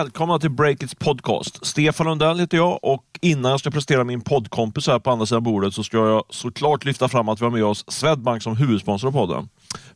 Välkomna 0.00 0.38
till 0.38 0.50
Breakits 0.50 0.94
podcast. 0.94 1.66
Stefan 1.66 2.06
Lundell 2.06 2.38
heter 2.38 2.56
jag 2.56 2.78
och 2.82 3.04
innan 3.20 3.50
jag 3.50 3.60
ska 3.60 3.70
presentera 3.70 4.04
min 4.04 4.20
poddkompis 4.20 4.86
här 4.86 4.98
på 4.98 5.10
andra 5.10 5.26
sidan 5.26 5.42
bordet 5.42 5.74
så 5.74 5.84
ska 5.84 5.96
jag 5.96 6.24
såklart 6.30 6.84
lyfta 6.84 7.08
fram 7.08 7.28
att 7.28 7.40
vi 7.40 7.44
har 7.44 7.52
med 7.52 7.64
oss 7.64 7.84
Swedbank 7.88 8.42
som 8.42 8.56
huvudsponsor 8.56 9.08
av 9.08 9.12
podden. 9.12 9.48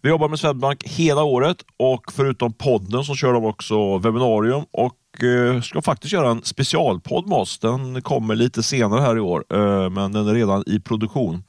Vi 0.03 0.09
jobbar 0.09 0.29
med 0.29 0.39
Swedbank 0.39 0.85
hela 0.85 1.23
året 1.23 1.57
och 1.77 2.13
förutom 2.13 2.53
podden 2.53 3.05
så 3.05 3.15
kör 3.15 3.33
de 3.33 3.45
också 3.45 3.99
webbinarium 3.99 4.65
och 4.71 5.25
eh, 5.25 5.61
ska 5.61 5.83
faktiskt 5.83 6.13
göra 6.13 6.31
en 6.31 6.43
specialpodd 6.43 7.29
med 7.29 7.39
oss. 7.39 7.59
Den 7.59 8.03
kommer 8.03 8.35
lite 8.35 8.63
senare 8.63 9.01
här 9.01 9.17
i 9.17 9.21
år, 9.21 9.45
eh, 9.53 9.91
men 9.91 10.13
den 10.13 10.29
är 10.29 10.35
redan 10.35 10.65
i 10.67 10.81
produktion. 10.81 11.45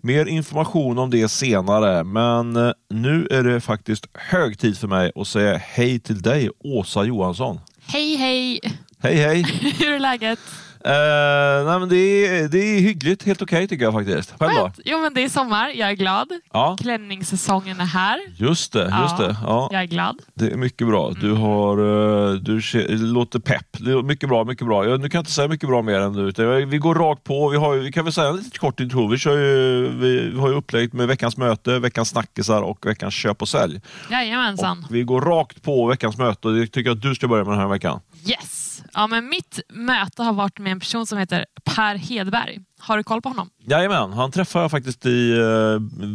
Mer 0.00 0.26
information 0.26 0.98
om 0.98 1.10
det 1.10 1.28
senare, 1.28 2.04
men 2.04 2.56
eh, 2.56 2.72
nu 2.90 3.28
är 3.30 3.42
det 3.42 3.60
faktiskt 3.60 4.06
hög 4.14 4.58
tid 4.58 4.78
för 4.78 4.88
mig 4.88 5.12
att 5.14 5.28
säga 5.28 5.56
hej 5.56 6.00
till 6.00 6.22
dig, 6.22 6.50
Åsa 6.64 7.04
Johansson. 7.04 7.60
Hej 7.92 8.16
hej! 8.16 8.60
Hej 9.02 9.14
hej! 9.14 9.42
Hur 9.78 9.92
är 9.92 9.98
läget? 9.98 10.38
Uh, 10.86 11.66
nej, 11.66 11.78
men 11.80 11.88
det, 11.88 11.96
är, 11.96 12.48
det 12.48 12.58
är 12.58 12.80
hyggligt, 12.80 13.22
helt 13.22 13.42
okej 13.42 13.56
okay, 13.56 13.68
tycker 13.68 13.84
jag 13.84 13.92
faktiskt. 13.92 14.34
Själv 14.38 14.52
då? 14.54 14.72
Jo 14.84 14.98
men 14.98 15.14
det 15.14 15.24
är 15.24 15.28
sommar, 15.28 15.68
jag 15.68 15.90
är 15.90 15.94
glad. 15.94 16.28
Ja. 16.52 16.76
Klänningssäsongen 16.80 17.80
är 17.80 17.84
här. 17.84 18.20
Just 18.36 18.72
det, 18.72 18.80
just 18.80 19.18
Ja. 19.18 19.26
det. 19.26 19.36
Ja. 19.42 19.68
Jag 19.72 19.82
är 19.82 19.86
glad. 19.86 20.18
Det 20.34 20.50
är 20.50 20.56
mycket 20.56 20.86
bra. 20.86 21.10
Du, 21.20 21.32
har, 21.32 21.78
eh, 21.78 22.32
du 22.32 22.60
låter 22.88 23.38
pepp. 23.38 23.66
Det 23.78 23.90
är 23.90 24.02
mycket 24.02 24.28
bra, 24.28 24.44
mycket 24.44 24.66
bra. 24.66 24.86
Jag, 24.86 25.00
nu 25.00 25.08
kan 25.08 25.18
jag 25.18 25.22
inte 25.22 25.32
säga 25.32 25.48
mycket 25.48 25.68
bra 25.68 25.82
mer 25.82 26.00
än 26.00 26.12
du. 26.12 26.64
Vi 26.66 26.78
går 26.78 26.94
rakt 26.94 27.24
på. 27.24 27.48
Vi, 27.48 27.56
har, 27.56 27.76
vi 27.76 27.92
kan 27.92 28.04
väl 28.04 28.12
säga 28.12 28.28
en 28.28 28.36
lite 28.36 28.58
kort 28.58 28.80
intro. 28.80 29.08
Vi, 29.08 29.18
kör 29.18 29.36
ju, 29.38 29.88
vi, 29.88 30.38
har 30.38 30.48
ju 30.48 30.54
upplägg 30.54 30.94
med 30.94 31.08
veckans 31.08 31.36
möte, 31.36 31.78
veckans 31.78 32.08
snackisar 32.08 32.62
och 32.62 32.86
veckans 32.86 33.14
köp 33.14 33.42
och 33.42 33.48
sälj. 33.48 33.80
Jajamensan. 34.10 34.86
Vi 34.90 35.02
går 35.02 35.20
rakt 35.20 35.62
på 35.62 35.86
veckans 35.86 36.18
möte 36.18 36.48
och 36.48 36.54
det 36.54 36.66
tycker 36.66 36.90
jag 36.90 36.96
att 36.96 37.02
du 37.02 37.14
ska 37.14 37.28
börja 37.28 37.44
med 37.44 37.52
den 37.52 37.60
här 37.60 37.68
veckan. 37.68 38.00
Yes! 38.26 38.69
Ja, 38.94 39.06
men 39.06 39.28
mitt 39.28 39.60
möte 39.68 40.22
har 40.22 40.32
varit 40.32 40.58
med 40.58 40.72
en 40.72 40.80
person 40.80 41.06
som 41.06 41.18
heter 41.18 41.46
Per 41.64 41.94
Hedberg. 41.94 42.58
Har 42.78 42.96
du 42.96 43.02
koll 43.02 43.22
på 43.22 43.28
honom? 43.28 43.50
Jajamän, 43.66 44.12
han 44.12 44.30
träffade 44.32 44.64
jag 44.64 44.70
faktiskt 44.70 45.06
i, 45.06 45.30
eh, 45.30 45.36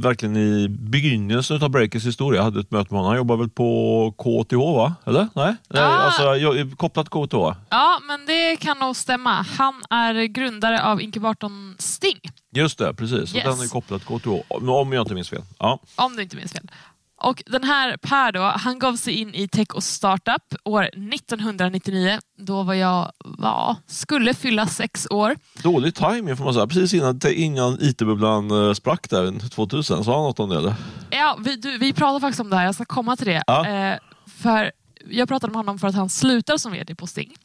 verkligen 0.03 0.37
i 0.37 0.67
begynnelsen 0.69 1.63
av 1.63 1.69
Breakers 1.69 2.05
historia. 2.05 2.37
Jag 2.39 2.43
hade 2.43 2.59
ett 2.59 2.71
möte 2.71 2.93
med 2.93 2.99
honom. 2.99 3.05
Han 3.09 3.17
jobbar 3.17 3.37
väl 3.37 3.49
på 3.49 4.11
KTH 4.17 4.55
va? 4.55 4.95
Eller? 5.05 5.27
Nej? 5.35 5.55
Nej 5.69 5.83
Ah. 5.83 5.87
alltså, 5.87 6.23
jag, 6.35 6.77
kopplat 6.77 7.09
KTH. 7.09 7.35
Ja, 7.69 7.99
men 8.07 8.25
det 8.25 8.55
kan 8.59 8.77
nog 8.79 8.95
stämma. 8.95 9.45
Han 9.57 9.73
är 9.89 10.23
grundare 10.23 10.83
av 10.83 11.01
inkubatorn 11.01 11.75
Sting, 11.79 12.19
Just 12.51 12.77
det, 12.77 12.93
precis. 12.93 13.35
Yes. 13.35 13.43
Den 13.43 13.59
är 13.65 13.69
kopplad 13.69 14.01
till 14.05 14.19
KTH, 14.19 14.27
om 14.47 14.69
om 14.69 14.93
jag 14.93 15.01
inte 15.03 15.13
minns 15.13 15.29
fel. 15.29 15.41
Ja. 15.59 15.79
om 15.95 16.15
du 16.15 16.21
inte 16.23 16.35
minns 16.35 16.51
fel. 16.51 16.67
Och 17.17 17.43
den 17.45 17.63
här 17.63 17.97
Per 17.97 18.31
då, 18.31 18.41
han 18.41 18.79
gav 18.79 18.95
sig 18.95 19.13
in 19.13 19.35
i 19.35 19.47
tech 19.47 19.67
och 19.73 19.83
startup 19.83 20.55
år 20.63 20.83
1999. 20.83 22.19
Då 22.37 22.63
var 22.63 22.73
jag, 22.73 23.11
var, 23.25 23.75
skulle 23.87 24.33
fylla 24.33 24.67
sex 24.67 25.07
år. 25.09 25.35
Dålig 25.63 25.95
timing 25.95 26.37
får 26.37 26.43
man 26.43 26.53
säga. 26.53 26.67
Precis 26.67 26.93
innan, 26.93 27.19
innan 27.27 27.77
IT-bubblan 27.81 28.51
eh, 28.51 28.73
sprack 28.73 29.09
där 29.09 29.49
2000. 29.49 30.03
Sa 30.03 30.13
han 30.15 30.23
något 30.23 30.39
om 30.39 30.49
det 30.49 30.57
eller? 30.57 30.75
Ja, 31.09 31.37
vi, 31.39 31.55
du, 31.55 31.77
vi 31.77 31.93
pratade 31.93 32.21
faktiskt 32.21 32.39
om 32.39 32.49
det 32.49 32.55
här, 32.55 32.65
jag 32.65 32.75
ska 32.75 32.85
komma 32.85 33.15
till 33.15 33.27
det. 33.27 33.43
Ja. 33.47 33.67
Eh, 33.67 33.97
för 34.37 34.71
jag 35.09 35.27
pratade 35.27 35.51
med 35.51 35.57
honom 35.57 35.79
för 35.79 35.87
att 35.87 35.95
han 35.95 36.09
slutar 36.09 36.57
som 36.57 36.71
VD 36.71 36.95
på 36.95 37.07
Sting. 37.07 37.35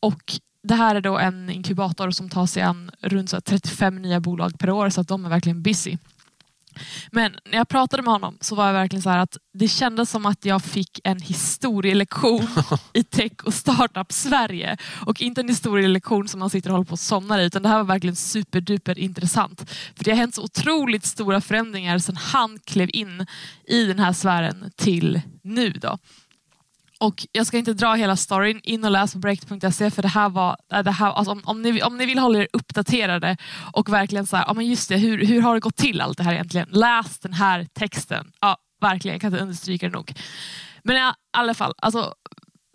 Och 0.00 0.32
det 0.62 0.74
här 0.74 0.94
är 0.94 1.00
då 1.00 1.18
en 1.18 1.50
inkubator 1.50 2.10
som 2.10 2.28
tar 2.28 2.46
sig 2.46 2.62
an 2.62 2.90
runt 3.00 3.30
så 3.30 3.36
här 3.36 3.40
35 3.40 4.02
nya 4.02 4.20
bolag 4.20 4.58
per 4.58 4.70
år, 4.70 4.90
så 4.90 5.00
att 5.00 5.08
de 5.08 5.24
är 5.24 5.28
verkligen 5.28 5.62
busy. 5.62 5.96
Men 7.10 7.36
när 7.44 7.58
jag 7.58 7.68
pratade 7.68 8.02
med 8.02 8.12
honom 8.12 8.38
så 8.40 8.54
var 8.54 8.66
jag 8.66 8.72
verkligen 8.72 9.02
så 9.02 9.10
att 9.10 9.36
det 9.54 9.68
kändes 9.68 10.10
som 10.10 10.26
att 10.26 10.44
jag 10.44 10.62
fick 10.62 11.00
en 11.04 11.20
historielektion 11.20 12.48
i 12.92 13.04
tech 13.04 13.32
och 13.44 13.54
startup 13.54 14.12
Sverige. 14.12 14.76
Och 15.06 15.20
inte 15.20 15.40
en 15.40 15.48
historielektion 15.48 16.28
som 16.28 16.40
man 16.40 16.50
sitter 16.50 16.70
och 16.70 16.76
håller 16.76 16.86
på 16.86 16.92
och 16.92 16.98
somnar 16.98 17.38
i, 17.38 17.44
utan 17.44 17.62
det 17.62 17.68
här 17.68 17.76
var 17.76 17.84
verkligen 17.84 18.16
superduper 18.16 18.98
intressant. 18.98 19.70
För 19.96 20.04
det 20.04 20.10
har 20.10 20.18
hänt 20.18 20.34
så 20.34 20.42
otroligt 20.42 21.06
stora 21.06 21.40
förändringar 21.40 21.98
sedan 21.98 22.16
han 22.16 22.58
klev 22.64 22.88
in 22.92 23.26
i 23.64 23.84
den 23.84 23.98
här 23.98 24.12
sfären 24.12 24.70
till 24.76 25.20
nu. 25.42 25.70
Då. 25.70 25.98
Och 27.02 27.26
jag 27.32 27.46
ska 27.46 27.58
inte 27.58 27.74
dra 27.74 27.94
hela 27.94 28.16
storyn, 28.16 28.60
in 28.62 28.84
och 28.84 28.90
läs 28.90 29.12
på 29.12 29.18
breakit.se 29.18 29.90
för 29.90 30.02
det 30.02 30.08
här 30.08 30.28
var, 30.28 30.56
äh, 30.72 30.82
det 30.82 30.90
här, 30.90 31.12
alltså 31.12 31.32
om, 31.32 31.42
om, 31.44 31.62
ni, 31.62 31.82
om 31.82 31.96
ni 31.96 32.06
vill 32.06 32.18
hålla 32.18 32.38
er 32.38 32.48
uppdaterade 32.52 33.36
och 33.72 33.92
verkligen 33.92 34.26
så 34.26 34.36
här, 34.36 34.44
ja 34.46 34.54
men 34.54 34.66
just 34.66 34.88
det, 34.88 34.96
hur, 34.96 35.26
hur 35.26 35.42
har 35.42 35.54
det 35.54 35.60
gått 35.60 35.76
till 35.76 36.00
allt 36.00 36.18
det 36.18 36.24
här 36.24 36.32
egentligen? 36.32 36.68
Läs 36.70 37.18
den 37.18 37.32
här 37.32 37.66
texten. 37.72 38.32
Ja, 38.40 38.56
verkligen, 38.80 39.14
jag 39.14 39.20
kan 39.20 39.32
inte 39.32 39.42
understryka 39.42 39.86
det 39.86 39.92
nog. 39.92 40.12
Men 40.82 40.96
i 40.96 41.12
alla 41.32 41.54
fall, 41.54 41.74
alltså, 41.76 42.14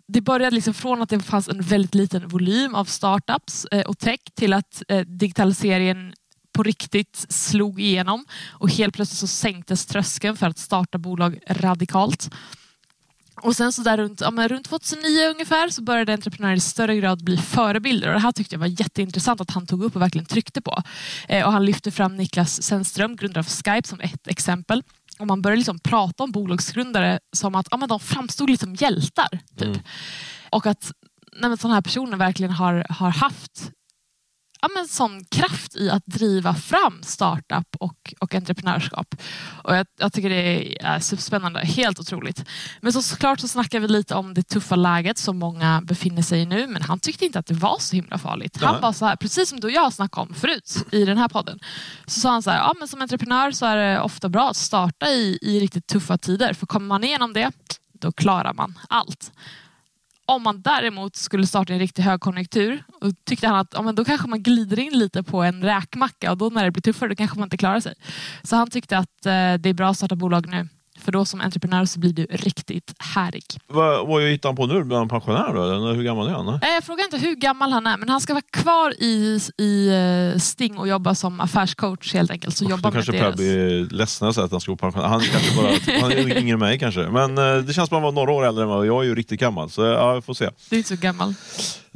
det 0.08 0.20
började 0.20 0.54
liksom 0.54 0.74
från 0.74 1.02
att 1.02 1.08
det 1.08 1.20
fanns 1.20 1.48
en 1.48 1.62
väldigt 1.62 1.94
liten 1.94 2.28
volym 2.28 2.74
av 2.74 2.84
startups 2.84 3.64
eh, 3.64 3.86
och 3.86 3.98
tech 3.98 4.20
till 4.34 4.52
att 4.52 4.82
eh, 4.88 5.00
digitaliseringen 5.00 6.14
på 6.52 6.62
riktigt 6.62 7.26
slog 7.28 7.80
igenom 7.80 8.24
och 8.50 8.70
helt 8.70 8.94
plötsligt 8.94 9.18
så 9.18 9.26
sänktes 9.26 9.86
tröskeln 9.86 10.36
för 10.36 10.46
att 10.46 10.58
starta 10.58 10.98
bolag 10.98 11.38
radikalt. 11.48 12.30
Och 13.42 13.56
sen 13.56 13.72
så 13.72 13.82
där 13.82 13.96
runt, 13.96 14.20
ja, 14.20 14.30
men 14.30 14.48
runt 14.48 14.68
2009 14.68 15.28
ungefär 15.30 15.68
så 15.68 15.82
började 15.82 16.12
entreprenörer 16.12 16.56
i 16.56 16.60
större 16.60 16.96
grad 16.96 17.24
bli 17.24 17.36
förebilder 17.36 18.08
och 18.08 18.14
det 18.14 18.20
här 18.20 18.32
tyckte 18.32 18.54
jag 18.54 18.60
var 18.60 18.80
jätteintressant 18.80 19.40
att 19.40 19.50
han 19.50 19.66
tog 19.66 19.84
upp 19.84 19.96
och 19.96 20.02
verkligen 20.02 20.26
tryckte 20.26 20.60
på. 20.60 20.82
Eh, 21.28 21.46
och 21.46 21.52
han 21.52 21.64
lyfte 21.64 21.90
fram 21.90 22.16
Niklas 22.16 22.62
Sennström, 22.62 23.16
grundare 23.16 23.40
av 23.40 23.46
Skype, 23.46 23.88
som 23.88 24.00
ett 24.00 24.28
exempel. 24.28 24.82
Och 25.18 25.26
man 25.26 25.42
började 25.42 25.56
liksom 25.56 25.78
prata 25.78 26.24
om 26.24 26.32
bolagsgrundare 26.32 27.20
som 27.36 27.54
att 27.54 27.68
ja, 27.70 27.76
men 27.76 27.88
de 27.88 28.00
framstod 28.00 28.50
lite 28.50 28.64
som 28.64 28.74
hjältar. 28.74 29.38
Typ. 29.56 29.78
Och 30.50 30.66
att 30.66 30.92
nej, 31.40 31.58
sådana 31.58 31.74
här 31.74 31.82
personer 31.82 32.16
verkligen 32.16 32.52
har, 32.52 32.86
har 32.88 33.10
haft 33.10 33.72
ja, 34.60 34.68
men 34.74 34.88
sån 34.88 35.24
kraft 35.24 35.76
i 35.76 35.90
att 35.90 36.06
driva 36.06 36.54
fram 36.54 37.02
startup 37.02 37.76
och, 37.80 38.14
och 38.18 38.34
entreprenörskap. 38.34 39.14
Och 39.64 39.76
jag, 39.76 39.86
jag 39.98 40.12
tycker 40.12 40.30
det 40.30 40.76
är 40.84 41.00
superspännande, 41.00 41.60
helt 41.60 42.00
otroligt. 42.00 42.44
Men 42.80 42.92
så, 42.92 43.02
såklart 43.02 43.40
så 43.40 43.48
snackar 43.48 43.80
vi 43.80 43.88
lite 43.88 44.14
om 44.14 44.34
det 44.34 44.42
tuffa 44.42 44.76
läget 44.76 45.18
som 45.18 45.38
många 45.38 45.80
befinner 45.84 46.22
sig 46.22 46.40
i 46.40 46.46
nu, 46.46 46.66
men 46.66 46.82
han 46.82 47.00
tyckte 47.00 47.24
inte 47.24 47.38
att 47.38 47.46
det 47.46 47.54
var 47.54 47.76
så 47.80 47.96
himla 47.96 48.18
farligt. 48.18 48.56
Han 48.62 48.80
var 48.80 48.92
så 48.92 49.06
här, 49.06 49.16
precis 49.16 49.48
som 49.48 49.60
du 49.60 49.66
och 49.66 49.72
jag 49.72 49.92
snackade 49.92 50.26
om 50.28 50.34
förut 50.34 50.84
i 50.92 51.04
den 51.04 51.18
här 51.18 51.28
podden, 51.28 51.58
så 52.06 52.20
sa 52.20 52.30
han 52.30 52.42
så 52.42 52.50
här, 52.50 52.58
ja, 52.58 52.74
men 52.78 52.88
som 52.88 53.02
entreprenör 53.02 53.50
så 53.50 53.66
är 53.66 53.76
det 53.76 54.00
ofta 54.00 54.28
bra 54.28 54.50
att 54.50 54.56
starta 54.56 55.06
i, 55.08 55.38
i 55.42 55.60
riktigt 55.60 55.86
tuffa 55.86 56.18
tider, 56.18 56.54
för 56.54 56.66
kommer 56.66 56.86
man 56.86 57.04
igenom 57.04 57.32
det, 57.32 57.50
då 57.92 58.12
klarar 58.12 58.54
man 58.54 58.78
allt. 58.88 59.32
Om 60.28 60.42
man 60.42 60.62
däremot 60.62 61.16
skulle 61.16 61.46
starta 61.46 61.72
i 61.72 61.76
en 61.76 61.80
riktig 61.80 62.02
högkonjunktur, 62.02 62.82
och 63.00 63.12
tyckte 63.24 63.46
han 63.46 63.56
att 63.58 63.72
ja, 63.72 63.82
men 63.82 63.94
då 63.94 64.04
kanske 64.04 64.28
man 64.28 64.42
glider 64.42 64.78
in 64.78 64.98
lite 64.98 65.22
på 65.22 65.42
en 65.42 65.62
räkmacka 65.62 66.30
och 66.30 66.38
då 66.38 66.48
när 66.48 66.64
det 66.64 66.70
blir 66.70 66.82
tuffare 66.82 67.08
då 67.08 67.14
kanske 67.14 67.38
man 67.38 67.46
inte 67.46 67.56
klarar 67.56 67.80
sig. 67.80 67.94
Så 68.42 68.56
han 68.56 68.70
tyckte 68.70 68.98
att 68.98 69.26
eh, 69.26 69.32
det 69.32 69.68
är 69.68 69.72
bra 69.72 69.88
att 69.88 69.96
starta 69.96 70.16
bolag 70.16 70.48
nu. 70.48 70.68
För 71.04 71.12
då 71.12 71.24
som 71.24 71.40
entreprenör 71.40 71.84
så 71.84 71.98
blir 71.98 72.12
du 72.12 72.26
riktigt 72.30 72.94
härlig. 72.98 73.44
Vad, 73.66 74.08
vad 74.08 74.22
hittar 74.22 74.48
han 74.48 74.56
på 74.56 74.66
nu? 74.66 74.84
Blir 74.84 74.96
han 74.96 75.08
pensionär 75.08 75.54
då? 75.54 75.92
Hur 75.92 76.02
gammal 76.02 76.28
är 76.28 76.32
han? 76.32 76.48
Eh, 76.48 76.58
Jag 76.62 76.84
frågar 76.84 77.04
inte 77.04 77.18
hur 77.18 77.34
gammal 77.34 77.72
han 77.72 77.86
är, 77.86 77.96
men 77.96 78.08
han 78.08 78.20
ska 78.20 78.34
vara 78.34 78.44
kvar 78.52 78.94
i, 79.02 79.40
i 79.58 79.88
eh, 80.34 80.38
Sting 80.38 80.78
och 80.78 80.88
jobba 80.88 81.14
som 81.14 81.40
affärscoach 81.40 82.14
helt 82.14 82.30
enkelt. 82.30 82.56
Så 82.56 82.64
jobba 82.64 82.88
Då 82.88 82.92
kanske 82.94 83.12
med 83.12 83.20
deras... 83.22 83.36
blir 83.36 83.88
ledsen 83.90 84.28
att 84.28 84.36
han 84.50 84.60
ska 84.60 84.72
gå 84.72 84.76
pensionär. 84.76 85.06
Han, 85.08 85.20
är 85.20 85.24
kanske 85.26 85.56
bara, 85.56 86.00
han 86.00 86.12
är 86.12 86.38
yngre 86.38 86.52
än 86.52 86.58
mig 86.58 86.78
kanske. 86.78 87.00
Men 87.00 87.38
eh, 87.38 87.56
det 87.64 87.72
känns 87.72 87.74
som 87.74 87.82
att 87.84 87.90
han 87.90 88.02
var 88.02 88.12
några 88.12 88.32
år 88.32 88.46
äldre 88.46 88.62
än 88.62 88.68
mig 88.68 88.78
och 88.78 88.86
jag 88.86 89.02
är 89.02 89.06
ju 89.08 89.14
riktigt 89.14 89.40
gammal. 89.40 89.70
Så 89.70 89.82
ja, 89.82 90.14
vi 90.14 90.20
får 90.22 90.34
se. 90.34 90.50
Du 90.70 90.76
är 90.76 90.78
inte 90.78 90.88
så 90.88 90.96
gammal. 90.96 91.34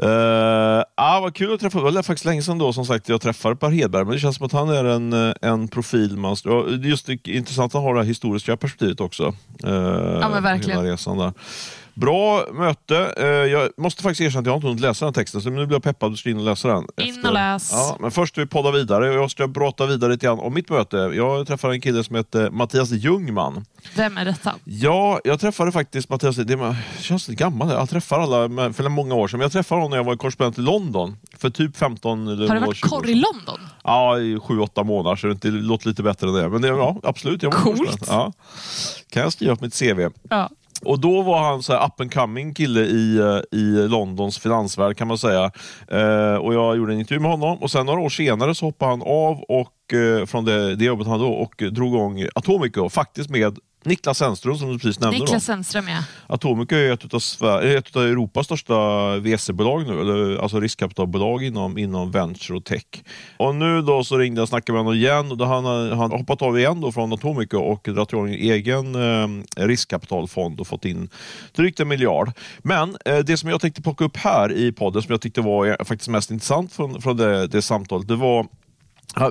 Uh, 0.02 0.82
ah, 0.94 1.20
vad 1.20 1.34
kul 1.34 1.54
att 1.54 1.60
träffa. 1.60 1.78
Det 1.78 1.84
var 1.84 2.02
faktiskt 2.02 2.24
länge 2.24 2.42
sedan 2.42 2.58
då 2.58 2.72
som 2.72 2.87
sagt 2.87 3.08
jag 3.08 3.20
träffade 3.20 3.56
Per 3.56 3.70
Hedberg, 3.70 4.04
men 4.04 4.14
det 4.14 4.20
känns 4.20 4.37
som 4.37 4.46
att 4.46 4.52
han 4.52 4.69
är 4.69 4.84
en, 4.84 5.12
eh, 5.12 5.34
en 5.40 5.69
profil 5.69 6.16
man... 6.16 6.37
Just 6.82 7.06
det, 7.06 7.28
intressant 7.28 7.75
att 7.75 7.82
har 7.82 7.94
det 7.94 8.00
här 8.00 8.06
historiska 8.06 8.56
perspektivet 8.56 9.00
också. 9.00 9.34
Uh, 9.66 9.72
Ja, 10.20 10.28
men 10.28 10.43
verkligen. 10.43 10.81
Hela 10.81 10.93
resan 10.93 11.19
där. 11.19 11.32
Bra 11.94 12.44
möte. 12.53 13.15
Eh, 13.17 13.27
jag 13.27 13.71
måste 13.77 14.03
faktiskt 14.03 14.21
erkänna 14.21 14.41
att 14.41 14.47
jag 14.47 14.56
inte 14.56 14.67
hunnit 14.67 14.81
läsa 14.81 15.05
den 15.05 15.15
texten, 15.15 15.41
så 15.41 15.50
nu 15.50 15.67
blir 15.67 15.75
jag 15.77 15.83
peppad 15.83 16.12
att 16.12 16.19
ska 16.19 16.31
in 16.31 16.39
och 16.39 16.44
läsa 16.44 16.69
den. 16.69 16.87
In 16.97 17.27
och 17.27 17.33
läs. 17.33 17.73
Ja, 17.73 17.97
men 18.00 18.11
först 18.11 18.39
vi 18.39 18.47
podda 18.47 18.71
vidare 18.71 19.11
och 19.11 19.15
jag 19.17 19.31
ska 19.31 19.49
prata 19.49 19.87
vidare 19.87 20.12
lite 20.12 20.27
grann 20.27 20.39
om 20.39 20.55
mitt 20.55 20.71
möte. 20.71 20.97
Jag 20.97 21.47
träffade 21.47 21.75
en 21.75 21.81
kille 21.81 22.05
som 22.05 22.17
heter 22.17 22.50
Mattias 22.50 22.91
Ljungman. 22.91 23.65
Vem 23.97 24.19
är 24.19 24.25
detta? 24.25 24.55
Ja, 24.65 25.21
jag 25.25 25.41
träffade 25.41 25.73
faktiskt 25.73 26.09
Mattias, 26.09 26.37
det 26.37 26.77
känns 26.99 27.29
lite 27.29 27.43
gammal, 27.43 27.71
jag 27.71 27.91
träffar 27.91 28.21
alla 28.21 28.73
för 28.73 28.89
många 28.89 29.15
år 29.15 29.29
sedan, 29.29 29.39
men 29.39 29.44
jag 29.44 29.53
träffade 29.53 29.81
honom 29.81 29.91
när 29.91 29.97
jag 29.97 30.05
var 30.05 30.17
korrespondent 30.17 30.59
i 30.59 30.61
London 30.61 31.17
för 31.39 31.50
typ 31.50 31.77
15 31.77 32.29
eller 32.29 32.49
Har 32.49 32.55
du 32.55 32.61
varit 32.61 32.77
20 32.77 32.87
år 32.87 32.89
korr 33.00 33.09
i. 33.09 33.15
London? 33.15 33.61
Ja, 33.85 34.19
i 34.19 34.37
7-8 34.37 34.85
månader, 34.85 35.17
så 35.17 35.27
det 35.27 35.50
låter 35.50 35.89
lite 35.89 36.03
bättre 36.03 36.29
än 36.29 36.35
det. 36.35 36.49
Men 36.49 36.62
det, 36.62 36.69
ja, 36.69 36.97
absolut, 37.03 37.43
jag 37.43 37.50
var 37.50 37.61
Coolt. 37.61 38.05
Ja. 38.06 38.33
Kan 39.11 39.23
jag 39.23 39.33
skriva 39.33 39.56
på 39.56 39.65
mitt 39.65 39.79
CV. 39.79 40.09
Ja. 40.31 40.50
Och 40.84 41.00
då 41.00 41.23
var 41.23 41.43
han 41.43 41.62
så 41.62 41.73
här 41.73 41.87
up 41.87 42.00
and 42.00 42.14
coming 42.14 42.55
kille 42.55 42.81
i, 42.81 43.19
eh, 43.19 43.58
i 43.58 43.88
Londons 43.88 44.38
finansvärld 44.38 44.96
kan 44.96 45.08
man 45.08 45.19
säga. 45.19 45.50
Eh, 45.88 46.34
och 46.34 46.55
jag 46.55 46.76
gjorde 46.76 46.93
en 46.93 46.99
intervju 46.99 47.20
med 47.20 47.31
honom 47.31 47.58
och 47.58 47.70
sen 47.70 47.87
några 47.87 48.00
år 48.00 48.08
senare 48.08 48.55
så 48.55 48.67
hoppade 48.67 48.90
han 48.90 49.02
av 49.02 49.43
och, 49.43 49.94
eh, 49.94 50.26
från 50.26 50.44
det, 50.44 50.76
det 50.76 50.84
jobbet 50.84 51.06
han 51.06 51.20
hade 51.20 51.32
då 51.32 51.37
och 51.37 51.62
drog 51.73 51.94
igång 51.94 52.26
Atomico, 52.34 52.88
faktiskt 52.88 53.31
med 53.31 53.58
Niklas 53.84 54.19
Zennström 54.19 54.58
som 54.58 54.73
du 54.73 54.79
precis 54.79 55.00
nämnde. 55.00 55.19
Niklas 55.19 55.44
Zennström 55.44 55.88
ja. 55.88 56.05
Atomica 56.26 56.79
är 56.79 56.93
ett 56.93 57.14
av, 57.14 57.19
Sver- 57.19 57.76
ett 57.76 57.96
av 57.96 58.02
Europas 58.02 58.46
största 58.46 58.75
VC-bolag 59.19 59.87
nu, 59.87 60.00
eller, 60.00 60.43
alltså 60.43 60.61
riskkapitalbolag 60.61 61.44
inom, 61.44 61.79
inom 61.79 62.11
venture 62.11 62.56
och 62.56 62.64
tech. 62.64 62.84
Och 63.37 63.55
nu 63.55 63.82
då 63.82 64.05
så 64.05 64.19
ringde 64.19 64.38
jag 64.38 64.43
och 64.43 64.49
snackade 64.49 64.73
med 64.73 64.84
honom 64.84 64.99
igen 64.99 65.31
och 65.31 65.37
då 65.37 65.44
han 65.44 65.64
har 65.64 66.19
hoppat 66.19 66.43
av 66.43 66.58
igen 66.58 66.81
då 66.81 66.93
från 66.93 67.12
Atomica 67.12 67.58
och 67.58 67.82
dragit 67.84 68.12
igång 68.12 68.29
en 68.29 68.34
egen 68.34 68.94
eh, 68.94 69.67
riskkapitalfond 69.67 70.61
och 70.61 70.67
fått 70.67 70.84
in 70.84 71.08
drygt 71.52 71.81
en 71.81 71.88
miljard. 71.88 72.32
Men 72.58 72.96
eh, 73.05 73.19
det 73.19 73.37
som 73.37 73.50
jag 73.50 73.61
tänkte 73.61 73.82
plocka 73.82 74.05
upp 74.05 74.17
här 74.17 74.52
i 74.52 74.73
podden 74.73 75.02
som 75.02 75.12
jag 75.12 75.20
tyckte 75.20 75.40
var 75.40 75.67
eh, 75.67 75.84
faktiskt 75.84 76.08
mest 76.08 76.31
intressant 76.31 76.73
från, 76.73 77.02
från 77.02 77.17
det, 77.17 77.46
det 77.46 77.62
samtalet, 77.62 78.08
det 78.08 78.17
var 78.17 78.46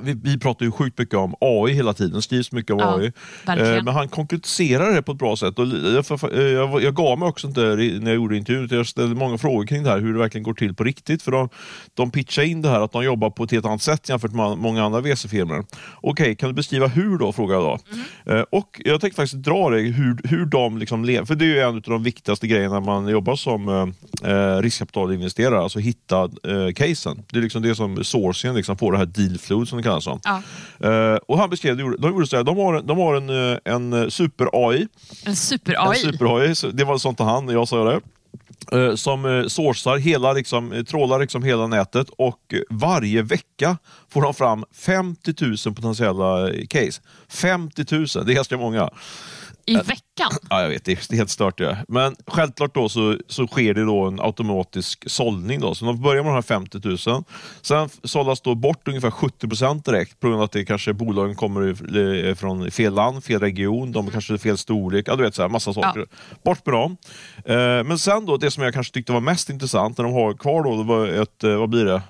Vi, 0.02 0.14
vi 0.22 0.38
pratar 0.38 0.66
ju 0.66 0.72
sjukt 0.72 0.98
mycket 0.98 1.14
om 1.14 1.34
AI 1.40 1.72
hela 1.72 1.94
tiden, 1.94 2.22
skrivs 2.22 2.52
mycket 2.52 2.70
om 2.70 2.78
Ja, 2.78 2.96
AI. 2.96 3.12
Eh, 3.46 3.84
men 3.84 3.94
han 3.94 4.08
konkretiserar 4.08 4.94
det 4.94 5.02
på 5.02 5.12
ett 5.12 5.18
bra 5.18 5.36
sätt. 5.36 5.58
Och 5.58 5.66
jag, 5.66 6.04
jag, 6.32 6.82
jag 6.82 6.94
gav 6.94 7.18
mig 7.18 7.28
också 7.28 7.46
inte 7.46 7.60
när 7.60 8.06
jag 8.06 8.14
gjorde 8.14 8.36
intervjun, 8.36 8.68
jag 8.70 8.86
ställde 8.86 9.14
många 9.14 9.38
frågor 9.38 9.66
kring 9.66 9.82
det 9.82 9.90
här, 9.90 10.00
hur 10.00 10.12
det 10.12 10.18
verkligen 10.18 10.42
går 10.42 10.54
till 10.54 10.74
på 10.74 10.84
riktigt. 10.84 11.22
För 11.22 11.32
de, 11.32 11.48
de 11.94 12.10
pitchar 12.10 12.42
in 12.42 12.62
det 12.62 12.68
här 12.68 12.80
att 12.80 12.92
de 12.92 13.04
jobbar 13.04 13.30
på 13.30 13.44
ett 13.44 13.50
helt 13.50 13.64
annat 13.64 13.82
sätt 13.82 14.08
jämfört 14.08 14.32
med 14.32 14.58
många 14.58 14.84
andra 14.84 15.00
VC-firmor. 15.00 15.66
Okej, 16.00 16.36
kan 16.36 16.48
du 16.48 16.54
beskriva 16.54 16.86
hur 16.86 17.18
då? 17.18 17.32
frågar 17.32 17.54
jag 17.54 17.64
då. 17.64 17.78
Mm. 17.92 18.38
Eh, 18.38 18.44
och 18.50 18.80
jag 18.84 19.00
tänkte 19.00 19.16
faktiskt 19.16 19.44
dra 19.44 19.70
det, 19.70 19.80
hur, 19.80 20.18
hur 20.24 20.46
de 20.46 20.78
liksom 20.78 21.04
lever. 21.04 21.24
För 21.24 21.34
det 21.34 21.44
är 21.44 21.48
ju 21.48 21.58
en 21.60 21.74
av 21.74 21.82
de 21.82 22.02
viktigaste 22.02 22.46
grejerna 22.46 22.80
när 22.80 22.86
man 22.86 23.08
jobbar 23.08 23.36
som 23.36 23.68
eh, 23.68 24.30
eh, 24.30 24.62
riskkapitalinvesterare, 24.62 25.60
alltså 25.60 25.78
hitta 25.78 26.22
eh, 26.22 26.72
casen. 26.74 27.22
Det 27.30 27.38
är 27.38 27.42
liksom 27.42 27.62
det 27.62 27.74
som 27.74 28.04
sourcingen 28.04 28.56
liksom 28.56 28.76
på 28.76 28.90
det 28.90 28.98
här 28.98 29.06
deal 29.06 29.38
flow 29.38 29.64
som 29.72 29.76
det 29.78 29.82
kallas 29.82 30.04
som. 30.04 30.20
ja. 30.24 30.42
Eh, 30.90 31.16
och 31.28 31.38
han 31.38 31.50
beskrev, 31.50 31.76
det, 31.76 31.82
de 31.98 32.10
gjorde 32.12 32.26
så 32.26 32.36
här, 32.36 32.44
de 32.44 32.56
har, 32.56 32.80
de 32.82 32.98
har 32.98 33.14
en, 33.14 33.52
eh, 33.52 33.58
en 33.64 34.10
super-AI, 34.10 34.86
En 35.24 35.30
en 35.30 35.36
super-AI. 35.36 36.54
så 36.54 36.66
det 36.68 36.84
var 36.84 36.98
sånt 36.98 37.18
han, 37.18 37.48
jag 37.48 37.68
sa 37.68 37.84
det. 37.84 38.00
eh, 38.78 38.94
Som 38.94 39.24
eh, 39.24 39.46
sourcar 39.46 39.96
hela, 39.98 40.32
liksom, 40.32 40.72
eh, 40.72 40.82
trålar 40.82 41.18
liksom 41.18 41.42
hela 41.42 41.66
nätet 41.66 42.06
och 42.18 42.38
eh, 42.54 42.60
varje 42.70 43.22
vecka 43.22 43.78
får 44.12 44.22
de 44.22 44.34
fram 44.34 44.64
50 44.74 45.34
000 45.66 45.74
potentiella 45.74 46.48
eh, 46.50 46.66
case. 46.66 47.00
50 47.28 47.84
000, 47.90 48.06
det 48.26 48.32
är 48.32 48.34
ganska 48.34 48.56
många. 48.56 48.90
I 49.66 49.74
veckan. 49.74 50.30
Ja, 50.50 50.62
jag 50.62 50.68
vet, 50.68 50.84
det 50.84 50.92
är 51.12 51.16
helt 51.16 51.30
stört 51.30 51.58
det. 51.58 51.84
Men 51.88 52.16
självklart 52.26 52.74
då 52.74 52.88
så, 52.88 53.16
så 53.28 53.46
sker 53.46 53.74
det 53.74 53.84
då 53.84 54.06
en 54.06 54.20
automatisk 54.20 55.10
sållning. 55.10 55.60
Då. 55.60 55.74
Så 55.74 55.84
de 55.84 56.02
börjar 56.02 56.22
med 56.22 56.30
de 56.30 56.34
här 56.34 56.42
50 56.42 56.80
000. 57.08 57.24
Sen 57.62 57.88
sållas 58.04 58.40
då 58.40 58.54
bort 58.54 58.88
ungefär 58.88 59.10
70 59.10 59.48
procent 59.48 59.84
direkt 59.84 60.20
på 60.20 60.26
grund 60.26 60.40
av 60.40 60.44
att 60.44 60.52
det 60.52 60.64
kanske 60.64 60.92
bolagen 60.92 61.36
kommer 61.36 62.34
från 62.34 62.70
fel 62.70 62.94
land, 62.94 63.24
fel 63.24 63.40
region, 63.40 63.92
de 63.92 64.06
är 64.06 64.10
kanske 64.10 64.38
fel 64.38 64.58
storlek, 64.58 65.08
ja, 65.08 65.16
du 65.16 65.22
vet 65.22 65.34
så 65.34 65.42
här, 65.42 65.48
massa 65.48 65.72
saker. 65.72 66.06
Bort 66.44 66.66
med 66.66 66.74
dem. 66.74 66.96
Eh, 67.44 67.84
men 67.84 67.98
sen 67.98 68.26
då, 68.26 68.36
det 68.36 68.50
som 68.50 68.62
jag 68.62 68.74
kanske 68.74 68.92
tyckte 68.92 69.12
var 69.12 69.20
mest 69.20 69.50
intressant 69.50 69.98
när 69.98 70.04
de 70.04 70.12
har 70.12 70.34
kvar 70.34 70.62
då, 70.62 70.76
det 70.76 70.84
var 70.84 71.06
ett, 71.06 71.44
eh, 71.44 71.56
vad 71.56 71.68
blir 71.68 71.84
det? 71.84 72.02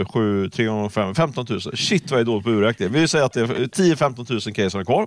Eh, 0.00 0.06
7, 0.08 0.50
3 0.50 0.64
gånger 0.64 0.88
5, 0.88 1.14
15 1.14 1.46
000. 1.48 1.60
Shit 1.60 2.10
vad 2.10 2.20
jag 2.20 2.20
är 2.20 2.24
dålig 2.24 2.44
på 2.44 2.50
urräkning. 2.50 2.92
Vi 2.92 3.08
säger 3.08 3.24
att 3.24 3.32
det 3.32 3.40
är 3.40 3.46
10-15 3.46 4.26
000 4.30 4.40
case 4.40 4.70
som 4.70 4.80
är 4.80 4.84
kvar. 4.84 5.06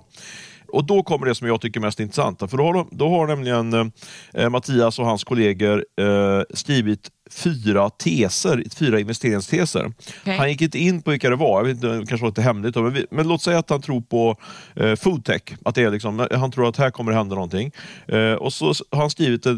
Och 0.72 0.84
då 0.84 1.02
kommer 1.02 1.26
det 1.26 1.34
som 1.34 1.48
jag 1.48 1.60
tycker 1.60 1.80
är 1.80 1.82
mest 1.82 2.00
intressant. 2.00 2.50
För 2.50 2.56
då 2.56 2.64
har, 2.64 2.74
de, 2.74 2.88
då 2.90 3.08
har 3.08 3.26
nämligen 3.26 3.92
eh, 4.34 4.48
Mattias 4.50 4.98
och 4.98 5.06
hans 5.06 5.24
kollegor 5.24 5.84
eh, 6.00 6.42
skrivit 6.54 7.10
fyra 7.32 7.90
teser, 7.90 8.64
fyra 8.76 9.00
investeringsteser. 9.00 9.92
Okej. 10.20 10.36
Han 10.36 10.48
gick 10.48 10.60
inte 10.60 10.78
in 10.78 11.02
på 11.02 11.10
vilka 11.10 11.30
det 11.30 11.36
var, 11.36 11.58
jag 11.58 11.64
vet 11.64 11.74
inte, 11.74 11.88
det 11.88 12.06
kanske 12.06 12.26
lite 12.26 12.42
hemligt, 12.42 12.74
men, 12.74 12.92
vi, 12.92 13.06
men 13.10 13.28
låt 13.28 13.42
säga 13.42 13.58
att 13.58 13.70
han 13.70 13.82
tror 13.82 14.00
på 14.00 14.36
eh, 14.76 14.94
foodtech. 14.94 15.42
Att 15.64 15.74
det 15.74 15.82
är 15.82 15.90
liksom, 15.90 16.28
han 16.30 16.52
tror 16.52 16.68
att 16.68 16.76
här 16.76 16.90
kommer 16.90 17.12
det 17.12 17.18
hända 17.18 17.34
någonting. 17.34 17.72
Eh, 18.08 18.32
och 18.32 18.52
så 18.52 18.66
har 18.66 19.00
han 19.00 19.10
skrivit 19.10 19.46
eh, 19.46 19.52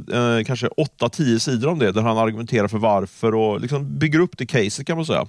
kanske 0.47 0.69
8-10 1.01 1.39
sidor 1.39 1.69
om 1.69 1.79
det, 1.79 1.93
där 1.93 2.03
han 2.03 2.19
argumenterar 2.19 2.69
för 2.69 2.79
varför 2.79 3.35
och 3.35 3.61
liksom 3.61 3.99
bygger 3.99 4.19
upp 4.19 4.39
det 4.39 4.47
caset 4.47 4.87
kan 4.87 4.97
man 4.97 5.07
säga. 5.07 5.27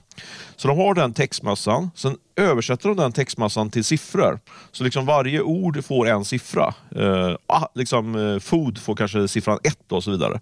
Så 0.56 0.68
de 0.68 0.77
har 0.77 0.94
den 0.94 1.13
textmassan, 1.13 1.92
sen 1.95 2.18
översätter 2.36 2.89
de 2.89 2.97
den 2.97 3.12
textmassan 3.12 3.69
till 3.69 3.83
siffror. 3.83 4.39
Så 4.71 4.83
liksom 4.83 5.06
varje 5.06 5.42
ord 5.42 5.86
får 5.86 6.07
en 6.07 6.25
siffra. 6.25 6.74
Eh, 6.95 7.36
ah, 7.47 7.68
liksom, 7.75 8.15
eh, 8.15 8.39
food 8.39 8.77
får 8.77 8.95
kanske 8.95 9.27
siffran 9.27 9.59
1 9.63 9.92
och 9.92 10.03
så 10.03 10.12
vidare. 10.12 10.39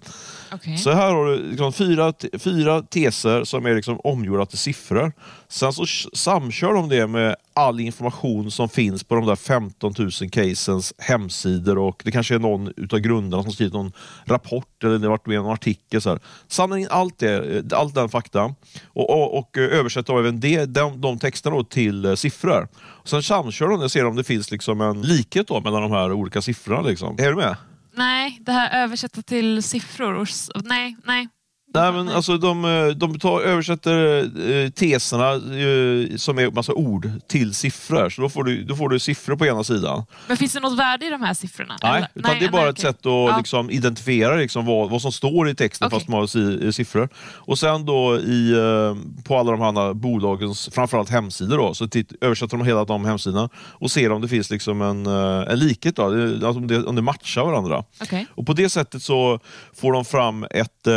Okej. 0.52 0.78
Så 0.78 0.92
här 0.92 1.14
har 1.14 1.26
du 1.26 1.50
liksom 1.50 1.74
fyra, 1.74 1.93
fyra 2.40 2.82
teser 2.82 3.44
som 3.44 3.66
är 3.66 3.76
liksom 3.76 4.00
omgjorda 4.04 4.46
till 4.46 4.58
siffror. 4.58 5.12
Sen 5.48 5.74
så 5.74 5.86
samkör 6.14 6.74
de 6.74 6.90
det 6.90 7.08
med 7.08 7.36
all 7.54 7.80
information 7.80 8.52
som 8.52 8.70
finns 8.70 9.04
på 9.04 9.16
de 9.16 9.26
där 9.26 9.36
15 9.36 9.94
000 9.98 10.12
casens 10.32 10.94
hemsidor 10.98 11.78
och 11.78 12.02
det 12.06 12.12
kanske 12.12 12.36
är 12.36 12.40
någon 12.40 12.74
utav 12.78 13.00
grundarna 13.00 13.44
som 13.44 13.52
skrivit 13.52 13.74
någon 13.74 13.92
rapport 14.26 14.84
eller 14.84 14.98
det 14.98 15.06
har 15.06 15.10
varit 15.10 15.26
med 15.26 15.36
i 15.36 15.38
någon 15.38 15.54
artikel. 15.54 16.02
Så 16.02 16.10
här. 16.10 16.20
Samlar 16.48 16.78
in 16.78 16.88
allt 16.90 17.20
det, 17.20 17.58
eh, 17.58 17.80
allt 17.80 17.96
den 17.96 18.10
fakta 18.10 18.56
och, 18.86 19.10
och, 19.10 19.38
och 19.38 19.58
eh, 19.58 19.80
översätter 19.80 20.20
även 20.20 20.40
det, 20.40 20.66
de, 20.66 21.02
de 21.02 21.20
texterna 21.20 21.56
då 21.56 21.64
till 21.64 22.06
eh, 22.06 22.16
siffror. 22.16 22.68
Sen 23.04 23.24
samkör 23.24 23.68
de 23.68 23.80
det 23.80 23.86
och 23.86 23.92
ser 23.92 24.06
om 24.06 24.16
det 24.16 24.24
finns 24.24 24.52
liksom 24.52 24.82
en 24.82 25.02
likhet 25.02 25.48
då 25.48 25.62
mellan 25.62 25.82
de 25.82 25.92
här 25.92 26.12
olika 26.12 26.42
siffrorna. 26.42 26.82
Liksom. 26.82 27.16
Är 27.20 27.30
du 27.30 27.36
med? 27.36 27.56
Nej, 27.96 28.40
det 28.42 28.52
här 28.52 28.84
översätta 28.84 29.22
till 29.22 29.64
siffror. 29.64 30.28
Nej, 30.64 30.96
nej. 31.06 31.28
Nej, 31.74 31.92
men 31.92 32.10
alltså 32.10 32.38
de, 32.38 32.66
eh, 32.66 32.88
de 32.88 33.20
tar, 33.20 33.42
översätter 33.42 34.20
eh, 34.64 34.70
teserna 34.70 35.32
eh, 35.32 36.16
som 36.18 36.40
är 36.40 36.52
massa 36.56 36.74
ord 36.74 37.12
till 37.28 37.54
siffror. 37.54 38.10
Så 38.10 38.22
då 38.22 38.30
får, 38.30 38.44
du, 38.44 38.64
då 38.64 38.76
får 38.76 38.90
du 38.90 39.00
siffror 39.00 39.36
på 39.36 39.46
ena 39.46 39.64
sidan. 39.64 40.06
Men 40.28 40.38
finns 40.38 40.54
det 40.54 40.60
något 40.60 40.80
värde 40.80 41.06
i 41.06 41.10
de 41.10 41.22
här 41.22 41.34
siffrorna? 41.34 41.78
Nej, 41.84 41.98
Eller? 41.98 42.10
utan 42.16 42.40
det 42.40 42.46
är 42.46 42.52
bara 42.52 42.62
nej, 42.62 42.70
ett 42.70 42.80
okej. 42.80 42.92
sätt 42.92 43.00
att 43.00 43.06
Ja. 43.06 43.38
liksom, 43.38 43.70
identifiera 43.70 44.36
liksom, 44.36 44.66
vad, 44.66 44.90
vad 44.90 45.02
som 45.02 45.12
står 45.12 45.50
i 45.50 45.56
texten 45.56 45.86
Okej. 45.88 46.00
fast 46.00 46.06
de 46.08 46.14
har 46.14 46.28
si, 46.28 46.66
eh, 46.66 46.72
siffror. 46.72 47.10
Och 47.26 47.60
sen 47.60 47.86
då 47.86 48.18
i, 48.20 48.52
eh, 48.52 49.24
på 49.24 49.38
alla 49.38 49.52
de 49.52 49.62
här 49.62 49.94
bolagens, 49.94 50.70
framförallt 50.74 51.10
hemsidor, 51.10 51.58
då, 51.58 51.74
så 51.74 51.88
titt, 51.88 52.14
översätter 52.22 52.58
de 52.58 52.66
hela 52.66 52.86
de 52.86 53.06
hemsidorna 53.06 53.50
och 53.56 53.92
ser 53.92 54.12
om 54.12 54.22
det 54.22 54.28
finns 54.28 54.50
liksom 54.50 54.82
en, 54.82 55.06
eh, 55.06 55.52
en 55.52 55.60
likhet, 55.60 55.96
då, 55.96 56.04
alltså 56.04 56.48
om, 56.48 56.68
det, 56.68 56.84
om 56.84 56.96
det 56.96 57.02
matchar 57.02 57.44
varandra. 57.44 57.84
Okej. 58.02 58.28
Och 58.30 58.46
På 58.46 58.54
det 58.54 58.70
sättet 58.70 59.04
så 59.04 59.40
får 59.76 59.94
de 59.94 60.06
fram 60.06 60.44
ett, 60.44 60.88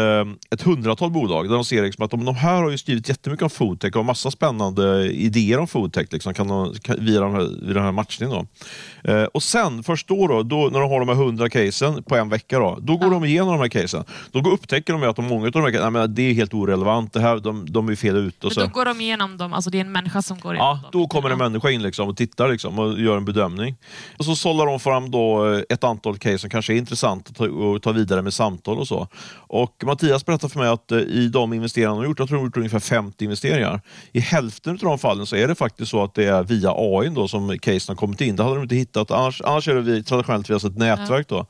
ett 0.51 0.66
hundratal 0.67 1.11
bolag 1.11 1.49
där 1.49 1.55
de 1.55 1.65
ser 1.65 1.83
liksom 1.83 2.05
att 2.05 2.11
de, 2.11 2.25
de 2.25 2.35
här 2.35 2.63
har 2.63 2.71
ju 2.71 2.79
skrivit 2.79 3.09
jättemycket 3.09 3.43
om 3.43 3.51
foodtech 3.51 3.91
och 3.91 3.97
har 3.97 4.03
massa 4.05 4.31
spännande 4.31 5.13
idéer 5.13 5.59
om 5.59 5.67
foodtech 5.67 6.07
liksom, 6.11 6.35
kan 6.35 6.49
de, 6.49 6.75
kan, 6.75 7.05
via, 7.05 7.21
de 7.21 7.35
här, 7.35 7.49
via 7.63 7.75
den 7.75 7.83
här 7.85 7.93
matchningen. 7.93 8.35
Då. 9.03 9.13
Eh, 9.13 9.25
och 9.25 9.43
sen, 9.43 9.83
först 9.83 10.09
då, 10.09 10.27
då, 10.27 10.43
då, 10.43 10.69
när 10.73 10.81
de 10.81 10.91
har 10.91 11.01
de 11.01 11.09
här 11.09 11.15
100 11.25 11.49
casen 11.49 12.03
på 12.03 12.17
en 12.17 12.29
vecka, 12.29 12.59
då, 12.59 12.79
då 12.81 12.97
går 12.97 13.11
de 13.11 13.25
igenom 13.25 13.49
de 13.49 13.59
här 13.61 13.69
casen. 13.69 14.05
Då 14.33 14.41
går, 14.41 14.53
upptäcker 14.53 14.93
de 14.93 15.03
att 15.03 15.17
de, 15.17 15.25
många 15.25 15.47
av 15.47 15.51
de 15.53 15.63
här 15.63 15.71
casen, 15.71 15.93
nej, 15.93 16.03
men 16.03 16.15
det 16.15 16.23
är 16.23 16.35
helt 16.35 16.55
orelevant, 16.55 17.13
det 17.13 17.21
här, 17.21 17.37
de, 17.39 17.67
de 17.73 17.89
är 17.89 17.95
fel 17.97 18.17
ute. 18.17 18.47
Och 18.47 18.51
Men 18.51 18.55
så. 18.55 18.61
då 18.61 18.67
går 18.67 18.85
de 18.85 19.01
igenom 19.01 19.37
dem, 19.37 19.53
alltså 19.53 19.71
det 19.71 19.79
är 19.79 19.85
en 19.85 19.93
människa 19.93 20.23
som 20.23 20.39
går 20.39 20.55
igenom 20.55 20.69
Ja, 20.85 20.91
dem? 20.93 21.01
då 21.03 21.09
kommer 21.09 21.31
en 21.31 21.39
människa 21.39 21.71
in 21.71 21.83
liksom 21.83 22.09
och 22.09 22.17
tittar 22.17 22.49
liksom 22.49 22.79
och 22.79 23.01
gör 23.01 23.17
en 23.17 23.25
bedömning. 23.25 23.77
Och 24.19 24.25
Så 24.25 24.37
sållar 24.37 24.67
de 24.67 24.81
fram 24.81 25.11
då 25.11 25.45
ett 25.69 25.85
antal 25.85 26.19
case 26.19 26.39
som 26.39 26.51
kanske 26.51 26.73
är 26.75 26.77
intressant 26.77 27.29
att 27.31 27.37
ta, 27.37 27.45
och 27.49 27.83
ta 27.83 27.93
vidare 27.93 28.23
med 28.23 28.35
samtal 28.35 28.79
och 28.79 28.89
så. 28.89 29.09
Och 29.49 29.83
Mattias 29.85 30.27
berättade 30.27 30.53
för 30.53 30.61
mig 30.61 30.69
att 30.69 30.93
eh, 30.93 30.99
i 30.99 31.29
de 31.29 31.53
investeringar 31.53 31.89
de 31.89 31.99
har 31.99 32.05
gjort, 32.05 32.19
jag 32.19 32.29
tror 32.29 32.37
de 32.37 32.41
har 32.41 32.47
gjort 32.47 32.57
ungefär 32.57 32.79
50 32.79 33.25
investeringar. 33.25 33.81
I 34.13 34.21
hälften 34.21 34.73
av 34.73 34.79
de 34.79 34.99
fallen 34.99 35.27
så 35.27 35.37
är 35.37 35.49
det 35.49 35.55
faktiskt 35.55 35.91
så 35.91 36.05
att 36.05 36.15
det 36.15 36.25
är 36.25 36.43
via 36.43 36.73
AI 36.77 37.09
då 37.09 37.29
som 37.29 37.59
casen 37.59 37.93
har 37.95 37.97
kommit 37.97 38.21
in. 38.21 38.37
Det 38.37 38.43
hade 38.43 38.57
de 38.57 38.63
inte 38.63 38.77
hittat, 38.77 39.11
annars, 39.11 39.43
annars 39.45 39.69
är 39.69 39.75
det 39.75 39.81
vi, 39.81 40.03
traditionellt 40.03 40.51
via 40.51 40.57
ett 40.57 40.77
nätverk. 40.77 41.29
Då. 41.29 41.47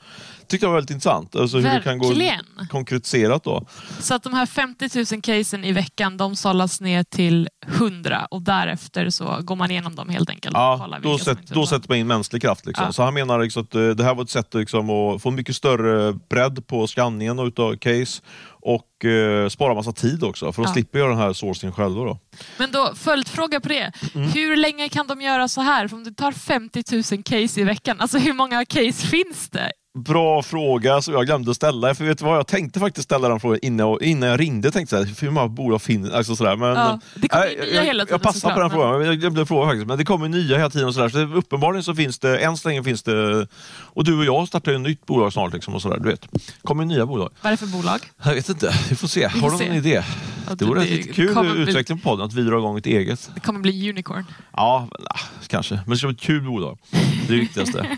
Tyckte 0.49 0.67
jag 0.67 0.71
var 0.71 0.77
väldigt 0.77 0.91
intressant. 0.91 1.37
Alltså 1.37 1.57
hur 1.59 1.65
det 1.71 1.81
kan 1.85 1.99
gå 1.99 2.09
Verkligen. 2.09 2.45
konkretiserat 2.71 3.45
då. 3.45 3.67
Så 4.01 4.15
att 4.15 4.23
de 4.23 4.35
här 4.35 4.47
50 4.47 5.15
000 5.15 5.23
casen 5.23 5.65
i 5.65 5.73
veckan, 5.73 6.17
de 6.17 6.37
sållas 6.37 6.81
ner 6.81 7.05
till 7.05 7.49
100 7.67 8.27
och 8.31 8.43
därefter 8.43 9.11
så 9.11 9.39
går 9.43 9.57
man 9.57 9.71
igenom 9.71 9.95
dem 9.95 10.09
helt 10.09 10.31
enkelt. 10.31 10.55
Ja, 10.55 10.99
då, 11.03 11.19
sätt, 11.19 11.39
då 11.49 11.67
sätter 11.67 11.89
man 11.89 11.99
in 11.99 12.07
mänsklig 12.07 12.43
kraft. 12.43 12.67
Liksom. 12.67 12.85
Ja. 12.87 12.93
Så 12.93 13.03
han 13.03 13.15
menar 13.15 13.43
liksom 13.43 13.63
att 13.63 13.75
eh, 13.75 13.89
det 13.89 14.05
här 14.05 14.15
var 14.15 14.23
ett 14.23 14.31
sätt 14.31 14.55
liksom, 14.55 14.91
att 14.91 15.23
få 15.23 15.31
mycket 15.31 15.57
större 15.57 16.13
bredd 16.31 16.67
på 16.67 16.87
skanningen 16.87 17.39
utav 17.39 17.77
case 17.77 18.23
och 18.49 19.05
eh, 19.05 19.49
spara 19.49 19.75
massa 19.75 19.93
tid 19.93 20.25
också, 20.25 20.53
för 20.53 20.63
de 20.63 20.69
Ja. 20.69 20.73
slipper 20.73 20.99
göra 20.99 21.09
den 21.09 21.19
här 21.19 21.33
sourcingen 21.33 21.73
själva. 21.75 22.05
Då. 22.05 22.19
Men 22.59 22.71
då, 22.71 22.93
följdfråga 22.95 23.61
på 23.61 23.69
det. 23.69 23.93
Mm. 24.15 24.29
Hur 24.31 24.57
länge 24.57 24.89
kan 24.89 25.07
de 25.07 25.21
göra 25.21 25.49
så 25.49 25.61
här? 25.61 25.89
För 25.89 25.97
om 25.97 26.05
du 26.05 26.11
tar 26.11 26.33
50 26.33 26.83
000 27.15 27.23
case 27.23 27.61
i 27.61 27.65
veckan, 27.65 28.01
alltså 28.01 28.19
hur 28.19 28.33
många 28.33 28.65
case 28.65 29.07
finns 29.07 29.51
det? 29.51 29.73
Bra 29.97 30.43
fråga 30.43 31.03
som 31.03 31.15
jag 31.15 31.27
glömde 31.27 31.55
ställa. 31.55 31.95
För 31.95 32.05
vet 32.05 32.19
du 32.19 32.25
vad, 32.25 32.37
jag 32.39 32.47
tänkte 32.47 32.81
faktiskt 32.81 33.05
ställa 33.05 33.29
den 33.29 33.41
frågan 33.41 33.59
innan, 33.63 34.03
innan 34.03 34.29
jag 34.29 34.41
ringde. 34.41 34.71
Tänkte 34.71 34.97
jag, 34.97 35.05
hur 35.05 35.31
många 35.31 35.49
bolag 35.49 35.83
finns 35.83 36.11
alltså 36.11 36.37
sådär. 36.37 36.57
Men, 36.57 36.69
Ja, 36.69 37.01
det 37.15 37.29
kommer 37.29 37.45
nej, 37.45 37.57
nya 37.71 37.83
hela 37.83 38.05
tiden 38.05 38.15
jag 38.15 38.23
passar 38.23 38.55
på 38.55 38.61
den 38.61 38.71
såklart, 38.71 38.73
frågan, 38.73 38.99
men 38.99 39.07
jag 39.09 39.21
glömde 39.21 39.47
fråga 39.47 39.67
faktiskt. 39.67 39.87
Men 39.87 39.99
det 39.99 40.05
kommer 40.05 40.29
nya 40.29 40.57
hela 40.57 40.71
tiden. 40.71 40.89
Och 40.89 40.95
sådär. 40.95 41.09
Så 41.09 41.19
uppenbarligen 41.19 41.85
så 41.85 41.95
finns 41.95 42.19
det, 42.19 42.39
än 42.39 42.57
så 42.57 42.69
länge 42.69 42.85
finns 42.85 43.03
det, 43.03 43.47
och 43.81 44.05
du 44.05 44.19
och 44.19 44.25
jag 44.25 44.49
startar 44.49 44.73
ju 44.73 44.77
ett 44.77 44.83
nytt 44.83 45.07
bolag 45.07 45.33
snart. 45.33 45.53
Liksom, 45.53 45.75
och 45.75 45.83
sådär, 45.83 45.99
du 45.99 46.09
vet. 46.09 46.29
kommer 46.63 46.85
nya 46.85 47.07
bolag. 47.07 47.31
Vad 47.43 47.53
är 47.53 47.57
det 47.57 47.57
för 47.57 47.67
bolag? 47.67 48.01
Jag 48.25 48.35
vet 48.35 48.49
inte, 48.49 48.75
vi 48.89 48.97
får 48.97 49.09
se. 49.09 49.29
får 49.29 49.41
Har 49.41 49.51
du 49.51 49.67
någon 49.67 49.77
idé? 49.77 50.03
Det 50.55 50.65
vore 50.65 50.85
lite 50.85 51.13
kul 51.13 51.35
kommer 51.35 51.53
bli- 51.53 51.63
utveckling 51.63 51.99
på 51.99 52.09
podden, 52.11 52.27
att 52.27 52.33
vi 52.35 52.43
drar 52.43 52.59
igång 52.59 52.79
ett 52.79 52.87
eget. 52.87 53.31
Det 53.35 53.41
kommer 53.41 53.61
bli 53.61 53.91
unicorn. 53.91 54.25
Ja, 54.53 54.89
ah, 54.93 55.19
kanske. 55.47 55.75
Men 55.75 55.91
det 55.91 55.97
ska 55.97 56.07
vara 56.07 56.15
ett 56.15 56.21
kul 56.21 56.43
bolag. 56.43 56.79
Det 56.91 56.99
är 56.99 57.37
det 57.37 57.41
viktigaste. 57.41 57.87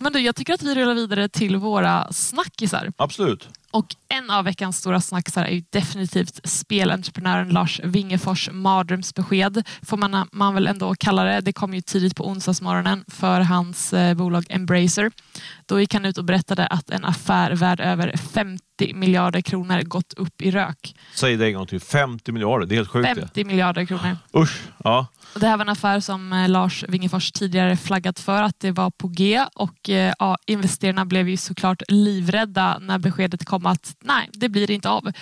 Men 0.00 0.12
du, 0.12 0.20
jag 0.20 0.36
tycker 0.36 0.54
att 0.54 0.62
vi 0.62 0.74
rullar 0.74 0.94
vidare 0.94 1.28
till 1.28 1.56
våra 1.56 2.12
snackisar. 2.12 2.92
Absolut. 2.96 3.48
Och 3.70 3.96
en 4.08 4.30
av 4.30 4.44
veckans 4.44 4.78
stora 4.78 5.00
snackisar 5.00 5.44
är 5.44 5.50
ju 5.50 5.62
definitivt 5.70 6.40
spelentreprenören 6.44 7.48
Lars 7.48 7.80
Wingefors 7.84 8.50
mardrömsbesked, 8.52 9.66
får 9.82 9.96
man, 9.96 10.28
man 10.32 10.54
väl 10.54 10.66
ändå 10.66 10.94
kalla 10.94 11.24
det. 11.24 11.40
Det 11.40 11.52
kom 11.52 11.74
ju 11.74 11.80
tidigt 11.80 12.16
på 12.16 12.28
onsdagsmorgonen 12.28 13.04
för 13.08 13.40
hans 13.40 13.92
eh, 13.92 14.14
bolag 14.14 14.46
Embracer. 14.48 15.10
Då 15.66 15.80
gick 15.80 15.94
han 15.94 16.04
ut 16.04 16.18
och 16.18 16.24
berättade 16.24 16.66
att 16.66 16.90
en 16.90 17.04
affär 17.04 17.52
värd 17.52 17.80
över 17.80 18.16
50 18.16 18.67
miljarder 18.94 19.40
kronor 19.40 19.82
gått 19.82 20.12
upp 20.12 20.42
i 20.42 20.50
rök. 20.50 20.94
Säg 21.14 21.36
det 21.36 21.46
en 21.46 21.54
gång 21.54 21.66
till. 21.66 21.80
50 21.80 22.32
miljarder, 22.32 22.66
det 22.66 22.74
är 22.74 22.76
helt 22.76 22.88
sjukt 22.88 23.08
50 23.08 23.44
miljarder 23.44 23.84
kronor. 23.84 24.16
Usch, 24.36 24.60
ja. 24.84 25.06
Det 25.34 25.46
här 25.46 25.56
var 25.56 25.64
en 25.64 25.68
affär 25.68 26.00
som 26.00 26.32
eh, 26.32 26.48
Lars 26.48 26.84
Wingefors 26.88 27.32
tidigare 27.32 27.76
flaggat 27.76 28.20
för 28.20 28.42
att 28.42 28.60
det 28.60 28.70
var 28.70 28.90
på 28.90 29.08
G 29.08 29.44
och 29.54 29.90
eh, 29.90 30.14
ja, 30.18 30.36
investerarna 30.46 31.04
blev 31.04 31.28
ju 31.28 31.36
såklart 31.36 31.82
livrädda 31.88 32.78
när 32.78 32.98
beskedet 32.98 33.44
kom 33.44 33.66
att 33.66 33.96
nej, 34.00 34.30
det 34.32 34.48
blir 34.48 34.70
inte 34.70 34.88
av. 34.88 35.12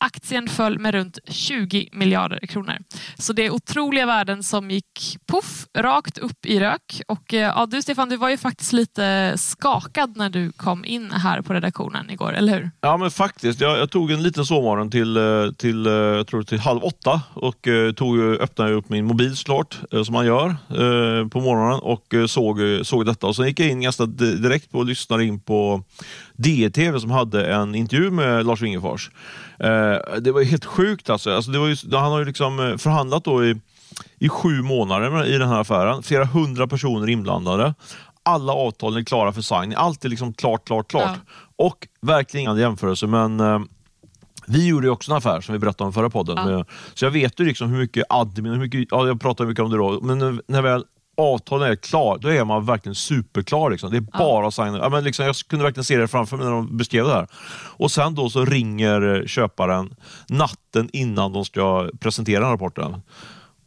Aktien 0.00 0.48
föll 0.48 0.78
med 0.78 0.94
runt 0.94 1.18
20 1.28 1.88
miljarder 1.92 2.38
kronor. 2.38 2.78
Så 3.18 3.32
det 3.32 3.46
är 3.46 3.50
otroliga 3.50 4.06
värden 4.06 4.42
som 4.42 4.70
gick 4.70 5.16
puff, 5.28 5.66
rakt 5.78 6.18
upp 6.18 6.46
i 6.46 6.60
rök. 6.60 7.02
Och 7.08 7.34
eh, 7.34 7.40
ja, 7.40 7.66
du 7.66 7.82
Stefan, 7.82 8.08
du 8.08 8.16
var 8.16 8.28
ju 8.28 8.36
faktiskt 8.36 8.72
lite 8.72 9.32
skakad 9.36 10.16
när 10.16 10.30
du 10.30 10.52
kom 10.52 10.84
in 10.84 11.10
här 11.10 11.42
på 11.42 11.54
redaktionen 11.54 12.10
igår, 12.10 12.32
eller 12.32 12.54
hur? 12.54 12.70
Ja, 12.80 12.96
men 12.96 13.10
faktiskt. 13.10 13.60
Jag, 13.60 13.78
jag 13.78 13.90
tog 13.90 14.10
en 14.10 14.22
liten 14.22 14.44
sovmorgon 14.46 14.90
till, 14.90 15.16
eh, 15.16 15.52
till, 15.56 15.86
eh, 15.86 15.92
jag 15.92 16.26
tror 16.26 16.42
till 16.42 16.58
halv 16.58 16.84
åtta 16.84 17.22
och 17.34 17.68
tog, 17.96 18.18
öppnade 18.20 18.72
upp 18.72 18.88
min 18.88 19.04
mobil 19.04 19.36
såklart, 19.36 19.78
som 20.04 20.12
man 20.12 20.26
gör 20.26 20.56
på 21.28 21.40
morgonen 21.40 21.80
och 21.80 22.30
såg, 22.30 22.60
såg 22.82 23.06
detta. 23.06 23.26
Och 23.26 23.36
Sen 23.36 23.46
gick 23.46 23.60
jag 23.60 23.68
in 23.68 23.80
ganska 23.80 24.06
direkt 24.06 24.70
på 24.70 24.78
och 24.78 24.84
lyssnade 24.84 25.24
in 25.24 25.40
på 25.40 25.82
DTV 26.36 27.00
som 27.00 27.10
hade 27.10 27.54
en 27.54 27.74
intervju 27.74 28.10
med 28.10 28.46
Lars 28.46 28.62
Wingefors. 28.62 29.10
Eh, 29.60 30.20
det 30.20 30.32
var 30.32 30.42
helt 30.42 30.64
sjukt 30.64 31.10
alltså. 31.10 31.30
alltså 31.30 31.50
det 31.50 31.58
var 31.58 31.66
ju, 31.66 31.76
han 31.92 32.12
har 32.12 32.18
ju 32.18 32.24
liksom 32.24 32.60
eh, 32.60 32.76
förhandlat 32.76 33.24
då 33.24 33.44
i, 33.44 33.60
i 34.18 34.28
sju 34.28 34.62
månader 34.62 35.26
i 35.26 35.38
den 35.38 35.48
här 35.48 35.60
affären. 35.60 36.02
Flera 36.02 36.24
hundra 36.24 36.66
personer 36.66 37.08
inblandade. 37.08 37.74
Alla 38.22 38.52
avtal 38.52 38.96
är 38.96 39.02
klara 39.02 39.32
för 39.32 39.40
signing. 39.40 39.74
Allt 39.76 40.04
är 40.04 40.08
liksom 40.08 40.32
klart, 40.32 40.66
klart, 40.66 40.90
klart. 40.90 41.18
Ja. 41.26 41.32
Och 41.56 41.88
verkligen 42.00 42.42
inga 42.42 42.60
jämförelser, 42.60 43.06
men 43.06 43.40
eh, 43.40 43.60
vi 44.46 44.66
gjorde 44.66 44.86
ju 44.86 44.90
också 44.90 45.12
en 45.12 45.16
affär 45.16 45.40
som 45.40 45.52
vi 45.52 45.58
berättade 45.58 45.86
om 45.86 45.92
förra 45.92 46.10
podden. 46.10 46.48
Ja. 46.50 46.64
Så 46.94 47.04
jag 47.04 47.10
vet 47.10 47.40
ju 47.40 47.44
liksom 47.44 47.70
hur 47.70 47.78
mycket 47.78 48.04
admin, 48.08 48.52
hur 48.52 48.58
mycket, 48.58 48.88
ja, 48.90 49.06
jag 49.06 49.20
pratade 49.20 49.48
mycket 49.48 49.64
om 49.64 49.70
det 49.70 49.76
då, 49.76 50.00
men 50.00 50.40
när 50.46 50.62
väl 50.62 50.84
avtalen 51.18 51.70
är 51.70 51.76
klar, 51.76 52.18
då 52.18 52.28
är 52.28 52.44
man 52.44 52.66
verkligen 52.66 52.94
superklar. 52.94 53.70
Liksom. 53.70 53.90
Det 53.90 53.96
är 53.96 54.18
bara 54.18 54.46
att 54.46 54.54
signa. 54.54 54.78
Ja, 54.78 54.88
men 54.88 55.04
liksom, 55.04 55.26
jag 55.26 55.36
kunde 55.36 55.64
verkligen 55.64 55.84
se 55.84 55.96
det 55.96 56.08
framför 56.08 56.36
mig 56.36 56.46
när 56.46 56.52
de 56.52 56.76
beskrev 56.76 57.04
det 57.04 57.12
här. 57.12 57.26
Och 57.76 57.90
sen 57.90 58.14
då 58.14 58.30
så 58.30 58.44
ringer 58.44 59.24
köparen 59.26 59.94
natten 60.28 60.88
innan 60.92 61.32
de 61.32 61.44
ska 61.44 61.90
presentera 62.00 62.52
rapporten 62.52 62.96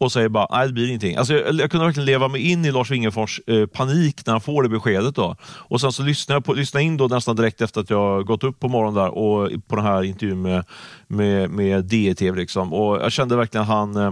och 0.02 0.12
säger 0.12 0.30
bara 0.30 0.48
nej 0.52 0.68
det 0.68 0.74
blir 0.74 0.88
ingenting. 0.88 1.16
Alltså, 1.16 1.34
jag, 1.34 1.56
jag 1.56 1.72
kunde 1.72 1.86
verkligen 1.86 2.06
leva 2.06 2.28
mig 2.28 2.52
in 2.52 2.66
i 2.66 2.72
Lars 2.72 2.92
Wingefors 2.92 3.42
eh, 3.48 3.66
panik 3.66 4.26
när 4.26 4.34
han 4.34 4.42
får 4.42 4.64
det 4.64 4.70
beskedet. 4.70 5.16
Då. 5.16 5.36
Och 5.44 5.82
sen 5.82 5.92
så 5.92 6.04
lyssnade 6.04 6.36
jag 6.36 6.46
på, 6.46 6.54
lyssnade 6.54 6.84
in 6.84 6.98
då 6.98 7.08
nästan 7.08 7.36
direkt 7.36 7.62
efter 7.62 7.82
att 7.82 7.90
jag 7.90 8.26
gått 8.26 8.44
upp 8.44 8.60
på 8.60 8.68
morgonen 8.68 8.94
där 8.94 9.10
och 9.10 9.52
på 9.68 9.76
den 9.76 9.86
här 9.86 10.04
intervjun 10.04 10.42
med, 10.42 10.66
med, 11.08 11.50
med 11.50 11.86
DTV. 11.86 12.40
Liksom. 12.40 12.74
Och 12.74 12.96
jag 12.96 13.12
kände 13.12 13.36
verkligen 13.36 13.62
att 13.62 13.68
han, 13.68 13.96
eh, 13.96 14.12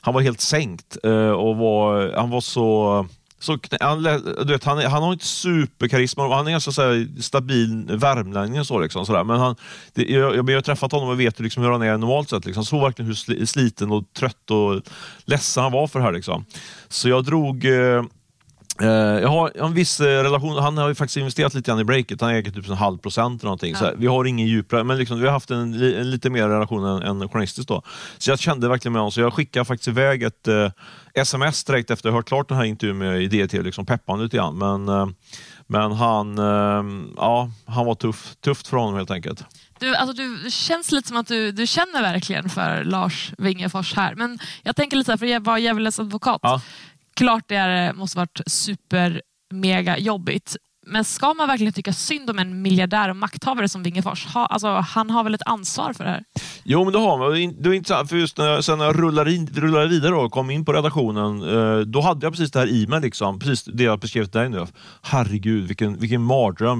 han 0.00 0.14
var 0.14 0.20
helt 0.20 0.40
sänkt 0.40 0.96
eh, 1.04 1.30
och 1.30 1.56
var, 1.56 2.12
han 2.16 2.30
var 2.30 2.40
så 2.40 3.06
så, 3.40 3.58
han, 3.80 4.02
du 4.46 4.52
vet, 4.52 4.64
han, 4.64 4.78
han 4.78 5.02
har 5.02 5.12
inte 5.12 5.26
superkarisma, 5.26 6.34
han 6.34 6.46
är 6.46 6.50
ganska 6.50 6.72
så 6.72 7.04
stabil 7.20 7.96
värmlänning 7.96 8.60
och 8.60 8.66
så. 8.66 8.78
Liksom, 8.78 9.06
så 9.06 9.12
där. 9.12 9.24
Men 9.24 9.40
han, 9.40 9.56
det, 9.94 10.02
jag, 10.02 10.36
jag, 10.36 10.54
har 10.54 10.60
träffat 10.60 10.92
honom 10.92 11.08
och 11.08 11.20
vet 11.20 11.40
liksom 11.40 11.62
hur 11.62 11.70
han 11.70 11.82
är 11.82 11.96
normalt 11.96 12.30
sett. 12.30 12.46
Liksom. 12.46 12.64
Såg 12.64 12.80
verkligen 12.80 13.06
hur 13.06 13.46
sliten 13.46 13.92
och 13.92 14.12
trött 14.12 14.50
och 14.50 14.82
ledsen 15.24 15.62
han 15.62 15.72
var 15.72 15.86
för 15.86 15.98
det 15.98 16.04
här. 16.04 16.12
Liksom. 16.12 16.44
Så 16.88 17.08
jag 17.08 17.24
drog 17.24 17.64
eh, 17.64 17.72
Uh, 17.72 18.04
jag 18.86 19.28
har 19.28 19.52
en 19.64 19.74
viss 19.74 20.00
uh, 20.00 20.04
relation, 20.04 20.58
han 20.58 20.78
har 20.78 20.88
ju 20.88 20.94
faktiskt 20.94 21.16
investerat 21.16 21.54
lite 21.54 21.70
grann 21.70 21.80
i 21.80 21.84
breaket, 21.84 22.20
han 22.20 22.30
äger 22.30 22.50
typ 22.50 22.68
en 22.68 22.76
halv 22.76 22.98
procent 22.98 23.42
eller 23.42 23.48
någonting. 23.48 23.72
Ja. 23.72 23.78
Så 23.78 23.92
vi 23.96 24.06
har 24.06 24.24
ingen 24.24 24.46
djupare, 24.46 24.84
men 24.84 24.98
liksom, 24.98 25.20
vi 25.20 25.26
har 25.26 25.32
haft 25.32 25.50
en, 25.50 25.74
en 25.74 26.10
lite 26.10 26.30
mer 26.30 26.48
relation 26.48 26.84
än, 26.84 27.02
än 27.02 27.28
journalistiskt 27.28 27.68
då. 27.68 27.82
Så 28.18 28.30
jag 28.30 28.38
kände 28.38 28.68
verkligen 28.68 28.92
med 28.92 29.00
honom, 29.00 29.12
så 29.12 29.20
jag 29.20 29.34
skickade 29.34 29.64
faktiskt 29.64 29.88
iväg 29.88 30.22
ett 30.22 30.48
uh, 30.48 30.70
sms 31.14 31.64
direkt 31.64 31.90
efter 31.90 32.08
att 32.08 32.12
ha 32.12 32.18
hört 32.18 32.28
klart 32.28 32.48
den 32.48 32.56
här 32.56 32.64
intervjun 32.64 32.98
med 32.98 33.22
IDT, 33.22 33.52
liksom 33.52 33.86
peppande 33.86 34.24
lite 34.24 34.36
grann. 34.36 34.58
Men, 34.58 35.14
men 35.66 35.92
han, 35.92 36.38
ja, 37.16 37.50
han 37.66 37.86
var 37.86 37.94
tuff, 37.94 38.34
tufft 38.44 38.68
för 38.68 38.76
honom 38.76 38.94
helt 38.94 39.10
enkelt. 39.10 39.44
Du, 39.78 39.94
alltså 39.94 40.16
du, 40.16 40.36
det 40.36 40.50
känns 40.50 40.92
lite 40.92 41.08
som 41.08 41.16
att 41.16 41.26
du, 41.26 41.52
du 41.52 41.66
känner 41.66 42.02
verkligen 42.02 42.48
för 42.48 42.84
Lars 42.84 43.32
Wingefors 43.38 43.94
här. 43.94 44.14
Men 44.14 44.38
jag 44.62 44.76
tänker 44.76 44.96
lite 44.96 45.06
så 45.06 45.12
här, 45.12 45.16
för 45.16 45.36
att 45.36 45.46
vara 45.46 45.58
djävulens 45.58 46.00
advokat. 46.00 46.40
Ja 46.42 46.60
klart 47.18 47.44
det 47.48 47.56
är, 47.56 47.92
måste 47.92 48.18
varit 48.18 48.40
super 48.46 49.22
mega 49.54 49.98
jobbigt. 49.98 50.56
Men 50.88 51.04
ska 51.04 51.34
man 51.34 51.48
verkligen 51.48 51.72
tycka 51.72 51.92
synd 51.92 52.30
om 52.30 52.38
en 52.38 52.62
miljardär 52.62 53.08
och 53.08 53.16
makthavare 53.16 53.68
som 53.68 53.82
Wingefors? 53.82 54.26
Ha, 54.26 54.46
alltså, 54.46 54.68
han 54.68 55.10
har 55.10 55.24
väl 55.24 55.34
ett 55.34 55.46
ansvar 55.46 55.92
för 55.92 56.04
det 56.04 56.10
här? 56.10 56.24
Jo, 56.64 56.84
men 56.84 56.92
det 56.92 56.98
har 56.98 57.18
man. 57.18 57.62
Det 57.62 57.68
var 57.68 57.74
intressant, 57.74 58.08
för 58.08 58.16
just 58.16 58.38
när 58.38 58.46
jag, 58.46 58.64
sen 58.64 58.78
när 58.78 58.84
jag 58.84 58.98
rullade, 58.98 59.32
in, 59.34 59.46
rullade 59.54 59.88
vidare 59.88 60.14
och 60.14 60.32
kom 60.32 60.50
in 60.50 60.64
på 60.64 60.72
redaktionen, 60.72 61.42
eh, 61.42 61.78
då 61.78 62.00
hade 62.00 62.26
jag 62.26 62.32
precis 62.32 62.50
det 62.50 62.58
här 62.58 62.66
i 62.66 62.86
mig. 62.86 63.00
Liksom, 63.00 63.38
precis 63.38 63.64
det 63.64 63.84
jag 63.84 64.00
beskrev 64.00 64.24
till 64.24 64.40
dig 64.40 64.48
nu. 64.48 64.66
Herregud, 65.02 65.68
vilken, 65.68 65.98
vilken 65.98 66.22
mardröm. 66.22 66.78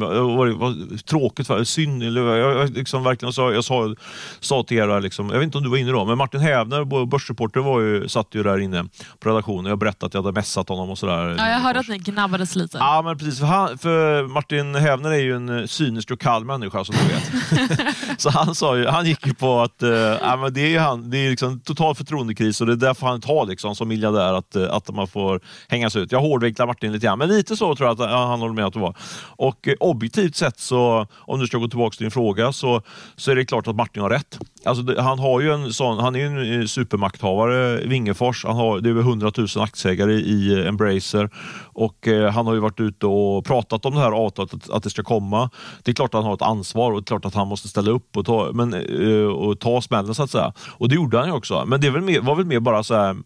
Vad, 0.59 1.07
tråkigt, 1.07 1.47
för, 1.47 1.65
synd. 1.65 2.03
Jag, 2.03 2.71
liksom, 2.71 3.05
verkligen, 3.05 3.33
så, 3.33 3.53
jag 3.53 3.65
sa, 3.65 3.95
sa 4.41 4.63
till 4.63 4.77
er, 4.77 5.01
liksom, 5.01 5.31
jag 5.31 5.39
vet 5.39 5.45
inte 5.45 5.59
om 5.59 5.65
du 5.65 5.71
var 5.71 5.77
inne 5.77 5.93
då, 5.93 6.05
men 6.05 6.19
Martin 6.19 6.41
Hävner, 6.41 7.07
börsreporter, 7.07 7.61
var 7.61 7.81
ju, 7.81 8.09
satt 8.09 8.35
ju 8.35 8.43
där 8.43 8.59
inne 8.59 8.85
på 9.21 9.29
redaktionen. 9.29 9.67
Jag 9.71 9.79
berättade 9.79 10.07
att 10.07 10.15
jag 10.15 10.23
hade 10.23 10.35
messat 10.35 10.69
honom 10.69 10.91
och 10.91 10.99
sådär. 10.99 11.35
Ja, 11.39 11.49
jag 11.49 11.59
hörde 11.59 11.81
att 11.81 11.89
ni 11.89 11.99
gnabbades 11.99 12.57
lite. 12.57 12.79
Ja, 12.79 13.03
men 13.05 13.19
precis. 13.19 13.39
För, 13.39 13.47
han, 13.47 13.79
för 13.79 13.98
Martin 14.29 14.75
Hävner 14.75 15.11
är 15.11 15.19
ju 15.19 15.37
en 15.37 15.69
cynisk 15.69 16.11
och 16.11 16.21
kall 16.21 16.45
människa 16.45 16.85
som 16.85 16.95
du 16.95 17.15
vet. 17.15 17.89
så 18.19 18.31
han, 18.31 18.55
sa 18.55 18.77
ju, 18.77 18.87
han 18.87 19.07
gick 19.07 19.27
ju 19.27 19.35
på 19.35 19.61
att 19.61 19.83
äh, 19.83 20.39
men 20.41 20.55
det 20.55 20.75
är, 20.75 20.81
han, 20.81 21.11
det 21.11 21.19
är 21.19 21.31
liksom 21.31 21.61
total 21.61 21.95
förtroendekris 21.95 22.61
och 22.61 22.67
det 22.67 22.73
är 22.73 22.77
därför 22.77 23.07
han 23.07 23.21
tar 23.21 23.47
liksom, 23.47 23.77
som 23.77 23.89
miljardär 23.89 24.33
att, 24.33 24.57
eh, 24.57 24.75
att 24.75 24.95
man 24.95 25.09
får 25.09 25.41
hängas 25.69 25.97
ut. 25.97 26.13
Jag 26.13 26.21
hårdvinklar 26.21 26.67
Martin 26.67 26.93
lite 26.93 27.07
grann, 27.07 27.19
men 27.19 27.29
lite 27.29 27.57
så 27.57 27.77
tror 27.77 27.89
jag 27.89 28.03
att 28.03 28.11
han 28.11 28.41
håller 28.41 28.55
med 28.55 28.65
att 28.65 28.73
det 28.73 28.81
var. 28.81 28.97
Och 29.37 29.69
eh, 29.69 29.75
objektivt 29.81 30.37
sett, 30.37 30.61
så, 30.61 31.07
om 31.13 31.41
du 31.41 31.47
ska 31.47 31.59
gå 31.59 31.69
tillbaka 31.69 31.97
till 31.97 32.05
din 32.05 32.11
fråga, 32.11 32.53
så, 32.53 32.83
så 33.17 33.31
är 33.31 33.37
det 33.37 33.45
klart 33.45 33.67
att 33.67 33.77
Martin 33.77 34.03
har 34.03 34.11
rätt. 34.11 34.39
Alltså, 34.65 34.83
det, 34.83 35.03
han, 35.03 35.19
har 35.19 35.41
ju 35.41 35.53
en 35.53 35.73
sån, 35.73 35.99
han 35.99 36.15
är 36.15 36.19
ju 36.19 36.61
en 36.61 36.69
supermakthavare, 36.69 37.77
Wingefors. 37.77 38.45
Han 38.45 38.57
har, 38.57 38.81
det 38.81 38.89
är 38.89 38.91
över 38.91 39.01
100 39.01 39.33
000 39.37 39.49
aktieägare 39.57 40.13
i 40.13 40.67
Embracer 40.69 41.31
och 41.79 42.09
eh, 42.09 42.33
han 42.33 42.47
har 42.47 42.55
ju 42.55 42.61
varit 42.61 42.81
ute 42.81 43.07
och 43.07 43.45
pratat 43.45 43.85
om 43.85 43.95
det 43.95 44.01
här 44.01 44.13
avtalet, 44.13 44.55
att, 44.55 44.71
att, 44.71 44.83
det 44.83 44.91
ska 44.91 45.03
komma. 45.03 45.51
Det 45.83 45.91
är 45.91 45.95
klart 45.95 46.15
att 46.15 46.19
han 46.19 46.25
har 46.25 46.35
ett 46.35 46.43
ansvar 46.43 46.93
och 46.93 47.01
det 47.01 47.05
är 47.05 47.07
klart 47.07 47.25
att 47.25 47.35
han 47.35 47.49
måste 47.49 47.69
ställa 47.69 47.91
upp 47.91 48.17
och 48.17 48.27
ta, 48.27 48.51
men, 48.53 48.75
eh, 48.75 49.27
och 49.27 49.61
ta 49.61 49.81
smällen 49.81 50.15
så 50.15 50.23
att 50.23 50.31
säga. 50.31 50.53
Och 50.59 50.89
det 50.89 50.95
gjorde 50.95 51.19
han 51.19 51.27
ju 51.27 51.33
också. 51.33 51.65
Men 51.67 51.81
det 51.81 51.91
väl 51.91 52.03
mer, 52.03 52.21
var 52.21 52.37
väl 52.37 52.47
mer 52.47 52.61
bara 52.61 52.83
så 52.83 52.95
här 52.95 53.17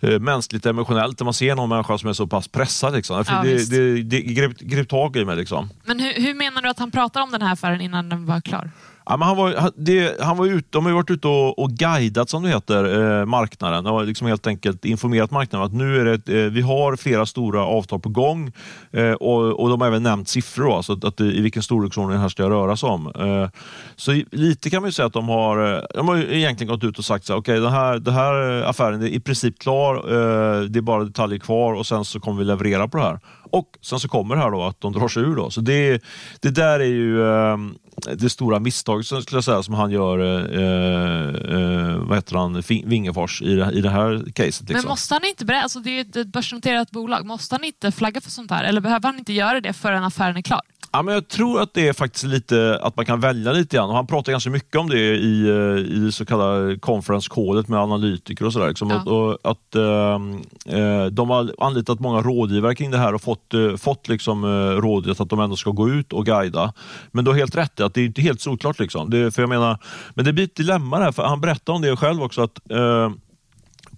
eh, 0.00 0.18
mänskligt 0.20 0.66
emotionellt 0.66 1.20
när 1.20 1.24
man 1.24 1.34
ser 1.34 1.54
någon 1.54 1.68
människa 1.68 1.98
som 1.98 2.08
är 2.08 2.12
så 2.12 2.26
pass 2.26 2.48
pressad. 2.48 2.94
Liksom. 2.94 3.24
Ja, 3.28 3.42
det, 3.42 3.70
det, 3.70 4.02
det, 4.02 4.20
grep, 4.20 4.58
grep 4.58 4.88
tag 4.88 5.16
i 5.16 5.24
mig. 5.24 5.36
Liksom. 5.36 5.70
Men 5.84 6.00
hur, 6.00 6.12
hur 6.12 6.34
menar 6.34 6.62
du 6.62 6.68
att 6.68 6.78
han 6.78 6.90
pratar 6.90 7.20
om 7.20 7.30
den 7.30 7.42
här 7.42 7.52
affären 7.52 7.80
innan 7.80 8.08
den 8.08 8.26
var 8.26 8.40
klar? 8.40 8.70
Ja, 9.06 9.16
men 9.16 9.28
han 9.28 9.36
var, 9.36 9.70
det, 9.76 10.20
han 10.20 10.36
var 10.36 10.46
ut, 10.46 10.72
de 10.72 10.86
har 10.86 10.92
varit 10.92 11.10
ute 11.10 11.28
och, 11.28 11.58
och 11.58 11.70
guidat, 11.70 12.30
som 12.30 12.42
det 12.42 12.48
heter, 12.48 13.20
eh, 13.20 13.26
marknaden. 13.26 13.84
De 13.84 13.94
har 13.94 14.04
liksom 14.04 14.26
helt 14.26 14.46
enkelt 14.46 14.84
informerat 14.84 15.30
marknaden 15.30 15.66
att 15.66 15.72
nu 15.72 16.00
är 16.00 16.04
det, 16.04 16.44
eh, 16.44 16.50
vi 16.50 16.60
har 16.60 16.96
flera 16.96 17.26
stora 17.26 17.64
avtal 17.64 18.00
på 18.00 18.08
gång 18.08 18.52
eh, 18.92 19.12
och, 19.12 19.60
och 19.60 19.68
de 19.68 19.80
har 19.80 19.88
även 19.88 20.02
nämnt 20.02 20.28
siffror, 20.28 20.64
då, 20.64 20.74
alltså 20.74 20.92
att, 20.92 21.04
att, 21.04 21.20
i 21.20 21.40
vilken 21.40 21.62
storleksordning 21.62 22.16
det 22.16 22.22
här 22.22 22.28
ska 22.28 22.50
röra 22.50 22.76
sig 22.76 22.88
om. 22.88 23.12
Eh, 23.18 23.60
så 23.96 24.22
lite 24.32 24.70
kan 24.70 24.82
man 24.82 24.92
säga 24.92 25.06
att 25.06 25.12
de 25.12 25.28
har, 25.28 25.74
eh, 25.74 25.82
de 25.94 26.08
har 26.08 26.16
egentligen 26.16 26.72
gått 26.72 26.84
ut 26.84 26.98
och 26.98 27.04
sagt 27.04 27.30
att 27.30 27.36
okay, 27.36 27.60
den 27.60 27.72
här, 27.72 27.98
den 27.98 28.14
här 28.14 28.60
eh, 28.60 28.68
affären 28.68 29.02
är 29.02 29.06
i 29.06 29.20
princip 29.20 29.58
klar, 29.58 29.96
eh, 29.96 30.60
det 30.60 30.78
är 30.78 30.82
bara 30.82 31.04
detaljer 31.04 31.38
kvar 31.38 31.74
och 31.74 31.86
sen 31.86 32.04
så 32.04 32.20
kommer 32.20 32.38
vi 32.38 32.44
leverera 32.44 32.88
på 32.88 32.96
det 32.96 33.02
här. 33.04 33.20
Och 33.54 33.78
sen 33.82 34.00
så 34.00 34.08
kommer 34.08 34.34
det 34.34 34.40
här 34.42 34.50
då 34.50 34.62
att 34.62 34.80
de 34.80 34.92
drar 34.92 35.08
sig 35.08 35.22
ur. 35.22 35.36
Då. 35.36 35.50
Så 35.50 35.60
det, 35.60 36.02
det 36.40 36.50
där 36.50 36.80
är 36.80 36.84
ju 36.84 37.18
det 38.14 38.30
stora 38.30 38.58
misstaget 38.58 39.06
som, 39.06 39.22
skulle 39.22 39.36
jag 39.36 39.44
säga, 39.44 39.62
som 39.62 39.74
han 39.74 39.90
gör, 39.90 40.18
eh, 40.18 40.44
eh, 41.54 41.96
vad 41.96 42.16
heter 42.16 42.36
han, 42.36 42.62
Wingefors 42.68 43.42
i 43.42 43.54
det, 43.54 43.70
i 43.72 43.80
det 43.80 43.90
här 43.90 44.24
caset. 44.34 44.60
Liksom. 44.60 44.74
Men 44.74 44.84
måste 44.88 45.14
han 45.14 45.24
inte, 45.24 45.56
alltså 45.56 45.80
det 45.80 45.90
är 45.90 46.20
ett 46.20 46.26
börsnoterat 46.26 46.90
bolag, 46.90 47.26
måste 47.26 47.54
han 47.54 47.64
inte 47.64 47.92
flagga 47.92 48.20
för 48.20 48.30
sånt 48.30 48.50
här? 48.50 48.64
Eller 48.64 48.80
behöver 48.80 49.08
han 49.08 49.18
inte 49.18 49.32
göra 49.32 49.60
det 49.60 49.72
förrän 49.72 50.04
affären 50.04 50.36
är 50.36 50.42
klar? 50.42 50.62
Ja, 50.94 51.02
men 51.02 51.14
jag 51.14 51.28
tror 51.28 51.60
att 51.60 51.74
det 51.74 51.88
är 51.88 51.92
faktiskt 51.92 52.24
lite 52.24 52.78
att 52.82 52.96
man 52.96 53.06
kan 53.06 53.20
välja 53.20 53.52
lite 53.52 53.76
grann. 53.76 53.88
Och 53.88 53.96
han 53.96 54.06
pratar 54.06 54.32
ganska 54.32 54.50
mycket 54.50 54.76
om 54.76 54.88
det 54.88 54.98
i, 54.98 55.48
eh, 55.48 56.06
i 56.06 56.12
så 56.12 56.24
kallade 56.24 56.78
conference-kodet 56.78 57.68
med 57.68 57.80
analytiker 57.80 58.46
och 58.46 58.52
sådär. 58.52 58.68
Liksom. 58.68 58.90
Ja. 58.90 59.02
Och, 59.02 59.28
och 59.30 59.38
att 59.42 59.74
eh, 59.74 60.78
eh, 60.78 61.06
De 61.06 61.30
har 61.30 61.54
anlitat 61.58 62.00
många 62.00 62.20
rådgivare 62.22 62.74
kring 62.74 62.90
det 62.90 62.98
här 62.98 63.14
och 63.14 63.22
fått, 63.22 63.43
fått, 63.44 63.54
eh, 63.54 63.76
fått 63.76 64.08
liksom, 64.08 64.44
eh, 64.44 64.80
rådet 64.80 65.20
att 65.20 65.30
de 65.30 65.40
ändå 65.40 65.56
ska 65.56 65.70
gå 65.70 65.88
ut 65.88 66.12
och 66.12 66.26
guida. 66.26 66.72
Men 67.12 67.24
du 67.24 67.30
har 67.30 67.38
helt 67.38 67.56
rätt 67.56 67.80
i 67.80 67.82
att 67.82 67.94
det 67.94 68.00
är 68.00 68.04
inte 68.04 68.22
helt 68.22 68.40
solklart. 68.40 68.78
Liksom. 68.78 69.10
Det, 69.10 69.34
för 69.34 69.42
jag 69.42 69.48
menar, 69.48 69.78
men 70.14 70.24
det 70.24 70.32
blir 70.32 70.44
ett 70.44 70.56
dilemma 70.56 70.98
där, 70.98 71.12
för 71.12 71.22
han 71.22 71.40
berättar 71.40 71.72
om 71.72 71.82
det 71.82 71.96
själv 71.96 72.22
också. 72.22 72.42
att 72.42 72.70
eh, 72.70 73.10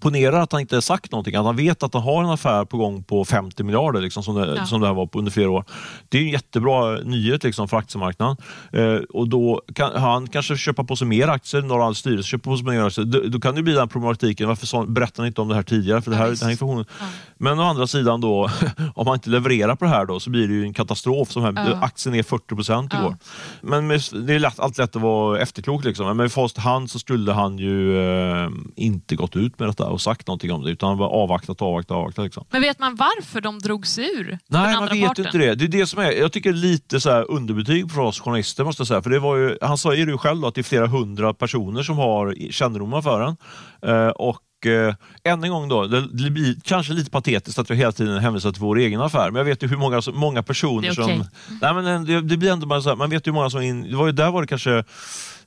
Ponera 0.06 0.42
att 0.42 0.52
han 0.52 0.60
inte 0.60 0.82
sagt 0.82 1.12
någonting, 1.12 1.34
att 1.34 1.44
han 1.44 1.56
vet 1.56 1.82
att 1.82 1.94
han 1.94 2.02
har 2.02 2.24
en 2.24 2.30
affär 2.30 2.64
på 2.64 2.76
gång 2.76 3.02
på 3.02 3.24
50 3.24 3.62
miljarder 3.62 4.00
liksom, 4.00 4.22
som, 4.22 4.34
det, 4.34 4.54
Ja. 4.56 4.66
som 4.66 4.80
det 4.80 4.86
här 4.86 4.94
var 4.94 5.06
på 5.06 5.18
under 5.18 5.32
flera 5.32 5.50
år. 5.50 5.64
Det 6.08 6.18
är 6.18 6.22
en 6.22 6.28
jättebra 6.28 6.94
nyhet 7.04 7.44
liksom, 7.44 7.68
för 7.68 7.76
aktiemarknaden. 7.76 8.36
Eh, 8.72 8.94
och 8.94 9.28
då 9.28 9.62
kan 9.74 9.96
han 10.00 10.26
kanske 10.28 10.56
köpa 10.56 10.84
på 10.84 10.96
sig 10.96 11.06
mer 11.06 11.28
aktier, 11.28 11.62
Norralls 11.62 11.98
styrelse 11.98 12.28
köper 12.28 12.50
på 12.50 12.56
sig 12.56 12.66
mer 12.66 12.84
aktier. 12.84 13.04
Då, 13.04 13.20
då 13.28 13.40
kan 13.40 13.54
det 13.54 13.62
bli 13.62 13.72
den 13.72 13.88
problematiken, 13.88 14.48
varför 14.48 14.66
sa, 14.66 14.84
berättar 14.84 15.22
ni 15.22 15.26
inte 15.26 15.40
om 15.40 15.48
det 15.48 15.54
här 15.54 15.62
tidigare? 15.62 16.02
För 16.02 16.10
det 16.10 16.16
Ja, 16.16 16.22
här, 16.22 16.30
visst. 16.30 16.40
den 16.42 16.46
här 16.46 16.52
informationen. 16.52 16.84
Ja. 17.00 17.06
Men 17.38 17.58
å 17.60 17.62
andra 17.62 17.86
sidan, 17.86 18.20
då, 18.20 18.50
om 18.94 19.04
man 19.06 19.14
inte 19.14 19.30
levererar 19.30 19.74
på 19.76 19.84
det 19.84 19.90
här 19.90 20.04
då, 20.06 20.20
så 20.20 20.30
blir 20.30 20.48
det 20.48 20.66
en 20.66 20.74
katastrof. 20.74 21.30
Som 21.32 21.42
här, 21.42 21.52
Ja. 21.56 21.78
Aktien 21.82 22.14
är 22.14 22.22
40 22.22 22.54
procent 22.54 22.92
Ja. 22.92 23.00
igår. 23.00 23.16
Men 23.60 23.86
med, 23.86 24.00
det 24.26 24.34
är 24.34 24.38
lätt, 24.38 24.60
alltid 24.60 24.78
lätt 24.78 24.96
att 24.96 25.02
vara 25.02 25.40
efterklok. 25.40 25.84
Liksom. 25.84 26.06
Men 26.06 26.16
med 26.16 26.32
fast 26.32 26.58
hand 26.58 26.90
så 26.90 26.98
skulle 26.98 27.32
han 27.32 27.58
ju 27.58 27.98
eh, 28.44 28.48
inte 28.76 29.16
gått 29.16 29.36
ut 29.36 29.58
med 29.58 29.68
detta 29.68 29.86
och 29.96 30.02
sagt 30.02 30.26
någonting 30.26 30.52
om 30.52 30.62
det, 30.62 30.70
utan 30.70 30.98
bara 30.98 31.08
avvaktat, 31.08 31.62
avvaktat, 31.62 31.96
avvaktat. 31.96 32.24
Liksom. 32.24 32.44
Men 32.50 32.62
vet 32.62 32.78
man 32.78 32.96
varför 32.96 33.40
de 33.40 33.58
drog 33.58 33.86
sig 33.86 34.04
ur? 34.04 34.24
den 34.28 34.38
Nej, 34.46 34.74
man 34.74 34.88
vet 34.88 35.08
parten? 35.08 35.26
inte 35.26 35.38
det. 35.38 35.54
Det 35.54 35.64
är 35.64 35.68
det 35.68 35.86
som 35.86 35.98
är, 35.98 36.12
jag 36.12 36.32
tycker 36.32 36.52
lite 36.52 37.00
så 37.00 37.10
här 37.10 37.30
underbetyg 37.30 37.92
för 37.92 38.00
oss 38.00 38.20
journalister. 38.20 38.64
Måste 38.64 38.80
jag 38.80 38.88
säga. 38.88 39.02
För 39.02 39.10
det 39.10 39.18
var 39.18 39.36
ju, 39.36 39.58
han 39.60 39.78
sa 39.78 39.94
ju 39.94 40.18
själv 40.18 40.40
då, 40.40 40.48
att 40.48 40.54
det 40.54 40.60
är 40.60 40.62
flera 40.62 40.86
hundra 40.86 41.34
personer 41.34 41.82
som 41.82 41.96
har 41.96 42.50
kännedom 42.50 42.92
om 42.92 42.98
affären. 42.98 43.36
Eh, 43.82 44.08
och 44.08 44.66
eh, 44.66 44.94
än 45.24 45.44
en 45.44 45.50
gång 45.50 45.68
då, 45.68 45.86
det, 45.86 46.30
blir 46.30 46.56
kanske 46.64 46.92
lite 46.92 47.10
patetiskt 47.10 47.58
att 47.58 47.70
jag 47.70 47.76
hela 47.76 47.92
tiden 47.92 48.18
hänvisar 48.18 48.52
till 48.52 48.62
vår 48.62 48.78
egen 48.78 49.00
affär, 49.00 49.30
men 49.30 49.38
jag 49.38 49.44
vet 49.44 49.62
ju 49.62 49.68
hur 49.68 49.76
många, 49.76 50.02
många 50.12 50.42
personer 50.42 50.82
Det 50.82 50.88
är 50.88 50.92
som... 50.92 51.24
Nej, 51.62 51.74
men 51.74 52.04
det, 52.04 52.20
det 52.20 52.36
blir 52.36 52.52
ändå 52.52 52.66
bara 52.66 52.82
så 52.82 52.88
här, 52.88 52.96
man 52.96 53.10
vet 53.10 53.26
ju 53.26 53.30
hur 53.30 53.34
många 53.34 53.50
som... 53.50 53.62
In, 53.62 53.90
det 53.90 53.96
var 53.96 54.06
ju, 54.06 54.12
där 54.12 54.30
var 54.30 54.40
det 54.40 54.46
kanske 54.46 54.84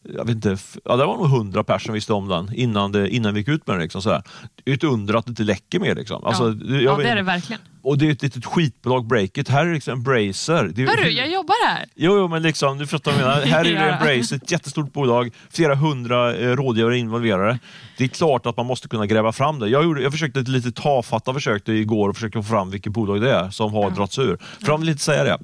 jag 0.03 0.25
vet 0.25 0.35
inte, 0.35 0.57
ja, 0.85 0.95
det 0.95 1.05
var 1.05 1.17
nog 1.17 1.27
hundra 1.29 1.63
personer 1.63 1.79
som 1.85 1.93
visste 1.93 2.13
om 2.13 2.27
den 2.27 2.53
innan, 2.53 2.91
det, 2.91 3.09
innan 3.09 3.33
vi 3.33 3.39
gick 3.39 3.47
ut 3.47 3.67
med 3.67 3.75
den. 3.75 3.81
Liksom, 3.83 4.01
så 4.01 4.09
här. 4.09 4.23
Det 4.63 4.71
är 4.71 4.75
ett 4.75 4.83
under 4.83 5.13
att 5.13 5.25
det 5.25 5.29
inte 5.29 5.43
läcker 5.43 5.79
mer. 5.79 5.95
Liksom. 5.95 6.23
Alltså, 6.23 6.43
ja. 6.43 6.75
ja, 6.81 6.95
vet- 6.95 7.05
det 7.05 7.11
är 7.11 7.15
det 7.15 7.21
verkligen. 7.21 7.61
Och 7.81 7.97
det 7.97 8.07
är 8.07 8.11
ett 8.11 8.21
litet 8.21 8.45
skitbolag, 8.45 9.07
Breakit. 9.07 9.49
Här 9.49 9.65
är 9.65 9.73
liksom 9.73 9.93
Embracer. 9.93 10.71
Det 10.75 10.83
är, 10.83 10.87
Hörru, 10.87 11.09
jag 11.09 11.29
jobbar 11.31 11.67
här. 11.67 11.85
Jo, 11.95 12.17
jo, 12.17 12.27
men 12.27 12.41
liksom, 12.41 12.77
du 12.77 12.87
fattar 12.87 13.11
vad 13.11 13.21
jag 13.21 13.27
menar. 13.27 13.41
Här 13.45 13.65
är 13.65 13.73
det. 13.73 13.79
Embracer, 13.91 14.35
ett 14.35 14.51
jättestort 14.51 14.93
bolag, 14.93 15.31
flera 15.51 15.75
hundra 15.75 16.35
eh, 16.35 16.55
rådgivare 16.55 16.97
involverade. 16.97 17.59
Det 17.97 18.03
är 18.03 18.07
klart 18.07 18.45
att 18.45 18.57
man 18.57 18.65
måste 18.65 18.87
kunna 18.87 19.05
gräva 19.05 19.31
fram 19.31 19.59
det. 19.59 19.69
Jag, 19.69 19.83
gjorde, 19.83 20.01
jag 20.01 20.11
försökte 20.11 20.39
ett 20.39 20.47
lite 20.47 20.71
tafatta 20.71 21.33
försök 21.33 21.69
igår 21.69 22.09
och 22.09 22.15
försöka 22.15 22.41
få 22.43 22.49
fram 22.49 22.71
vilket 22.71 22.93
bolag 22.93 23.21
det 23.21 23.31
är 23.31 23.49
som 23.49 23.73
har 23.73 23.83
Ja. 23.83 23.89
dragits 23.89 24.19
ur. 24.19 24.37
För 24.65 24.71
han 24.71 24.79
vill 24.79 24.89
inte 24.89 25.03
säga 25.03 25.23
det. 25.23 25.37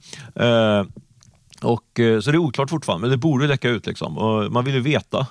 Eh, 0.46 0.86
och, 1.66 2.00
eh, 2.00 2.20
så 2.20 2.32
det 2.32 2.36
är 2.36 2.40
oklart 2.40 2.70
fortfarande, 2.70 3.02
men 3.02 3.12
det 3.12 3.18
borde 3.18 3.48
läcka 3.48 3.70
ut. 3.70 3.86
Liksom. 3.86 4.18
Och 4.18 4.52
man 4.52 4.66
vill 4.66 4.74
ju 4.74 4.80
veta. 4.82 5.28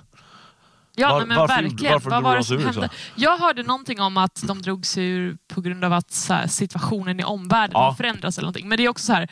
Ja, 0.96 1.08
Var- 1.12 1.26
men 1.26 1.38
varför- 1.38 1.62
verkligen. 1.62 1.92
varför 1.92 2.10
Vad 2.10 2.22
var 2.22 2.32
de 2.32 2.38
det 2.38 2.44
som 2.44 2.56
hände? 2.56 2.68
liksom? 2.80 2.88
Jag 3.16 3.38
hörde 3.38 3.62
någonting 3.62 4.00
om 4.00 4.16
att 4.16 4.42
de 4.46 4.62
drog 4.62 4.86
sig 4.86 5.04
ur 5.06 5.36
på 5.54 5.60
grund 5.60 5.84
av 5.84 5.92
att 5.92 6.26
här, 6.28 6.46
situationen 6.46 7.20
i 7.20 7.24
omvärlden 7.24 7.70
Ja. 7.74 7.84
har 7.84 7.92
förändrats 7.94 8.38
eller 8.38 8.46
någonting. 8.46 8.68
Men 8.68 8.78
det 8.78 8.84
är 8.84 8.88
också 8.88 9.06
så 9.06 9.12
här, 9.12 9.28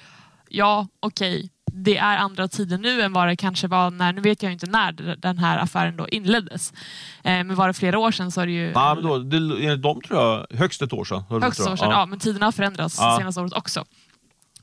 ja 0.49 0.87
okej, 1.01 1.51
det 1.75 1.97
är 1.99 2.17
andra 2.17 2.49
tider 2.49 2.79
nu 2.79 3.03
än 3.03 3.13
vad 3.13 3.29
det 3.29 3.37
kanske 3.37 3.69
var 3.69 3.91
när, 3.91 4.13
nu 4.13 4.21
vet 4.21 4.43
jag 4.43 4.53
inte 4.53 4.67
när 4.67 4.93
den 5.19 5.39
här 5.39 5.59
affären 5.59 5.97
då 5.97 6.09
inleddes. 6.09 6.73
Eh, 7.23 7.45
men 7.45 7.55
var 7.55 7.69
det 7.69 7.75
flera 7.75 7.99
år 7.99 8.11
sedan 8.13 8.31
så 8.31 8.41
är 8.41 8.47
det 8.47 8.53
ju 8.53 8.73
Nej, 8.75 8.95
men 8.95 9.05
då, 9.05 9.19
det, 9.19 9.37
enligt 9.37 9.83
dem 9.83 10.01
tror 10.01 10.21
jag, 10.21 10.47
högst 10.59 10.83
ett 10.83 10.93
år 10.93 11.05
sedan. 11.05 11.23
högst 11.41 11.59
jag. 11.59 11.73
år 11.73 11.77
sedan. 11.77 11.91
Ja. 11.91 12.07
men 12.07 12.19
tiderna 12.19 12.47
har 12.47 12.53
förändrats 12.53 12.97
Ja. 12.99 13.17
senaste 13.19 13.41
året 13.41 13.53
också. 13.53 13.85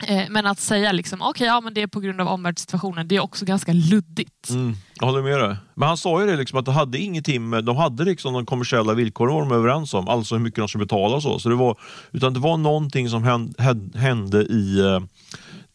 Eh, 0.07 0.25
men 0.29 0.45
att 0.45 0.59
säga 0.59 0.91
liksom, 0.91 1.21
okej, 1.21 1.47
ja 1.47 1.61
men 1.61 1.73
det 1.73 1.81
är 1.81 1.87
på 1.87 1.99
grund 1.99 2.21
av 2.21 2.27
omvärldssituationen, 2.27 3.07
det 3.07 3.15
är 3.15 3.19
också 3.19 3.45
ganska 3.45 3.73
luddigt. 3.73 4.49
Mm, 4.49 4.75
jag 4.99 5.07
håller 5.07 5.21
med 5.21 5.39
dig. 5.39 5.57
Men 5.75 5.87
han 5.87 5.97
sa 5.97 6.21
ju 6.21 6.27
det 6.27 6.35
liksom 6.35 6.59
att 6.59 6.65
de 6.65 6.75
hade 6.75 6.97
ingenting 6.97 7.49
med, 7.49 7.63
de 7.63 7.75
hade 7.75 8.03
liksom 8.03 8.33
de 8.33 8.45
kommersiella 8.45 8.93
villkoren 8.93 9.33
var 9.33 9.41
de 9.41 9.51
överens 9.51 9.93
om, 9.93 10.07
alltså 10.07 10.35
hur 10.35 10.41
mycket 10.41 10.57
de 10.57 10.67
skulle 10.67 10.85
betala 10.85 11.21
så. 11.21 11.39
så 11.39 11.49
det 11.49 11.55
var, 11.55 11.79
utan 12.11 12.33
det 12.33 12.39
var 12.39 12.57
någonting 12.57 13.09
som 13.09 13.23
hände, 13.23 13.99
hände 13.99 14.41
i 14.41 14.79
eh, 14.79 14.99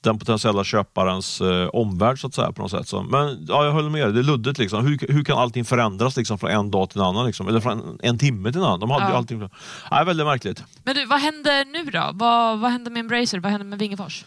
den 0.05 0.19
potentiella 0.19 0.65
köparens 0.65 1.41
eh, 1.41 1.67
omvärld 1.69 2.21
så 2.21 2.27
att 2.27 2.35
säga. 2.35 2.53
på 2.53 2.63
något 2.63 2.71
sätt. 2.71 2.89
Så, 2.89 3.03
men 3.03 3.47
ja, 3.49 3.65
jag 3.65 3.73
håller 3.73 3.91
med 3.91 4.07
dig, 4.07 4.13
det 4.13 4.21
är 4.21 4.25
luddigt. 4.25 4.59
Liksom. 4.59 4.87
Hur, 4.87 5.13
hur 5.13 5.25
kan 5.25 5.39
allting 5.39 5.65
förändras 5.65 6.17
liksom, 6.17 6.39
från 6.39 6.51
en 6.51 6.71
dag 6.71 6.91
till 6.91 7.01
en 7.01 7.07
annan? 7.07 7.27
Liksom? 7.27 7.49
Eller 7.49 7.61
från 7.61 7.73
en, 7.73 7.99
en 8.03 8.19
timme 8.19 8.53
till 8.53 8.61
en 8.61 8.67
annan? 8.67 8.81
De 8.81 8.91
hade 8.91 9.05
ju 9.07 9.11
Ja. 9.11 9.17
allting. 9.17 9.49
Nej, 9.91 10.05
väldigt 10.05 10.27
märkligt. 10.27 10.65
Men 10.85 10.95
du, 10.95 11.07
vad 11.07 11.21
händer 11.21 11.65
nu 11.65 11.91
då? 11.91 12.11
Vad, 12.15 12.59
vad 12.59 12.71
händer 12.71 12.91
med 12.91 13.01
Embracer? 13.01 13.39
Vad 13.39 13.53
händer 13.53 13.67
med 13.67 13.79
Wingefors? 13.79 14.25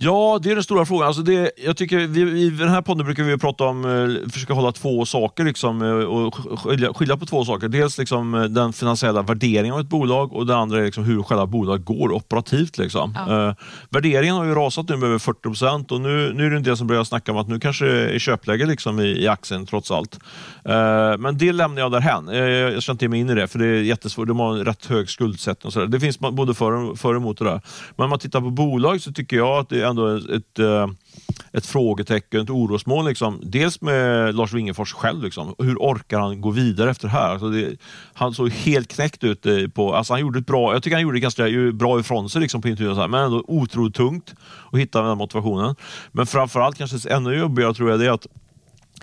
Ja, 0.00 0.38
det 0.42 0.50
är 0.50 0.54
den 0.54 0.64
stora 0.64 0.84
frågan. 0.86 1.06
Alltså 1.06 1.22
det, 1.22 1.50
jag 1.64 1.76
tycker 1.76 1.98
vi, 1.98 2.20
I 2.42 2.50
den 2.50 2.68
här 2.68 2.82
podden 2.82 3.06
brukar 3.06 3.22
vi 3.22 3.38
prata 3.38 3.64
om, 3.64 3.84
eh, 3.84 4.30
försöka 4.30 4.54
hålla 4.54 4.72
två 4.72 5.06
saker 5.06 5.44
liksom, 5.44 5.82
eh, 5.82 5.90
och 5.90 6.34
sk- 6.34 6.56
skilja, 6.56 6.94
skilja 6.94 7.16
på 7.16 7.26
två 7.26 7.44
saker. 7.44 7.68
Dels 7.68 7.98
liksom, 7.98 8.34
eh, 8.34 8.42
den 8.42 8.72
finansiella 8.72 9.22
värderingen 9.22 9.74
av 9.74 9.80
ett 9.80 9.88
bolag 9.88 10.32
och 10.32 10.46
det 10.46 10.56
andra 10.56 10.78
är 10.80 10.84
liksom 10.84 11.04
hur 11.04 11.22
själva 11.22 11.46
bolaget 11.46 11.84
går 11.86 12.12
operativt. 12.12 12.78
Liksom. 12.78 13.18
Ja. 13.26 13.48
Eh, 13.48 13.54
värderingen 13.90 14.34
har 14.36 14.44
ju 14.44 14.54
rasat 14.54 14.88
nu 14.88 14.96
med 14.96 15.08
över 15.08 15.18
40 15.18 15.40
procent 15.42 15.92
och 15.92 16.00
nu, 16.00 16.32
nu 16.34 16.46
är 16.46 16.50
det 16.50 16.56
en 16.56 16.62
del 16.62 16.76
som 16.76 16.86
börjar 16.86 17.04
snacka 17.04 17.32
om 17.32 17.38
att 17.38 17.48
nu 17.48 17.60
kanske 17.60 17.84
det 17.84 18.14
är 18.14 18.18
köpläge 18.18 18.66
liksom, 18.66 19.00
i, 19.00 19.22
i 19.22 19.28
aktien 19.28 19.66
trots 19.66 19.90
allt. 19.90 20.18
Eh, 20.64 21.18
men 21.18 21.38
det 21.38 21.52
lämnar 21.52 21.82
jag 21.82 21.92
därhän. 21.92 22.28
Eh, 22.28 22.38
jag 22.38 22.82
ska 22.82 22.92
inte 22.92 23.04
ge 23.04 23.08
mig 23.08 23.20
in 23.20 23.30
i 23.30 23.34
det 23.34 23.48
för 23.48 23.58
det 23.58 23.66
är 23.66 23.82
jättesvårt. 23.82 24.28
De 24.28 24.38
har 24.40 24.56
en 24.58 24.64
rätt 24.64 24.86
hög 24.86 25.08
skuldsättning 25.10 25.66
och 25.66 25.72
sådär. 25.72 25.86
Det 25.86 26.00
finns 26.00 26.18
både 26.18 26.54
för 26.54 26.72
och, 26.72 26.98
för 26.98 27.08
och 27.08 27.16
emot 27.16 27.38
det 27.38 27.44
där. 27.44 27.60
Men 27.96 28.04
om 28.04 28.10
man 28.10 28.18
tittar 28.18 28.40
på 28.40 28.50
bolag 28.50 29.00
så 29.00 29.12
tycker 29.12 29.36
jag 29.36 29.58
att 29.58 29.68
det 29.68 29.87
ändå 29.88 30.16
ett, 30.16 30.30
ett, 30.30 30.58
eh, 30.58 31.60
frågetecken, 31.62 32.40
ett 32.40 32.50
orosmål. 32.50 33.08
Liksom. 33.08 33.40
Dels 33.42 33.80
med 33.80 34.34
Lars 34.34 34.52
Wingefors 34.52 34.92
själv. 34.92 35.22
Liksom. 35.22 35.54
Hur 35.58 35.76
orkar 35.76 36.20
han 36.20 36.40
gå 36.40 36.50
vidare 36.50 36.90
efter 36.90 37.08
det 37.08 37.12
här? 37.12 37.30
Alltså 37.30 37.48
det, 37.48 37.76
han 38.14 38.34
såg 38.34 38.50
helt 38.50 38.88
knäckt 38.88 39.24
ut. 39.24 39.46
Eh, 39.46 39.66
på, 39.68 39.94
alltså 39.94 40.12
han 40.12 40.20
gjorde 40.20 40.38
ett 40.38 40.46
bra, 40.46 40.72
jag 40.72 40.82
tycker 40.82 40.96
han 40.96 41.02
gjorde 41.02 41.20
ganska 41.20 41.44
bra 41.72 42.00
ifrån 42.00 42.30
sig 42.30 42.40
liksom, 42.40 42.62
på 42.62 42.68
intervjun, 42.68 42.94
så 42.94 43.00
här, 43.00 43.08
men 43.08 43.24
ändå 43.24 43.44
otroligt 43.46 43.94
tungt 43.94 44.34
att 44.72 44.78
hitta 44.78 45.02
den 45.02 45.18
motivationen. 45.18 45.74
Men 46.12 46.26
framförallt 46.26 46.78
kanske 46.78 47.10
ännu 47.10 47.34
jobbigare 47.34 47.74
tror 47.74 47.90
jag 47.90 48.00
det 48.00 48.06
är 48.06 48.10
att 48.10 48.26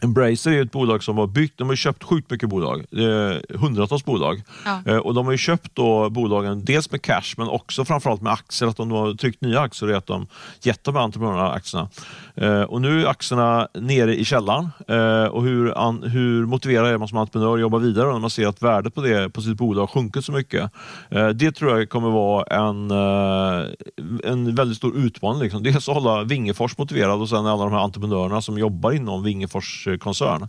Embracer 0.01 0.51
är 0.51 0.61
ett 0.61 0.71
bolag 0.71 1.03
som 1.03 1.17
har 1.17 1.27
byggt, 1.27 1.57
de 1.57 1.69
har 1.69 1.75
köpt 1.75 2.03
sjukt 2.03 2.31
mycket 2.31 2.49
bolag, 2.49 2.85
eh, 2.91 3.57
hundratals 3.59 4.05
bolag. 4.05 4.41
Ja. 4.65 4.81
Eh, 4.85 4.97
och 4.97 5.13
de 5.13 5.25
har 5.25 5.37
köpt 5.37 5.75
då 5.75 6.09
bolagen 6.09 6.65
dels 6.65 6.91
med 6.91 7.01
cash 7.01 7.33
men 7.37 7.47
också 7.47 7.85
framförallt 7.85 8.21
med 8.21 8.33
aktier, 8.33 8.69
att 8.69 8.77
de 8.77 8.91
har 8.91 9.13
tryckt 9.13 9.41
nya 9.41 9.59
aktier 9.59 9.91
och 9.91 9.97
att 9.97 10.07
de 10.07 10.27
gett 10.61 10.83
de 10.83 10.95
här 10.95 11.01
entreprenörerna 11.01 11.51
aktierna. 11.51 11.89
Eh, 12.35 12.61
och 12.61 12.81
nu 12.81 13.01
är 13.01 13.07
aktierna 13.07 13.67
nere 13.73 14.15
i 14.15 14.25
källaren 14.25 14.69
eh, 14.87 15.25
och 15.25 15.43
hur, 15.43 15.77
an, 15.77 16.03
hur 16.03 16.45
motiverad 16.45 16.93
är 16.93 16.97
man 16.97 17.07
som 17.07 17.17
entreprenör 17.17 17.53
att 17.53 17.61
jobba 17.61 17.77
vidare 17.77 18.11
när 18.11 18.19
man 18.19 18.29
ser 18.29 18.47
att 18.47 18.61
värdet 18.61 18.95
på, 18.95 19.01
det, 19.01 19.29
på 19.29 19.41
sitt 19.41 19.57
bolag 19.57 19.81
har 19.81 19.87
sjunkit 19.87 20.25
så 20.25 20.31
mycket. 20.31 20.71
Det 21.35 21.51
tror 21.51 21.79
jag 21.79 21.89
kommer 21.89 22.09
vara 22.09 22.43
en, 22.43 22.91
en 24.23 24.55
väldigt 24.55 24.77
stor 24.77 24.97
utmaning. 24.97 25.41
Liksom. 25.41 25.63
Dels 25.63 25.89
att 25.89 25.95
hålla 25.95 26.23
Wingefors 26.23 26.77
motiverad 26.77 27.21
och 27.21 27.29
sen 27.29 27.45
alla 27.45 27.63
de 27.63 27.73
här 27.73 27.79
entreprenörerna 27.79 28.41
som 28.41 28.57
jobbar 28.57 28.91
inom 28.91 29.23
Wingefors 29.23 29.87
eh, 29.87 29.94
koncern. 29.97 30.47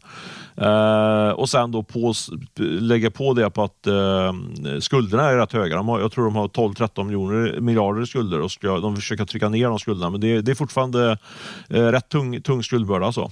Eh, 0.56 1.30
och 1.30 1.48
sen 1.48 1.72
då 1.72 1.82
på, 1.82 2.14
lägga 2.59 3.11
på 3.11 3.35
det 3.35 3.50
på 3.50 3.62
att 3.62 3.87
eh, 3.87 4.32
skulderna 4.80 5.22
är 5.22 5.37
rätt 5.37 5.52
höga. 5.52 5.76
De 5.76 5.88
har, 5.88 6.00
jag 6.00 6.12
tror 6.12 6.24
de 6.24 6.37
har 6.37 6.48
12-13 6.48 7.61
miljarder 7.61 8.02
i 8.02 8.06
skulder 8.06 8.40
och 8.40 8.52
ska, 8.52 8.78
de 8.78 8.96
försöker 8.96 9.24
trycka 9.24 9.48
ner 9.48 9.68
de 9.68 9.78
skulderna. 9.78 10.11
Men 10.11 10.20
det, 10.20 10.40
det 10.40 10.50
är 10.50 10.54
fortfarande 10.54 11.18
eh, 11.68 11.82
rätt 11.82 12.09
tung, 12.09 12.42
tung 12.42 12.62
skuldbörda. 12.62 13.06
Alltså. 13.06 13.30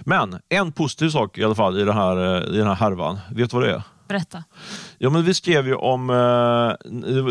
Men 0.00 0.38
en 0.48 0.72
positiv 0.72 1.08
sak 1.08 1.38
i 1.38 1.44
alla 1.44 1.54
fall 1.54 1.80
i 1.80 1.84
den 1.84 1.94
här, 1.94 2.16
eh, 2.16 2.54
i 2.54 2.56
den 2.56 2.66
här 2.66 2.74
härvan. 2.74 3.18
Vet 3.30 3.50
du 3.50 3.56
vad 3.56 3.66
det 3.66 3.72
är? 3.72 3.82
Berätta. 4.12 4.44
Ja, 4.98 5.10
men 5.10 5.24
vi 5.24 5.34
skrev 5.34 5.66
ju 5.66 5.74
om, 5.74 6.10
eh, 6.10 6.90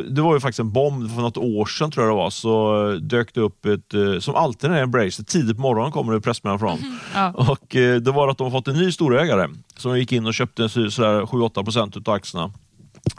det 0.10 0.22
var 0.22 0.34
ju 0.34 0.40
faktiskt 0.40 0.60
en 0.60 0.72
bomb 0.72 1.12
för 1.16 1.22
något 1.22 1.38
år 1.38 1.66
sedan 1.66 1.92
tror 1.92 2.06
jag 2.06 2.14
det 2.14 2.18
var, 2.18 2.30
så 2.30 2.92
dök 3.02 3.34
det 3.34 3.42
upp 3.42 3.66
ett, 3.66 3.94
eh, 3.94 4.20
som 4.20 4.36
alltid 4.36 4.70
när 4.70 4.76
det 4.78 4.82
är 4.82 4.84
Embracer, 4.84 5.24
tidigt 5.24 5.56
på 5.56 5.62
morgonen 5.62 5.92
kommer 5.92 6.14
det 6.14 6.22
pressmeddelande 6.22 6.60
från. 6.84 7.00
Ja. 7.16 7.34
Och 7.52 7.76
eh, 7.76 7.96
det 8.02 8.12
var 8.12 8.28
att 8.28 8.38
de 8.38 8.52
fått 8.52 8.68
en 8.68 8.76
ny 8.76 8.92
storägare 8.92 9.48
som 9.78 10.00
gick 10.00 10.12
in 10.12 10.26
och 10.26 10.34
köpte 10.34 10.70
så- 10.70 10.92
sådär 10.92 11.26
7-8 11.26 11.64
procent 11.64 12.08
av 12.08 12.14
aktierna. 12.14 12.52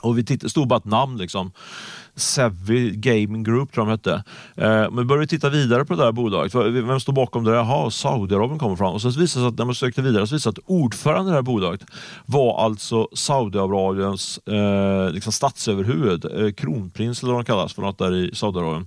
Och 0.00 0.18
vi 0.18 0.24
tittade, 0.24 0.50
stod 0.50 0.68
bara 0.68 0.76
ett 0.76 0.84
namn 0.84 1.16
liksom. 1.18 1.52
Sevi 2.16 2.90
Gaming 2.96 3.42
Group 3.42 3.72
tror 3.72 3.88
jag 3.90 3.98
de 4.04 4.10
hette. 4.10 4.24
Eh, 4.84 4.90
men 4.90 5.06
började 5.06 5.26
titta 5.26 5.48
vidare 5.48 5.84
på 5.84 5.94
det 5.94 6.04
där 6.04 6.12
bolaget. 6.12 6.54
Vem 6.54 7.00
står 7.00 7.12
bakom 7.12 7.44
det? 7.44 7.50
Jaha, 7.54 7.90
Saudiarabien 7.90 8.58
kommer 8.58 8.76
fram. 8.76 8.94
Och 8.94 9.02
så 9.02 9.08
visade 9.08 9.24
det 9.24 9.28
sig 9.28 9.46
att 9.46 9.58
när 9.58 9.64
man 9.64 9.74
sökte 9.74 10.02
vidare 10.02 10.26
så 10.26 10.34
visade 10.34 10.52
det 10.52 10.54
sig 10.56 10.62
att 10.64 10.70
ordförande 10.70 11.28
i 11.28 11.30
det 11.30 11.36
här 11.36 11.42
bolaget 11.42 11.84
var 12.26 12.64
alltså 12.64 13.08
Saudiarabiens 13.14 14.38
eh, 14.38 15.10
liksom 15.14 15.32
statsöverhuvud, 15.32 16.24
eh, 16.24 16.52
kronprins 16.52 17.22
eller 17.22 17.32
vad 17.32 17.40
de 17.44 17.46
kallas 17.46 17.72
för 17.74 17.82
något 17.82 17.98
där 17.98 18.14
i 18.14 18.30
Saudiarabien. 18.34 18.86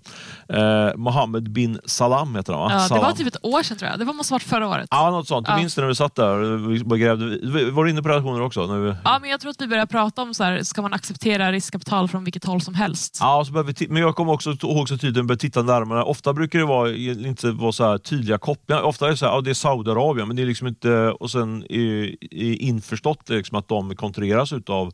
Eh, 0.50 0.96
Mohammed 0.98 1.52
bin 1.52 1.80
Salam 1.86 2.36
heter 2.36 2.54
han 2.54 2.62
va? 2.62 2.68
Ja, 2.72 2.78
det 2.82 2.88
Salam. 2.88 3.04
var 3.04 3.12
typ 3.12 3.28
ett 3.28 3.46
år 3.46 3.64
sedan 3.64 3.78
tror 3.78 3.92
jag. 3.92 4.00
Det 4.00 4.06
var 4.06 4.14
måste 4.14 4.32
ha 4.34 4.36
varit 4.36 4.44
förra 4.44 4.68
året. 4.68 4.88
Ja, 4.92 5.12
något 5.12 5.28
sånt. 5.28 5.48
Du 5.48 5.52
Ja. 5.52 5.58
minns 5.58 5.76
det 5.76 5.82
när 5.82 5.88
vi 5.88 5.96
satt 5.96 6.16
där? 6.16 6.68
Vi 6.68 6.84
bara 6.84 7.00
grävde. 7.00 7.26
Var 7.72 7.84
du 7.84 7.90
inne 7.90 8.02
på 8.02 8.10
relationer 8.10 8.42
också? 8.42 8.68
När 8.68 8.80
vi... 8.80 8.94
Ja, 9.04 9.18
men 9.22 9.30
jag 9.30 9.40
tror 9.40 9.52
att 9.52 9.62
vi 9.62 9.68
börjar 9.68 9.86
prata 9.86 10.22
om 10.22 10.34
så 10.34 10.44
här, 10.44 10.64
ska 10.64 10.82
man 10.82 10.94
acceptera 10.94 11.52
riskkapital 11.52 12.08
från 12.08 12.24
vilket 12.24 12.44
håll 12.46 12.62
som 12.62 12.74
helst? 12.76 13.15
Ja, 13.20 13.44
så 13.46 13.52
behöver 13.52 13.74
vi 13.80 13.88
men 13.88 14.02
jag 14.02 14.16
kommer 14.16 14.34
också 14.34 14.52
ihåg 14.62 14.90
så 14.90 14.98
tydligt 14.98 15.26
började 15.26 15.42
titta 15.42 15.62
närmare. 15.62 16.04
Ofta 16.04 16.34
brukar 16.34 16.60
det 16.60 16.66
vara, 16.66 16.90
eh, 16.90 17.28
inte 17.28 17.52
vara 17.52 17.72
så 17.72 17.84
här 17.84 17.98
tydliga 17.98 18.38
kopplingar. 18.38 18.82
Ofta 18.82 19.06
är 19.06 19.10
det 19.10 19.18
så 19.18 19.26
här, 19.26 19.34
ja, 19.34 19.42
det 19.42 19.50
är 19.50 19.54
Saudiarabien, 19.54 20.28
men 20.28 20.36
det 20.36 20.42
är 20.42 20.46
liksom 20.46 20.68
inte... 20.68 21.12
Och 21.12 21.32
sen 21.32 21.64
är, 21.70 22.16
är 22.32 22.62
införstått 22.62 23.30
liksom 23.30 23.58
att 23.58 23.68
de 23.68 23.96
kontrolleras 23.96 24.54
utav, 24.54 24.94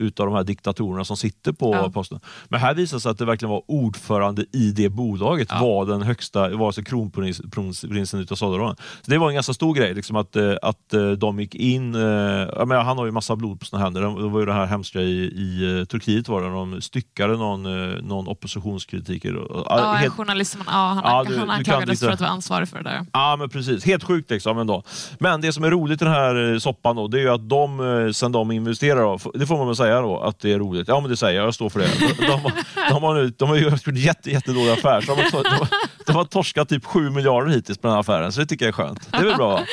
utav 0.00 0.26
de 0.26 0.34
här 0.34 0.44
diktatorerna 0.44 1.04
som 1.04 1.16
sitter 1.16 1.52
på 1.52 1.74
Ja. 1.74 1.90
posten. 1.90 2.20
Men 2.48 2.60
här 2.60 2.74
visar 2.74 2.96
det 2.96 3.00
sig 3.00 3.10
att 3.10 3.18
det 3.18 3.24
verkligen 3.24 3.50
var 3.50 3.62
ordförande 3.66 4.44
i 4.52 4.70
det 4.72 4.88
bolaget, 4.88 5.48
Ja. 5.50 5.60
var 5.60 5.86
den 5.86 6.02
högsta, 6.02 6.48
var 6.56 6.66
alltså 6.66 6.82
kronprinsen 6.82 8.20
utav 8.20 8.36
Saudiarabien. 8.36 8.76
Så 9.02 9.10
det 9.10 9.18
var 9.18 9.28
en 9.28 9.34
ganska 9.34 9.52
stor 9.54 9.74
grej, 9.74 9.94
liksom 9.94 10.16
att, 10.16 10.36
eh, 10.36 10.52
att 10.62 10.94
eh, 10.94 11.10
de 11.10 11.40
gick 11.40 11.54
in... 11.54 11.94
eh, 11.94 12.00
Jag 12.00 12.68
menar, 12.68 12.82
han 12.82 12.98
har 12.98 13.04
ju 13.06 13.10
massa 13.12 13.36
blod 13.36 13.60
på 13.60 13.66
sina 13.66 13.82
händer. 13.82 14.00
Det 14.00 14.28
var 14.28 14.40
ju 14.40 14.46
det 14.46 14.52
här 14.52 14.66
hemska 14.66 15.00
i, 15.00 15.20
i 15.24 15.86
Turkiet 15.90 16.28
var 16.28 16.42
det, 16.42 16.48
de 16.48 16.80
styckade 16.80 17.36
någon, 17.36 17.62
någon 18.08 18.28
oppositionskritiker. 18.28 19.36
Ja, 19.68 19.90
en 19.90 19.96
helt- 19.96 20.14
journalist 20.14 20.52
som, 20.52 20.62
ja, 20.66 20.72
han, 20.72 21.02
Ja, 21.04 21.24
du- 21.28 21.38
han 21.38 21.50
anklagades 21.50 22.00
för 22.00 22.10
att 22.10 22.20
vara 22.20 22.30
ansvarig 22.30 22.68
för 22.68 22.76
det 22.78 22.90
där. 22.90 23.06
Ja, 23.12 23.36
men 23.38 23.48
precis. 23.48 23.84
Helt 23.84 24.04
sjukt 24.04 24.30
liksom 24.30 24.58
ändå. 24.58 24.82
Men 25.18 25.40
det 25.40 25.52
som 25.52 25.64
är 25.64 25.70
roligt 25.70 26.02
i 26.02 26.04
den 26.04 26.14
här 26.14 26.58
soppan 26.58 26.96
då, 26.96 27.08
det 27.08 27.18
är 27.18 27.22
ju 27.22 27.28
att 27.30 27.48
de, 27.48 28.10
sen 28.14 28.32
de 28.32 28.50
investerar, 28.50 29.38
det 29.38 29.46
får 29.46 29.56
man 29.58 29.66
väl 29.66 29.76
säga 29.76 29.89
då, 29.96 30.20
att 30.20 30.40
det 30.40 30.52
är 30.52 30.58
roligt. 30.58 30.88
Ja, 30.88 31.00
men 31.00 31.10
det 31.10 31.16
säger 31.16 31.38
jag. 31.38 31.46
Jag 31.46 31.54
står 31.54 31.70
för 31.70 31.80
det. 31.80 31.86
De, 32.18 32.26
de, 32.26 32.32
har- 32.32 32.52
de, 32.90 33.02
har, 33.02 33.14
nu, 33.14 33.32
de 33.38 33.48
har 33.48 33.56
gjort 33.56 33.86
en 33.88 33.96
jätte, 33.96 34.30
jättedålig 34.30 34.70
affär. 34.70 35.00
Så 35.00 35.14
de, 35.14 35.22
har, 35.22 35.42
de, 35.58 35.66
de 36.06 36.12
har 36.12 36.24
torskat 36.24 36.68
typ 36.68 36.84
7 36.84 37.10
miljarder 37.10 37.52
hittills 37.52 37.78
på 37.78 37.86
den 37.86 37.94
här 37.94 38.00
affären, 38.00 38.32
så 38.32 38.40
det 38.40 38.46
tycker 38.46 38.64
jag 38.64 38.68
är 38.68 38.72
skönt. 38.72 39.08
Det 39.12 39.16
är 39.16 39.24
väl 39.24 39.36
bra? 39.36 39.60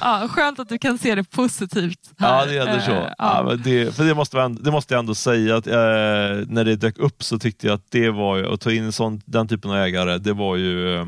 Ja, 0.00 0.28
skönt 0.30 0.58
att 0.60 0.68
du 0.68 0.78
kan 0.78 0.98
se 0.98 1.14
det 1.14 1.24
positivt. 1.24 1.98
Här. 2.18 2.38
Ja, 2.40 2.46
det 2.46 2.58
är 2.58 2.66
ändå 2.66 2.80
så. 2.84 2.90
Eh, 2.92 3.06
Ja, 3.18 3.44
men 3.48 3.62
det, 3.62 3.96
för 3.96 4.04
det 4.04 4.14
måste, 4.14 4.36
jag 4.36 4.44
ändå, 4.44 4.62
det 4.62 4.70
måste 4.70 4.94
jag 4.94 4.98
ändå 4.98 5.14
säga, 5.14 5.56
att, 5.56 5.66
eh, 5.66 5.72
när 6.46 6.64
det 6.64 6.76
dök 6.76 6.98
upp 6.98 7.22
så 7.22 7.38
tyckte 7.38 7.66
jag 7.66 7.74
att 7.74 7.86
det 7.90 8.10
var 8.10 8.42
att 8.54 8.60
ta 8.60 8.72
in 8.72 8.92
sån, 8.92 9.20
den 9.24 9.48
typen 9.48 9.70
av 9.70 9.76
ägare, 9.76 10.18
det 10.18 10.32
var 10.32 10.56
ju, 10.56 10.96
eh, 10.98 11.04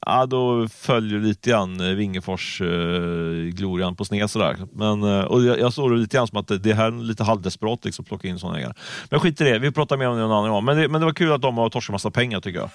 ja, 0.00 0.26
då 0.26 0.68
följer 0.68 1.20
lite 1.20 1.50
grann 1.50 1.80
eh, 1.80 1.86
Wingefors-glorian 1.86 3.92
eh, 3.92 3.96
på 3.96 4.04
sned 4.04 4.30
sådär. 4.30 4.56
Men, 4.72 5.02
eh, 5.02 5.24
och 5.24 5.42
jag, 5.42 5.58
jag 5.58 5.72
såg 5.72 5.90
det 5.90 5.96
lite 5.96 6.16
grann 6.16 6.26
som 6.26 6.38
att 6.38 6.48
det, 6.48 6.58
det 6.58 6.74
här 6.74 6.86
är 6.86 7.02
lite 7.02 7.24
halvdesperat 7.24 7.84
liksom, 7.84 8.02
att 8.02 8.08
plocka 8.08 8.28
in 8.28 8.38
såna 8.38 8.58
ägare. 8.58 8.72
Men 9.10 9.20
skit 9.20 9.40
i 9.40 9.44
det, 9.44 9.58
vi 9.58 9.72
pratar 9.72 9.96
mer 9.96 10.08
om 10.08 10.16
det 10.16 10.24
en 10.24 10.30
annan 10.30 10.50
gång. 10.50 10.64
Men 10.64 10.76
det, 10.76 10.88
men 10.88 11.00
det 11.00 11.04
var 11.04 11.12
kul 11.12 11.32
att 11.32 11.42
de 11.42 11.58
har 11.58 11.70
torskat 11.70 11.92
massa 11.92 12.10
pengar 12.10 12.40
tycker 12.40 12.58
jag. 12.58 12.70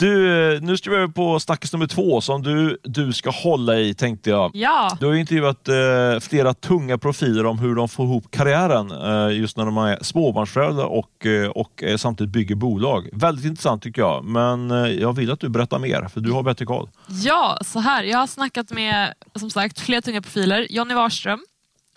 Du, 0.00 0.60
nu 0.60 0.76
ska 0.76 0.90
vi 0.90 0.96
över 0.96 1.08
på 1.08 1.40
snackis 1.40 1.72
nummer 1.72 1.86
två 1.86 2.20
som 2.20 2.42
du, 2.42 2.78
du 2.84 3.12
ska 3.12 3.30
hålla 3.30 3.78
i 3.78 3.94
tänkte 3.94 4.30
jag. 4.30 4.50
Ja, 4.54 4.96
Du 5.00 5.06
har 5.06 5.12
ju 5.12 5.20
intervjuat 5.20 5.68
eh, 5.68 6.20
flera 6.20 6.54
tunga 6.54 6.98
profiler 6.98 7.46
om 7.46 7.58
hur 7.58 7.74
de 7.74 7.88
får 7.88 8.06
ihop 8.06 8.30
karriären 8.30 8.90
eh, 8.90 9.38
just 9.38 9.56
när 9.56 9.64
de 9.64 9.78
är 9.78 9.98
småbarnsföräldrar 10.02 10.84
och, 10.84 11.26
eh, 11.26 11.48
och 11.48 11.82
eh, 11.82 11.96
samtidigt 11.96 12.32
bygger 12.32 12.54
bolag. 12.54 13.08
Väldigt 13.12 13.44
intressant 13.44 13.82
tycker 13.82 14.02
jag, 14.02 14.24
men 14.24 14.70
eh, 14.70 14.76
jag 14.86 15.12
vill 15.12 15.30
att 15.32 15.40
du 15.40 15.48
berättar 15.48 15.78
mer, 15.78 16.08
för 16.08 16.20
du 16.20 16.32
har 16.32 16.42
bättre 16.42 16.64
koll. 16.64 16.88
ja, 17.08 17.58
så 17.64 17.78
här. 17.80 18.02
Jag 18.04 18.18
har 18.18 18.26
snackat 18.26 18.70
med 18.72 19.14
som 19.34 19.50
sagt 19.50 19.80
flera 19.80 20.02
tunga 20.02 20.22
profiler. 20.22 20.66
Jonny 20.70 20.94
Warström, 20.94 21.40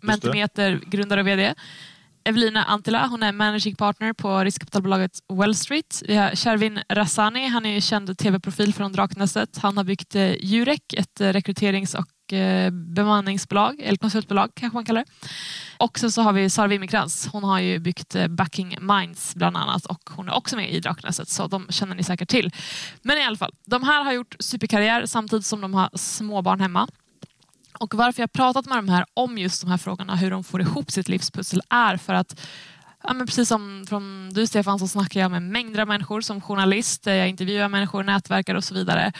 Mentimeter, 0.01 0.79
grundare 0.85 1.21
och 1.21 1.27
VD. 1.27 1.53
Evelina 2.25 2.63
Antila, 2.63 3.07
hon 3.07 3.23
är 3.23 3.31
managing 3.31 3.75
partner 3.75 4.13
på 4.13 4.43
riskkapitalbolaget 4.43 5.19
Wall 5.27 5.55
Street. 5.55 6.03
Vi 6.07 6.15
har 6.15 6.35
Shervin 6.35 6.79
Rassani, 6.89 7.47
han 7.47 7.65
är 7.65 7.79
känd 7.79 8.17
tv-profil 8.17 8.73
från 8.73 8.91
Draknästet. 8.91 9.57
Han 9.57 9.77
har 9.77 9.83
byggt 9.83 10.15
eh, 10.15 10.33
Jurek, 10.45 10.93
ett 10.93 11.21
eh, 11.21 11.29
rekryterings 11.29 11.95
och 11.95 12.33
eh, 12.33 12.71
bemanningsbolag, 12.71 13.79
eller 13.81 13.97
konsultbolag 13.97 14.51
kanske 14.55 14.77
man 14.77 14.85
kallar 14.85 15.01
det. 15.01 15.27
Och 15.77 15.99
sen 15.99 16.11
så 16.11 16.21
har 16.21 16.33
vi 16.33 16.49
Sara 16.49 16.67
Wimmercrantz, 16.67 17.27
hon 17.31 17.43
har 17.43 17.59
ju 17.59 17.79
byggt 17.79 18.15
Backing 18.29 18.77
Minds 18.81 19.35
bland 19.35 19.57
annat 19.57 19.85
och 19.85 20.09
hon 20.09 20.29
är 20.29 20.33
också 20.33 20.55
med 20.55 20.71
i 20.71 20.79
Draknästet 20.79 21.29
så 21.29 21.47
de 21.47 21.67
känner 21.69 21.95
ni 21.95 22.03
säkert 22.03 22.29
till. 22.29 22.51
Men 23.01 23.17
i 23.17 23.23
alla 23.23 23.37
fall, 23.37 23.53
de 23.65 23.83
här 23.83 24.03
har 24.03 24.13
gjort 24.13 24.35
superkarriär 24.39 25.05
samtidigt 25.05 25.45
som 25.45 25.61
de 25.61 25.73
har 25.73 25.89
småbarn 25.93 26.59
hemma. 26.59 26.87
Och 27.79 27.93
varför 27.93 28.23
jag 28.23 28.31
pratat 28.31 28.65
med 28.65 28.77
de 28.77 28.89
här 28.89 29.05
om 29.13 29.37
just 29.37 29.61
de 29.61 29.69
här 29.69 29.77
frågorna, 29.77 30.15
hur 30.15 30.31
de 30.31 30.43
får 30.43 30.61
ihop 30.61 30.91
sitt 30.91 31.09
livspussel, 31.09 31.61
är 31.69 31.97
för 31.97 32.13
att 32.13 32.41
Ja, 33.07 33.13
men 33.13 33.27
precis 33.27 33.47
som 33.47 33.85
från 33.89 34.29
du 34.33 34.47
Stefan 34.47 34.79
så 34.79 34.87
snackar 34.87 35.19
jag 35.19 35.31
med 35.31 35.41
mängder 35.41 35.81
av 35.81 35.87
människor 35.87 36.21
som 36.21 36.41
journalist, 36.41 37.07
eh, 37.07 37.13
jag 37.13 37.29
intervjuar 37.29 37.69
människor, 37.69 38.03
nätverkare 38.03 38.57
och 38.57 38.63
så 38.63 38.73
vidare. 38.73 39.13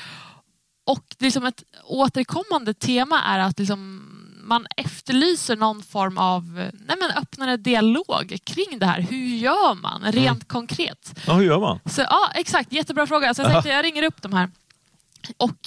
Och 0.86 1.04
det 1.18 1.24
är 1.24 1.28
liksom 1.28 1.46
ett 1.46 1.64
återkommande 1.84 2.74
tema 2.74 3.22
är 3.22 3.40
att 3.40 3.60
liksom 3.60 4.10
man 4.44 4.68
efterlyser 4.78 5.56
någon 5.56 5.84
form 5.84 6.18
av 6.18 6.44
nej 6.88 6.98
men 7.00 7.12
öppnare 7.12 7.58
dialog 7.58 8.38
kring 8.44 8.80
det 8.80 8.86
här. 8.86 9.02
Hur 9.02 9.28
gör 9.36 9.74
man 9.74 10.02
rent 10.12 10.48
konkret? 10.48 11.20
Ja, 11.28 11.34
hur 11.34 11.46
gör 11.46 11.60
man? 11.60 11.80
Så, 11.86 12.02
ja, 12.02 12.32
exakt. 12.36 12.72
Jättebra 12.72 13.08
fråga. 13.08 13.34
Så 13.34 13.42
jag 13.42 13.52
tänkte 13.52 13.70
jag 13.76 13.86
ringer 13.86 14.04
upp 14.04 14.22
de 14.22 14.34
här. 14.34 14.52
Och 15.38 15.60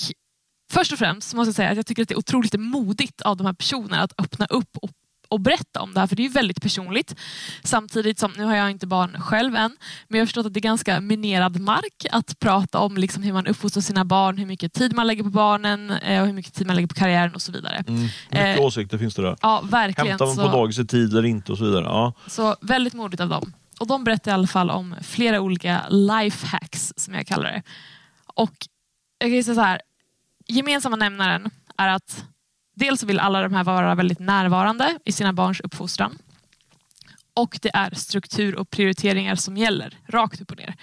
först 0.73 0.93
och 0.93 0.99
främst 0.99 1.35
måste 1.35 1.49
jag 1.49 1.55
säga 1.55 1.71
att 1.71 1.77
jag 1.77 1.87
tycker 1.87 2.03
att 2.03 2.09
det 2.09 2.15
är 2.15 2.19
otroligt 2.19 2.61
modigt 2.61 3.23
av 3.23 3.37
de 3.37 3.47
här 3.47 3.55
personerna 3.55 4.03
att 4.03 4.21
öppna 4.21 4.47
upp 4.47 4.77
och, 4.83 4.91
och 5.29 5.41
berätta 5.41 5.81
om 5.81 5.95
det 5.95 6.01
här, 6.01 6.07
för 6.07 6.17
det 6.17 6.23
är 6.23 6.25
ju 6.25 6.31
väldigt 6.31 6.63
personligt. 6.63 7.15
Samtidigt 7.63 8.19
som, 8.19 8.33
nu 8.37 8.45
har 8.45 8.57
jag 8.57 8.71
inte 8.71 8.87
barn 8.87 9.21
själv 9.21 9.57
än, 9.57 9.77
men 10.09 10.19
jag 10.19 10.23
har 10.23 10.27
förstått 10.27 10.47
att 10.47 10.55
det 10.55 10.59
är 10.59 10.63
ganska 10.63 11.01
minerad 11.01 11.61
mark 11.61 12.07
att 12.11 12.39
prata 12.39 12.79
om 12.79 12.97
liksom 12.97 13.23
hur 13.23 13.33
man 13.33 13.47
uppfostrar 13.47 13.81
sina 13.81 14.05
barn, 14.05 14.39
hur 14.39 14.47
mycket 14.47 14.73
tid 14.73 14.95
man 14.95 15.07
lägger 15.07 15.23
på 15.23 15.31
barnen 15.31 15.91
eh, 15.91 16.21
och 16.21 16.27
hur 16.27 16.35
mycket 16.35 16.55
tid 16.55 16.67
man 16.67 16.77
lägger 16.77 16.89
på 16.89 16.95
karriären 16.95 17.35
och 17.35 17.43
så 17.43 17.53
vidare. 17.53 17.85
Mm. 17.89 18.03
Mycket 18.03 18.59
Eh, 18.59 18.65
åsikter 18.65 18.99
finns 18.99 19.15
det 19.15 19.23
där. 19.23 19.37
Ja, 19.43 19.63
verkligen. 19.71 20.09
Hämtar 20.09 20.27
man 20.27 20.37
på 20.37 20.57
dagis 20.57 20.79
i 20.79 20.87
tid 20.87 21.13
eller 21.13 21.25
inte 21.25 21.53
och 21.53 21.59
så 21.59 21.65
vidare. 21.65 21.85
Ja. 21.85 22.13
så 22.27 22.57
väldigt 22.61 22.95
modigt 22.95 23.21
av 23.21 23.29
dem. 23.29 23.53
Och 23.81 23.87
de 23.87 24.05
berättar 24.05 24.31
i 24.31 24.35
alla 24.35 24.47
fall 24.47 24.71
om 24.71 24.95
flera 25.03 25.41
olika 25.41 25.83
lifehacks 25.89 26.93
som 26.97 27.15
jag 27.15 27.27
kallar 27.27 27.45
det. 27.45 27.63
Och 28.35 28.53
jag 29.19 29.31
kan 29.31 29.45
säga 29.45 29.55
så 29.55 29.61
här, 29.61 29.81
gemensamma 30.49 30.97
nämnaren 30.97 31.51
är 31.77 31.89
att 31.89 32.25
dels 32.77 33.03
vill 33.03 33.21
alla 33.21 33.43
de 33.43 33.55
här 33.55 33.65
vara 33.65 33.95
väldigt 33.95 34.19
närvarande 34.19 34.99
i 35.05 35.13
sina 35.13 35.33
barns 35.33 35.61
uppfostran. 35.61 36.19
Och 37.35 37.59
det 37.63 37.71
är 37.75 37.95
struktur 37.95 38.57
och 38.57 38.71
prioriteringar 38.71 39.35
som 39.35 39.57
gäller, 39.57 39.99
rakt 40.09 40.41
upp 40.41 40.51
och 40.51 40.57
ner. 40.57 40.75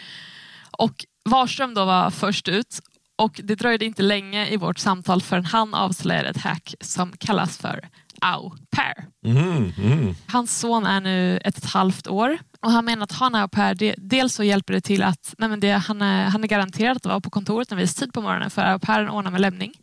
Och 0.72 1.06
Warström 1.26 1.74
då 1.74 1.86
var 1.86 2.10
först 2.10 2.48
ut 2.48 2.80
och 3.16 3.42
det 3.44 3.56
dröjde 3.56 3.86
inte 3.86 4.04
länge 4.04 4.48
i 4.48 4.58
vårt 4.58 4.80
samtal 4.80 5.22
förrän 5.22 5.46
han 5.46 5.74
avslöjade 5.74 6.30
ett 6.30 6.42
hack 6.42 6.76
som 6.82 7.12
kallas 7.18 7.58
för 7.58 7.90
au 8.24 8.52
pair. 8.72 9.06
Mhm, 9.26 9.74
mhm. 9.78 10.16
Hans 10.28 10.60
son 10.60 10.86
är 10.86 11.02
nu 11.02 11.38
ett 11.38 11.58
och 11.58 11.64
ett 11.64 11.70
halvt 11.70 12.08
år 12.08 12.38
och 12.62 12.72
han 12.72 12.86
menar 12.86 13.04
att 13.04 13.12
ha 13.12 13.28
en 13.28 13.36
au 13.36 13.48
pair, 13.48 13.76
det, 13.76 13.96
dels 13.98 14.36
så 14.36 14.44
hjälper 14.44 14.74
det 14.74 14.82
till 14.82 15.04
att 15.04 15.36
nej 15.38 15.50
men 15.50 15.60
det, 15.60 15.72
han, 15.72 16.02
är, 16.02 16.26
han 16.26 16.44
är 16.44 16.48
garanterad 16.48 16.98
att 16.98 17.06
vara 17.06 17.20
på 17.20 17.30
kontoret 17.30 17.72
en 17.72 17.78
viss 17.78 17.96
tid 17.96 18.14
på 18.14 18.22
morgonen 18.22 18.50
för 18.50 18.62
au 18.62 18.80
pairen 18.80 19.10
ordnar 19.10 19.32
med 19.32 19.42
lämning. 19.42 19.74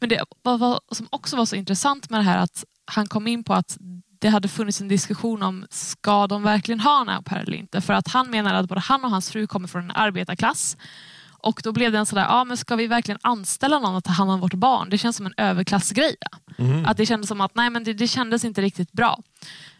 Men 0.00 0.08
det 0.08 0.24
vad, 0.42 0.60
vad, 0.60 0.80
som 0.92 1.06
också 1.10 1.36
var 1.36 1.46
så 1.46 1.56
intressant 1.56 2.10
med 2.10 2.20
det 2.20 2.24
här 2.24 2.38
att 2.38 2.64
han 2.86 3.06
kom 3.06 3.26
in 3.26 3.44
på 3.44 3.54
att 3.54 3.76
det 4.20 4.28
hade 4.28 4.48
funnits 4.48 4.80
en 4.80 4.88
diskussion 4.88 5.42
om 5.42 5.66
ska 5.70 6.26
de 6.26 6.42
verkligen 6.42 6.80
ha 6.80 7.00
en 7.00 7.08
au 7.08 7.22
pair 7.22 7.42
eller 7.42 7.56
inte? 7.56 7.80
För 7.80 7.92
att 7.92 8.08
han 8.08 8.30
menar 8.30 8.54
att 8.54 8.68
både 8.68 8.80
han 8.80 9.04
och 9.04 9.10
hans 9.10 9.30
fru 9.30 9.46
kommer 9.46 9.68
från 9.68 9.84
en 9.84 9.90
arbetarklass 9.90 10.76
och 11.44 11.60
då 11.64 11.72
blev 11.72 11.92
det 11.92 11.98
en 11.98 12.06
sådär, 12.06 12.24
ja 12.28 12.44
men 12.44 12.56
ska 12.56 12.76
vi 12.76 12.86
verkligen 12.86 13.18
anställa 13.22 13.78
någon 13.78 13.96
att 13.96 14.04
ta 14.04 14.12
hand 14.12 14.30
om 14.30 14.40
vårt 14.40 14.54
barn? 14.54 14.90
Det 14.90 14.98
känns 14.98 15.16
som 15.16 15.26
en 15.26 15.34
överklassgrej. 15.36 16.16
Mhm. 16.58 16.86
Att 16.86 16.96
det 16.96 17.06
kändes 17.06 17.28
som 17.28 17.40
att 17.40 17.54
nej 17.54 17.70
men 17.70 17.84
det, 17.84 17.92
det 17.92 18.08
kändes 18.08 18.44
inte 18.44 18.62
riktigt 18.62 18.92
bra. 18.92 19.18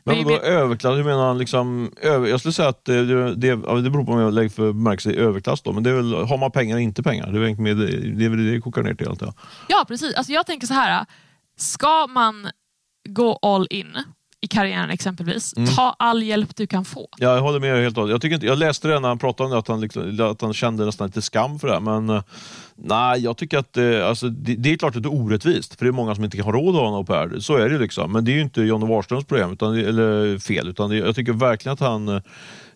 Men 0.05 0.25
vadå 0.25 0.39
överklass? 0.39 0.97
Hur 0.97 1.05
menar 1.05 1.27
han? 1.27 1.39
Liksom, 1.39 1.93
över, 2.03 2.29
jag 2.29 2.41
skulle 2.41 2.53
säga 2.53 2.69
att 2.69 2.85
det, 2.85 3.07
det, 3.07 3.35
det, 3.35 3.83
det 3.83 3.91
beror 3.91 4.05
på 4.05 4.13
om 4.13 4.21
jag 4.21 4.35
lägger 4.35 4.49
för 4.49 4.73
bemärkelse 4.73 5.11
i 5.11 5.17
överklass. 5.17 5.63
Då, 5.63 5.73
men 5.73 5.83
det 5.83 5.91
är 5.91 5.95
väl, 5.95 6.15
har 6.15 6.39
man 6.39 6.51
pengar 6.51 6.77
eller 6.77 6.83
inte 6.83 7.03
pengar? 7.03 7.33
Det 7.33 7.39
är, 7.39 7.43
väl 7.43 7.57
med, 7.57 7.77
det 8.19 8.25
är 8.25 8.29
väl 8.29 8.45
det 8.45 8.53
det 8.53 8.61
kokar 8.61 8.83
ner 8.83 8.95
till. 8.95 9.09
Allt, 9.09 9.21
ja. 9.21 9.35
Ja, 9.69 9.85
precis. 9.89 10.15
Alltså 10.15 10.33
jag 10.33 10.47
tänker 10.47 10.67
så 10.67 10.75
här. 10.75 11.07
Ska 11.57 12.07
man 12.07 12.49
gå 13.09 13.39
all 13.43 13.67
in 13.71 13.99
i 14.45 14.47
karriären 14.47 14.91
exempelvis, 14.91 15.55
Mm. 15.57 15.75
ta 15.75 15.97
all 15.99 16.23
hjälp 16.23 16.57
du 16.57 16.67
kan 16.67 16.85
få. 16.85 17.09
Jag 17.19 17.41
håller 17.41 17.61
med 17.61 17.83
helt 17.83 17.99
och 17.99 18.11
jag, 18.11 18.21
tycker 18.21 18.35
inte, 18.35 18.47
jag 18.47 18.59
läste 18.59 18.89
det 18.89 19.01
när 19.01 19.09
han 19.09 19.19
pratade 19.19 19.45
om 19.47 19.51
det, 19.53 19.59
att 19.59 19.69
han, 19.69 19.81
liksom, 19.81 20.21
att 20.21 20.41
han 20.41 20.53
kände 20.55 20.85
nästan 20.85 21.07
lite 21.07 21.23
skam 21.23 21.59
för 21.59 21.69
det. 21.69 21.81
Men 21.81 22.11
eh, 22.11 22.23
Nej, 22.77 23.21
jag 23.21 23.37
tycker 23.37 23.59
att 23.59 23.77
eh, 23.77 24.07
alltså, 24.09 24.29
det, 24.29 24.55
det 24.55 24.73
är 24.73 24.77
klart 24.77 24.97
att 24.97 25.03
det 25.03 25.07
är 25.09 25.15
orättvist, 25.15 25.75
för 25.79 25.85
det 25.85 25.91
är 25.91 25.93
många 25.93 26.15
som 26.15 26.25
inte 26.25 26.43
har 26.43 26.53
råd 26.53 26.75
att 26.75 26.81
ha 26.81 26.89
en 26.89 26.95
au 26.95 27.05
pair. 27.05 27.41
Så 27.41 27.57
är 27.57 27.69
det 27.69 27.79
liksom. 27.79 28.13
Men 28.13 28.25
det 28.25 28.31
är 28.33 28.35
ju 28.35 28.41
inte 28.43 28.63
Johnny 28.63 28.87
Warströms 28.87 29.25
problem, 29.25 29.53
utan, 29.53 29.75
det- 29.75 29.89
eller 29.89 30.39
fel, 30.39 30.69
utan 30.69 30.91
det, 30.91 30.97
jag 30.97 31.15
tycker 31.17 31.33
verkligen 31.33 31.73
att 31.73 31.81
han 31.81 32.09
eh, 32.09 32.21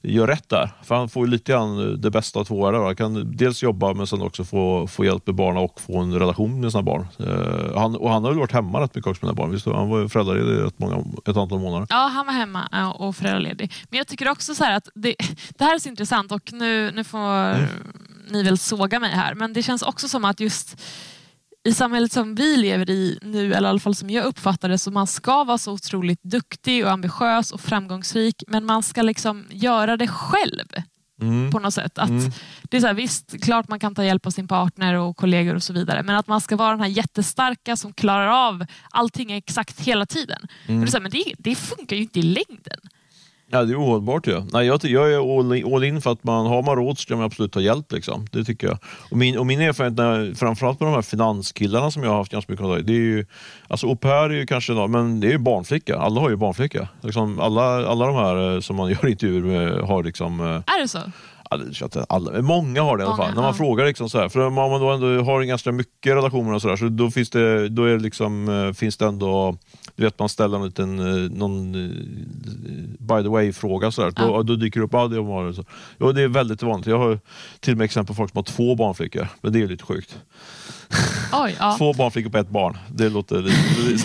gör 0.02 0.26
rätt 0.26 0.48
där. 0.48 0.70
För 0.82 0.94
han 0.94 1.08
får 1.08 1.26
ju 1.26 1.30
lite 1.30 1.52
grann 1.52 2.00
det 2.00 2.10
bästa 2.10 2.40
av 2.40 2.44
två 2.44 2.64
världar. 2.64 2.84
Han 2.84 2.96
kan 2.96 3.36
dels 3.36 3.62
jobba 3.62 3.94
men 3.94 4.06
sen 4.06 4.22
också 4.22 4.44
få, 4.44 4.86
få 4.86 5.04
hjälp 5.04 5.26
med 5.26 5.34
barnen 5.34 5.62
och 5.62 5.80
få 5.80 5.98
en 5.98 6.18
relation 6.18 6.60
med 6.60 6.72
sina 6.72 6.82
barn. 6.82 7.06
Eh, 7.18 7.78
han, 7.80 7.96
och 7.96 8.10
han 8.10 8.24
har 8.24 8.30
väl 8.30 8.38
varit 8.38 8.52
hemma 8.52 8.80
rätt 8.80 8.94
mycket 8.94 9.10
också 9.10 9.26
med 9.26 9.30
sina 9.30 9.42
barn. 9.42 9.50
Visst, 9.50 9.66
han 9.66 9.88
var 9.88 10.08
föräldraledig 10.08 10.64
rätt 10.64 10.78
många, 10.78 11.04
ett 11.26 11.36
antal 11.36 11.58
månader. 11.58 11.86
Ja, 11.90 12.10
han 12.14 12.26
var 12.26 12.32
hemma 12.32 12.68
ja, 12.72 12.92
och 12.92 13.16
föräldraledig. 13.16 13.72
Men 13.90 13.98
jag 13.98 14.06
tycker 14.06 14.28
också 14.28 14.54
så 14.54 14.64
att 14.64 14.88
det, 14.94 15.14
det 15.58 15.64
här 15.64 15.74
är 15.74 15.78
så 15.78 15.88
intressant 15.88 16.32
och 16.32 16.52
nu, 16.52 16.90
nu 16.90 17.04
får 17.04 17.56
ni 18.30 18.42
väl 18.42 18.58
såga 18.58 19.00
mig 19.00 19.10
här, 19.10 19.34
men 19.34 19.52
det 19.52 19.62
känns 19.62 19.82
också 19.82 20.08
som 20.08 20.24
att 20.24 20.40
just 20.40 20.80
i 21.68 21.74
samhället 21.74 22.12
som 22.12 22.34
vi 22.34 22.56
lever 22.56 22.90
i 22.90 23.18
nu, 23.22 23.54
eller 23.54 23.68
i 23.68 23.70
alla 23.70 23.78
fall 23.80 23.94
som 23.94 24.10
jag 24.10 24.24
uppfattar 24.24 24.68
det, 24.68 24.78
så 24.78 24.90
man 24.90 25.06
ska 25.06 25.44
vara 25.44 25.58
så 25.58 25.72
otroligt 25.72 26.22
duktig 26.22 26.84
och 26.84 26.90
ambitiös 26.90 27.52
och 27.52 27.60
framgångsrik, 27.60 28.42
men 28.46 28.64
man 28.64 28.82
ska 28.82 29.02
liksom 29.02 29.46
göra 29.50 29.96
det 29.96 30.08
själv 30.08 30.66
Mm. 31.22 31.50
på 31.50 31.58
något 31.58 31.74
sätt. 31.74 31.98
Att 31.98 32.08
Mm. 32.08 32.30
det 32.62 32.76
är 32.76 32.80
så 32.80 32.86
här, 32.86 32.94
visst, 32.94 33.42
klart 33.44 33.68
man 33.68 33.78
kan 33.80 33.94
ta 33.94 34.04
hjälp 34.04 34.26
av 34.26 34.30
sin 34.30 34.48
partner 34.48 34.94
och 34.94 35.16
kollegor 35.16 35.54
och 35.54 35.62
så 35.62 35.72
vidare, 35.72 36.02
men 36.02 36.16
att 36.16 36.26
man 36.26 36.40
ska 36.40 36.56
vara 36.56 36.70
den 36.70 36.80
här 36.80 36.88
jättestarka 36.88 37.76
som 37.76 37.92
klarar 37.92 38.48
av 38.48 38.64
allting 38.90 39.32
exakt 39.32 39.80
hela 39.80 40.06
tiden. 40.06 40.46
Mm. 40.66 40.80
Det, 40.80 40.86
är 40.86 40.90
så 40.90 40.96
här, 40.96 41.02
men 41.02 41.10
det, 41.10 41.24
det 41.38 41.54
funkar 41.54 41.96
ju 41.96 42.02
inte 42.02 42.18
i 42.18 42.22
längden. 42.22 42.78
Ja, 43.50 43.64
det 43.64 43.72
är 43.72 43.80
ohållbart 43.80 44.26
ju. 44.26 44.42
Nej, 44.52 44.66
jag, 44.66 44.84
jag 44.84 45.12
är 45.12 45.38
all 45.38 45.54
in, 45.54 45.74
all 45.74 45.84
in 45.84 46.00
för 46.00 46.12
att 46.12 46.24
man, 46.24 46.46
har 46.46 46.62
man 46.62 46.76
råd 46.76 46.98
ska 46.98 47.16
man 47.16 47.24
absolut 47.24 47.52
ta 47.52 47.60
hjälp. 47.60 47.92
Liksom. 47.92 48.26
Det 48.32 48.44
tycker 48.44 48.66
jag. 48.66 48.78
Och 49.10 49.16
min, 49.16 49.38
och 49.38 49.46
min 49.46 49.60
erfarenhet, 49.60 49.96
när, 49.98 50.34
framförallt 50.34 50.80
med 50.80 50.88
de 50.88 50.94
här 50.94 51.02
finanskillarna 51.02 51.90
som 51.90 52.02
jag 52.02 52.10
har 52.10 52.16
haft 52.16 52.32
ganska 52.32 52.52
mycket 52.52 52.66
kontakt 52.66 52.86
det 52.86 52.92
är 52.92 52.96
ju, 52.96 53.26
alltså 53.68 53.86
au 53.86 53.96
pair 53.96 54.30
är 54.30 54.34
ju 54.34 54.46
kanske, 54.46 54.72
men 54.72 55.20
det 55.20 55.26
är 55.26 55.32
ju 55.32 55.38
barnflicka. 55.38 55.98
Alla 55.98 56.20
har 56.20 56.30
ju 56.30 56.36
barnflicka. 56.36 56.88
Liksom, 57.00 57.40
alla, 57.40 57.86
alla 57.86 58.06
de 58.06 58.14
här 58.14 58.54
eh, 58.54 58.60
som 58.60 58.76
man 58.76 58.90
gör 58.90 59.06
intervjuer 59.06 59.42
med 59.42 59.80
har 59.80 60.04
liksom 60.04 60.40
eh, 60.40 60.46
Är 60.46 60.82
det 60.82 60.88
så? 60.88 60.98
Alla, 62.08 62.42
många 62.42 62.82
har 62.82 62.96
det 62.96 63.02
i 63.02 63.06
alla 63.06 63.16
Många, 63.16 63.26
fall. 63.26 63.34
När 63.34 63.42
man 63.42 63.50
ja. 63.50 63.54
frågar 63.54 63.86
liksom 63.86 64.10
så 64.10 64.18
här, 64.18 64.28
för 64.28 64.40
om 64.40 64.54
man 64.54 64.80
då 64.80 64.90
ändå 64.90 65.22
har 65.22 65.42
ganska 65.42 65.72
mycket 65.72 66.14
relationer 66.16 66.54
och 66.54 66.62
sådär, 66.62 66.76
så 66.76 66.88
då 66.88 67.10
finns 67.10 67.30
det, 67.30 67.68
då 67.68 67.84
är 67.84 67.92
det 67.92 68.02
liksom, 68.02 68.48
eh, 68.48 68.72
finns 68.72 68.96
det 68.96 69.06
ändå, 69.06 69.56
du 69.98 70.04
vet 70.04 70.18
man 70.18 70.28
ställer 70.28 70.56
en 70.58 70.64
liten, 70.64 70.98
eh, 70.98 71.30
någon 71.30 71.74
eh, 71.74 71.90
by 72.98 73.22
the 73.22 73.28
way-fråga 73.28 73.90
sådär, 73.90 74.10
då, 74.10 74.22
Ja. 74.22 74.42
då 74.42 74.56
dyker 74.56 74.80
det 74.80 74.86
upp, 74.86 74.92
ja 74.92 75.08
det 75.08 75.20
var 75.20 75.46
det 75.46 75.54
så. 75.54 75.64
Jo, 76.00 76.12
det 76.12 76.22
är 76.22 76.28
väldigt 76.28 76.62
vanligt. 76.62 76.86
Jag 76.86 76.98
har 76.98 77.18
till 77.60 77.72
och 77.72 77.78
med 77.78 77.84
exempel 77.84 78.08
på 78.08 78.14
folk 78.16 78.30
som 78.32 78.38
har 78.38 78.42
två 78.42 78.74
barnflickor, 78.74 79.28
men 79.40 79.52
det 79.52 79.62
är 79.62 79.66
lite 79.68 79.84
sjukt. 79.84 80.18
Oj, 81.32 81.56
ja. 81.58 81.74
Två 81.78 81.92
barnflickor 81.92 82.30
på 82.30 82.38
ett 82.38 82.48
barn. 82.48 82.78
Det, 82.90 83.08
låter 83.08 83.42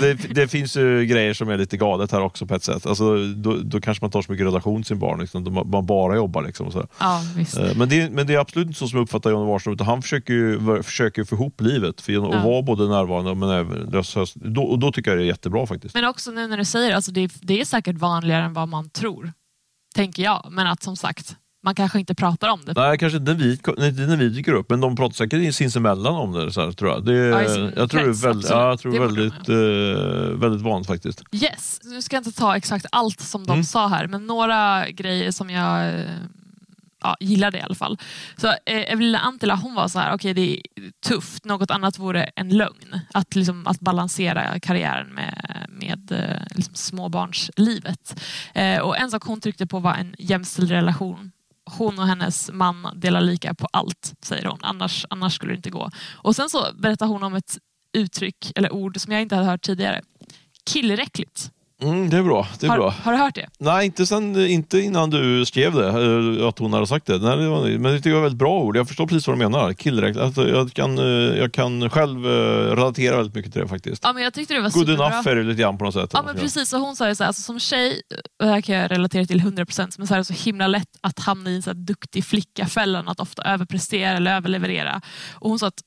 det, 0.01 0.33
det 0.33 0.47
finns 0.47 0.77
ju 0.77 1.05
grejer 1.05 1.33
som 1.33 1.49
är 1.49 1.57
lite 1.57 1.77
galet 1.77 2.11
här 2.11 2.21
också 2.21 2.45
på 2.45 2.55
ett 2.55 2.63
sätt. 2.63 2.85
Alltså, 2.85 3.17
då, 3.35 3.57
då 3.63 3.81
kanske 3.81 4.03
man 4.03 4.11
tar 4.11 4.21
så 4.21 4.31
mycket 4.31 4.47
relation 4.47 4.81
till 4.81 4.87
sin 4.87 4.99
barn, 4.99 5.19
liksom, 5.19 5.63
man 5.65 5.85
bara 5.85 6.15
jobbar. 6.15 6.41
Liksom, 6.41 6.67
och 6.67 6.73
så 6.73 6.87
ja. 6.99 7.21
Eh, 7.59 7.75
Men 7.77 7.89
det, 7.89 8.09
men 8.11 8.27
det 8.27 8.33
är 8.33 8.39
absolut 8.39 8.67
inte 8.67 8.79
så 8.79 8.87
som 8.87 8.97
jag 8.97 9.03
uppfattar 9.03 9.29
Johnny 9.31 9.51
Warström, 9.51 9.73
utan 9.73 9.87
han 9.87 10.01
försöker 10.01 10.33
ju, 10.33 10.83
försöker 10.83 11.23
få 11.23 11.35
ihop 11.35 11.61
livet 11.61 12.01
för 12.01 12.13
att 12.13 12.33
Ja. 12.33 12.43
vara 12.43 12.61
både 12.61 12.87
närvarande 12.87 13.35
men 13.35 13.49
även 13.49 13.91
röst. 13.91 14.35
Då, 14.35 14.63
och 14.63 14.79
då 14.79 14.91
tycker 14.91 15.11
jag 15.11 15.17
det 15.19 15.23
är 15.23 15.27
jättebra 15.27 15.67
faktiskt. 15.67 15.95
Men 15.95 16.05
också 16.05 16.31
nu 16.31 16.47
när 16.47 16.57
du 16.57 16.65
säger 16.65 16.95
alltså 16.95 17.11
det, 17.11 17.31
det 17.41 17.61
är 17.61 17.65
säkert 17.65 17.97
vanligare 17.97 18.43
än 18.43 18.53
vad 18.53 18.67
man 18.67 18.89
tror. 18.89 19.33
Tänker 19.95 20.23
jag. 20.23 20.47
Men 20.51 20.67
att 20.67 20.83
som 20.83 20.95
sagt, 20.95 21.35
man 21.63 21.75
kanske 21.75 21.99
inte 21.99 22.15
pratar 22.15 22.49
om 22.49 22.59
det. 22.65 22.73
Nej, 22.75 22.97
kanske 22.97 23.17
inte 23.17 23.31
när 23.33 23.39
vi, 23.39 23.51
inte 23.87 24.01
när 24.01 24.17
vi 24.17 24.29
dyker 24.29 24.53
upp, 24.53 24.69
men 24.69 24.81
de 24.81 24.95
pratar 24.95 25.13
säkert 25.13 25.55
sinsemellan 25.55 26.15
om 26.15 26.31
det. 26.33 26.51
Så 26.53 26.61
här, 26.65 26.71
tror 26.71 26.91
jag. 26.91 27.05
Det, 27.05 27.13
Ja, 27.13 27.41
jag 27.41 27.89
tror 27.89 28.01
krets, 28.03 28.21
det 28.21 28.27
är 28.27 28.31
väldigt, 28.31 28.45
absolut. 28.45 28.49
ja, 28.49 28.69
jag 28.69 28.79
tror 28.79 28.91
Det 28.93 28.99
borde 28.99 29.13
väldigt, 29.21 29.49
eh, 29.49 30.39
väldigt 30.39 30.61
vanligt 30.61 30.87
faktiskt. 30.87 31.23
Yes, 31.31 31.79
nu 31.83 32.01
ska 32.01 32.15
jag 32.15 32.19
inte 32.21 32.31
ta 32.39 32.57
exakt 32.57 32.85
allt 32.91 33.19
som 33.19 33.45
de 33.45 33.53
Mm. 33.53 33.63
sa 33.63 33.87
här, 33.87 34.07
men 34.07 34.27
några 34.27 34.89
grejer 34.89 35.31
som 35.31 35.49
jag 35.49 35.87
eh, 35.99 36.05
ja, 37.03 37.15
gillade 37.19 37.57
i 37.57 37.61
alla 37.61 37.75
fall. 37.75 37.97
Så 38.37 38.47
eh, 38.47 38.55
Evelina 38.65 39.19
Antila 39.19 39.55
hon 39.55 39.75
var 39.75 39.87
så 39.87 39.99
här, 39.99 40.13
okej 40.15 40.33
det 40.33 40.41
är 40.55 40.61
tufft, 41.07 41.45
något 41.45 41.71
annat 41.71 41.99
vore 41.99 42.23
en 42.35 42.49
lögn. 42.49 42.99
Att, 43.13 43.35
liksom, 43.35 43.67
att 43.67 43.79
balansera 43.79 44.59
karriären 44.59 45.07
med, 45.07 45.67
med 45.69 46.11
eh, 46.11 46.55
liksom, 46.55 46.75
småbarnslivet. 46.75 48.21
Eh, 48.53 48.79
och 48.79 48.97
en 48.97 49.11
sak 49.11 49.23
hon 49.23 49.41
tryckte 49.41 49.67
på 49.67 49.79
var 49.79 49.93
en 49.93 50.15
jämställd 50.19 50.71
relation. 50.71 51.31
Hon 51.65 51.99
och 51.99 52.07
hennes 52.07 52.51
man 52.53 52.87
delar 52.95 53.21
lika 53.21 53.53
på 53.53 53.67
allt, 53.71 54.13
säger 54.21 54.45
hon. 54.45 54.59
Annars, 54.61 55.05
annars 55.09 55.35
skulle 55.35 55.53
det 55.53 55.55
inte 55.55 55.69
gå. 55.69 55.89
Och 56.13 56.35
sen 56.35 56.49
så 56.49 56.65
berättar 56.75 57.05
hon 57.05 57.23
om 57.23 57.35
ett 57.35 57.57
uttryck 57.97 58.51
eller 58.55 58.73
ord 58.73 58.99
som 58.99 59.13
jag 59.13 59.21
inte 59.21 59.35
hade 59.35 59.47
hört 59.47 59.61
tidigare. 59.61 60.01
Killräckligt. 60.65 61.51
Mm, 61.81 62.09
det 62.09 62.17
är 62.17 62.23
bra. 62.23 62.47
Det 62.59 62.65
är 62.65 62.69
Har, 62.69 62.77
bra. 62.77 62.89
har 63.03 63.11
du 63.11 63.17
hört 63.17 63.35
det? 63.35 63.47
Nej, 63.59 63.85
inte, 63.85 64.05
sen, 64.05 64.37
inte 64.47 64.79
innan 64.79 65.09
du 65.09 65.45
skrev 65.45 65.73
det, 65.73 65.87
eh, 65.87 66.47
att 66.47 66.59
hon 66.59 66.73
hade 66.73 66.87
sagt 66.87 67.05
det. 67.05 67.17
Nej, 67.17 67.37
det 67.37 67.49
var, 67.49 67.61
men 67.61 67.83
det 67.83 67.97
tycker 67.97 68.09
jag 68.09 68.17
är 68.17 68.21
väldigt 68.21 68.39
bra 68.39 68.59
ord. 68.59 68.77
Jag 68.77 68.87
förstår 68.87 69.07
precis 69.07 69.27
vad 69.27 69.35
du 69.37 69.39
menar. 69.39 69.73
Killräkning. 69.73 70.23
Alltså, 70.23 70.49
jag, 70.49 70.73
kan, 70.73 70.97
eh, 70.97 71.03
jag 71.37 71.53
kan 71.53 71.89
själv 71.89 72.25
eh, 72.25 72.29
relatera 72.75 73.15
väldigt 73.17 73.35
mycket 73.35 73.53
till 73.53 73.61
det 73.61 73.67
faktiskt. 73.67 74.03
Ja, 74.03 74.13
men 74.13 74.23
jag 74.23 74.33
tyckte 74.33 74.53
det 74.53 74.61
var 74.61 74.69
Good 74.69 74.87
superbra. 74.87 75.07
enough 75.07 75.27
är 75.27 75.35
det 75.35 75.43
lite 75.43 75.61
grann 75.61 75.77
på 75.77 75.85
något 75.85 75.93
sätt. 75.93 76.09
Ja 76.13 76.23
men 76.25 76.35
precis, 76.35 76.73
och 76.73 76.79
hon 76.79 76.95
sa 76.95 77.07
ju 77.07 77.15
så 77.15 77.23
här, 77.23 77.27
alltså, 77.27 77.41
som 77.41 77.59
tjej, 77.59 78.01
och 78.39 78.45
det 78.45 78.51
här 78.51 78.61
kan 78.61 78.75
jag 78.75 78.91
relatera 78.91 79.25
till 79.25 79.39
100% 79.39 79.95
men 79.97 80.07
så 80.07 80.13
är 80.13 80.17
det 80.17 80.25
så 80.25 80.33
himla 80.33 80.67
lätt 80.67 80.89
att 81.01 81.19
hamna 81.19 81.49
i 81.49 81.55
en 81.55 81.61
så 81.61 81.69
här 81.69 81.75
duktig 81.75 82.25
flicka-fällan, 82.25 83.07
att 83.07 83.19
ofta 83.19 83.43
överprestera 83.43 84.17
eller 84.17 84.35
överleverera. 84.35 85.01
Och 85.33 85.49
hon 85.49 85.59
sa 85.59 85.67
att 85.67 85.81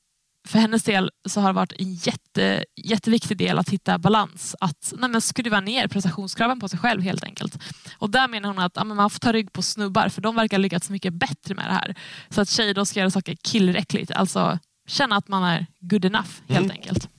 för 0.47 0.59
hennes 0.59 0.83
del 0.83 1.11
så 1.29 1.41
har 1.41 1.47
det 1.49 1.53
varit 1.53 1.73
en 1.79 1.93
jätte, 1.93 2.65
jätteviktig 2.83 3.37
del 3.37 3.59
att 3.59 3.69
hitta 3.69 3.97
balans. 3.97 4.55
Att 4.59 4.93
nej, 4.97 5.21
skruva 5.21 5.59
ner 5.61 5.87
prestationskraven 5.87 6.59
på 6.59 6.69
sig 6.69 6.79
själv 6.79 7.01
helt 7.01 7.23
enkelt. 7.23 7.57
Och 7.97 8.09
där 8.09 8.27
menar 8.27 8.49
hon 8.49 8.59
att 8.59 8.71
ja, 8.75 8.83
men 8.83 8.97
man 8.97 9.09
får 9.09 9.19
ta 9.19 9.31
rygg 9.33 9.53
på 9.53 9.61
snubbar 9.61 10.09
för 10.09 10.21
de 10.21 10.35
verkar 10.35 10.57
lyckats 10.57 10.89
mycket 10.89 11.13
bättre 11.13 11.55
med 11.55 11.65
det 11.65 11.73
här. 11.73 11.95
Så 12.29 12.41
att 12.41 12.49
tjejer 12.49 12.73
då 12.73 12.85
ska 12.85 12.99
göra 12.99 13.11
saker 13.11 13.35
killräckligt. 13.43 14.11
Alltså 14.11 14.59
känna 14.87 15.15
att 15.15 15.27
man 15.27 15.43
är 15.43 15.65
good 15.79 16.05
enough 16.05 16.29
helt 16.47 16.59
Mm. 16.65 16.71
enkelt. 16.71 17.09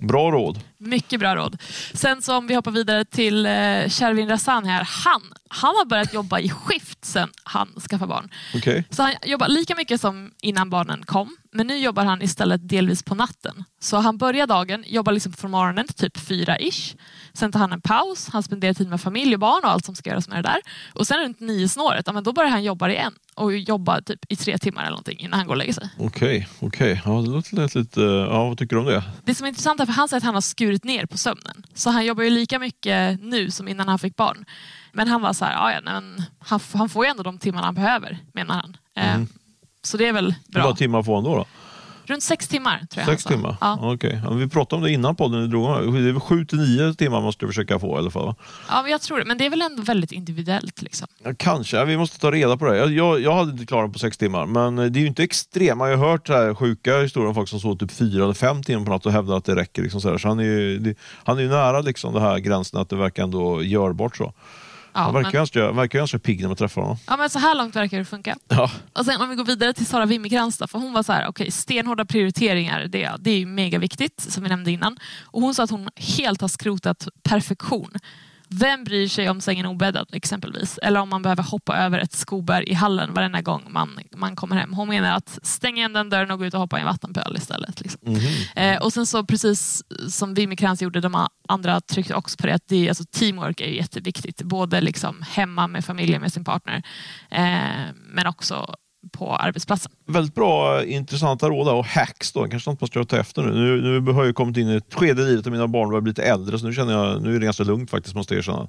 Bra 0.00 0.30
råd. 0.30 0.60
Mycket 0.78 1.20
bra 1.20 1.36
råd. 1.36 1.62
Sen 1.94 2.22
så 2.22 2.36
om 2.36 2.46
vi 2.46 2.54
hoppar 2.54 2.70
vidare 2.70 3.04
till 3.04 3.46
eh, 3.46 3.52
Shervin 3.88 4.28
Rassani 4.28 4.68
här. 4.68 4.88
Han, 5.04 5.22
han 5.48 5.74
har 5.76 5.84
börjat 5.84 6.14
jobba 6.14 6.38
i 6.38 6.48
skift 6.48 7.04
sen 7.04 7.28
han 7.44 7.68
skaffade 7.90 8.08
barn. 8.08 8.30
Okej. 8.54 8.84
Så 8.90 9.02
han 9.02 9.14
jobbar 9.22 9.48
lika 9.48 9.74
mycket 9.74 10.00
som 10.00 10.30
innan 10.42 10.70
barnen 10.70 11.02
kom. 11.04 11.36
Men 11.52 11.66
nu 11.66 11.76
jobbar 11.76 12.04
han 12.04 12.22
istället 12.22 12.68
delvis 12.68 13.02
på 13.02 13.14
natten. 13.14 13.64
Så 13.80 13.96
han 13.96 14.18
börjar 14.18 14.46
dagen, 14.46 14.84
jobbar 14.86 15.12
liksom 15.12 15.32
från 15.32 15.50
morgonen 15.50 15.86
till 15.86 15.94
typ 15.94 16.16
fyra-ish. 16.16 16.96
Sen 17.32 17.52
tar 17.52 17.60
han 17.60 17.72
en 17.72 17.80
paus, 17.80 18.28
han 18.32 18.42
spenderar 18.42 18.74
tid 18.74 18.88
med 18.88 19.00
familj 19.00 19.34
och 19.34 19.40
barn 19.40 19.64
och 19.64 19.70
allt 19.70 19.84
som 19.84 19.94
ska 19.94 20.10
göras 20.10 20.28
med 20.28 20.38
det 20.38 20.48
där. 20.48 20.60
Och 20.94 21.06
sen 21.06 21.18
runt 21.18 21.40
nio 21.40 21.68
snåret, 21.68 22.02
ja, 22.06 22.12
men 22.12 22.24
då 22.24 22.32
börjar 22.32 22.50
han 22.50 22.64
jobba 22.64 22.88
igen. 22.88 23.14
Och 23.34 23.56
jobba 23.56 24.00
typ 24.00 24.20
i 24.28 24.36
tre 24.36 24.58
timmar 24.58 24.82
eller 24.82 24.90
någonting 24.90 25.18
innan 25.18 25.38
han 25.38 25.46
går 25.46 25.54
och 25.54 25.58
lägger 25.58 25.72
sig. 25.72 25.90
Okej, 25.98 26.48
okej. 26.60 27.02
Ja, 27.04 27.10
det 27.10 27.30
låter 27.30 27.56
lät 27.56 27.74
lite... 27.74 28.00
Ja, 28.00 28.48
vad 28.48 28.58
tycker 28.58 28.76
du 28.76 28.80
om 28.80 28.88
det? 28.88 29.02
Det 29.24 29.34
som 29.34 29.44
är 29.44 29.48
intressant 29.48 29.80
är 29.80 29.86
för 29.86 29.92
han 29.92 30.08
säger 30.08 30.18
att 30.18 30.24
han 30.24 30.34
har 30.34 30.40
skurit 30.40 30.84
ner 30.84 31.06
på 31.06 31.18
sömnen. 31.18 31.66
Så 31.74 31.90
han 31.90 32.06
jobbar 32.06 32.22
ju 32.22 32.30
lika 32.30 32.58
mycket 32.58 33.22
nu 33.22 33.50
som 33.50 33.68
innan 33.68 33.88
han 33.88 33.98
fick 33.98 34.16
barn. 34.16 34.44
Men 34.98 35.08
han 35.08 35.20
var 35.22 35.32
så 35.32 35.44
här, 35.44 35.52
ja, 35.52 35.80
nej, 35.84 35.94
men 35.94 36.22
han, 36.38 36.60
han 36.74 36.88
får 36.88 37.04
ju 37.04 37.10
ändå 37.10 37.22
de 37.22 37.38
timmar 37.38 37.62
han 37.62 37.74
behöver, 37.74 38.18
menar 38.32 38.54
han. 38.54 38.76
Eh, 38.96 39.28
Så 39.82 39.96
det 39.96 40.06
är 40.06 40.12
väl 40.12 40.34
Hur 40.46 40.52
bra. 40.52 40.62
många 40.62 40.74
timmar 40.76 41.02
får 41.02 41.14
han 41.14 41.24
då? 41.24 41.36
då? 41.36 41.46
Runt 42.06 42.22
sex 42.22 42.48
timmar 42.48 42.78
tror 42.90 43.00
jag 43.02 43.06
Sex 43.06 43.22
sa. 43.22 43.28
timmar? 43.30 43.56
Ja. 43.60 43.78
Okej. 43.82 44.20
Ja, 44.24 44.30
vi 44.30 44.48
pratade 44.48 44.76
om 44.78 44.82
det 44.84 44.90
innan 44.92 45.16
podden. 45.16 45.50
drog. 45.50 45.92
Det 45.94 45.98
är 46.08 46.12
väl 46.12 46.20
sju 46.20 46.44
till 46.44 46.58
nio 46.58 46.94
timmar 46.94 47.20
måste 47.20 47.44
du 47.44 47.48
försöka 47.48 47.78
få 47.78 47.94
i 47.96 47.98
alla 47.98 48.10
fall? 48.10 48.26
Va? 48.26 48.34
ja, 48.68 48.82
men 48.82 48.90
jag 48.90 49.00
tror 49.00 49.18
det. 49.18 49.24
Men 49.24 49.38
det 49.38 49.46
är 49.46 49.50
väl 49.50 49.62
ändå 49.62 49.82
väldigt 49.82 50.12
individuellt. 50.12 50.82
Liksom. 50.82 51.08
Ja, 51.24 51.30
kanske, 51.38 51.84
vi 51.84 51.96
måste 51.96 52.18
ta 52.20 52.30
reda 52.30 52.56
på 52.56 52.64
det. 52.64 52.76
Jag, 52.76 52.92
jag, 52.92 53.20
jag 53.20 53.34
hade 53.34 53.50
inte 53.52 53.66
klarat 53.66 53.92
på 53.92 53.98
sex 53.98 54.18
timmar, 54.18 54.46
men 54.46 54.78
eh, 54.78 54.84
det 54.84 54.98
är 54.98 55.00
ju 55.00 55.06
inte 55.06 55.22
extremt. 55.22 55.78
Man 55.78 55.88
har 55.90 55.96
hört 56.10 56.28
här 56.28 56.54
sjuka 56.54 56.98
historier 57.00 57.28
om 57.28 57.34
folk 57.34 57.48
som 57.48 57.60
sov 57.60 57.76
typ 57.76 57.92
fyra 57.92 58.24
eller 58.24 58.34
fem 58.34 58.62
timmar 58.62 58.84
på 58.84 58.90
natt 58.92 59.06
och 59.06 59.12
hävdar 59.12 59.36
att 59.36 59.44
det 59.44 59.56
räcker. 59.56 59.82
Liksom 59.82 60.00
så 60.00 60.10
här. 60.10 60.18
så 60.18 60.28
han, 60.28 60.38
är 60.38 60.44
ju, 60.44 60.94
han 61.24 61.38
är 61.38 61.42
ju 61.42 61.48
nära 61.48 61.80
liksom, 61.80 62.14
det 62.14 62.20
här 62.20 62.38
gränsen 62.38 62.80
att 62.80 62.88
det 62.88 62.96
verkar 62.96 63.22
ändå 63.22 63.62
görbart. 63.62 64.16
Så. 64.16 64.32
Ja, 64.98 65.02
han 65.02 65.14
verkar 65.14 65.28
men, 65.28 65.32
ganska, 65.32 65.72
verkar 65.72 65.98
ganska 65.98 66.18
pigg 66.18 66.40
när 66.40 66.48
man 66.48 66.56
träffar 66.56 66.82
honom. 66.82 66.96
ja, 67.06 67.16
men 67.16 67.30
så 67.30 67.38
här 67.38 67.54
långt 67.54 67.76
verkar 67.76 67.98
det 67.98 68.04
funka. 68.04 68.36
Ja. 68.48 68.70
Och 68.92 69.04
sen 69.04 69.20
om 69.20 69.30
vi 69.30 69.36
går 69.36 69.44
vidare 69.44 69.72
till 69.72 69.86
Sara 69.86 70.06
Wimmercrantz 70.06 70.58
för 70.58 70.78
hon 70.78 70.92
var 70.92 71.02
så 71.02 71.12
här, 71.12 71.28
okej, 71.28 71.50
stenhårda 71.50 72.04
prioriteringar, 72.04 72.86
det, 72.86 73.12
det 73.18 73.30
är 73.30 73.38
ju 73.38 73.46
mega 73.46 73.78
viktigt 73.78 74.20
som 74.20 74.42
vi 74.42 74.48
nämnde 74.48 74.70
innan. 74.70 74.96
Och 75.24 75.42
hon 75.42 75.54
sa 75.54 75.62
att 75.62 75.70
hon 75.70 75.88
helt 75.96 76.40
har 76.40 76.48
skrotat 76.48 77.08
perfektion. 77.22 77.90
Vem 78.50 78.84
bryr 78.84 79.08
sig 79.08 79.30
om 79.30 79.40
sängen 79.40 79.66
obäddad 79.66 80.08
exempelvis? 80.12 80.78
Eller 80.82 81.00
om 81.00 81.08
man 81.08 81.22
behöver 81.22 81.42
hoppa 81.42 81.76
över 81.76 81.98
ett 81.98 82.12
skoberg 82.12 82.64
i 82.64 82.74
hallen 82.74 83.14
varenda 83.14 83.40
gång 83.40 83.62
man, 83.70 84.00
man 84.16 84.36
kommer 84.36 84.56
hem. 84.56 84.72
Hon 84.72 84.88
menar 84.88 85.16
att 85.16 85.38
stäng 85.42 85.76
igen 85.76 85.92
den 85.92 86.10
dörren 86.10 86.30
och 86.30 86.38
gå 86.38 86.46
ut 86.46 86.54
och 86.54 86.60
hoppa 86.60 86.78
i 86.78 86.80
en 86.80 86.86
vattenpöl 86.86 87.36
istället. 87.36 87.80
Liksom. 87.80 88.00
Mhm. 88.02 88.20
Eh, 88.56 88.82
och 88.82 88.92
sen 88.92 89.06
så 89.06 89.24
precis 89.24 89.82
som 90.08 90.34
Wimmercrantz 90.34 90.82
gjorde, 90.82 91.00
de 91.00 91.26
andra 91.48 91.80
tryckte 91.80 92.14
också 92.14 92.36
på 92.36 92.46
det, 92.46 92.54
att 92.54 92.68
det 92.68 92.84
är, 92.84 92.88
alltså, 92.88 93.04
teamwork 93.04 93.60
är 93.60 93.70
jätteviktigt. 93.70 94.42
Både 94.42 94.80
liksom 94.80 95.24
hemma 95.30 95.66
med 95.66 95.84
familjen, 95.84 96.20
med 96.20 96.32
sin 96.32 96.44
partner, 96.44 96.82
eh, 97.30 97.94
men 97.94 98.26
också 98.26 98.74
på 99.08 99.36
arbetsplatsen. 99.36 99.92
Väldigt 100.06 100.34
bra, 100.34 100.84
intressanta 100.84 101.48
råd 101.48 101.68
och 101.68 101.86
hacks 101.86 102.32
då, 102.32 102.48
kanske 102.48 102.70
något 102.70 102.80
man 102.80 102.88
ska 102.88 103.04
ta 103.04 103.16
efter 103.16 103.42
nu. 103.42 103.54
Nu, 103.54 104.00
nu 104.00 104.12
har 104.12 104.24
jag 104.24 104.34
kommit 104.34 104.56
in 104.56 104.68
i 104.68 104.76
ett 104.76 104.94
skede 104.94 105.22
i 105.22 105.24
livet 105.24 105.44
där 105.44 105.50
mina 105.50 105.68
barn 105.68 105.88
börjar 105.88 106.00
bli 106.00 106.10
lite 106.10 106.22
äldre, 106.22 106.58
så 106.58 106.66
nu 106.66 106.72
känner 106.72 106.92
jag 106.92 107.22
nu 107.22 107.36
är 107.36 107.40
det 107.40 107.44
ganska 107.44 107.64
lugnt 107.64 107.90
faktiskt, 107.90 108.14
måste 108.14 108.34
jag 108.34 108.38
erkänna 108.38 108.68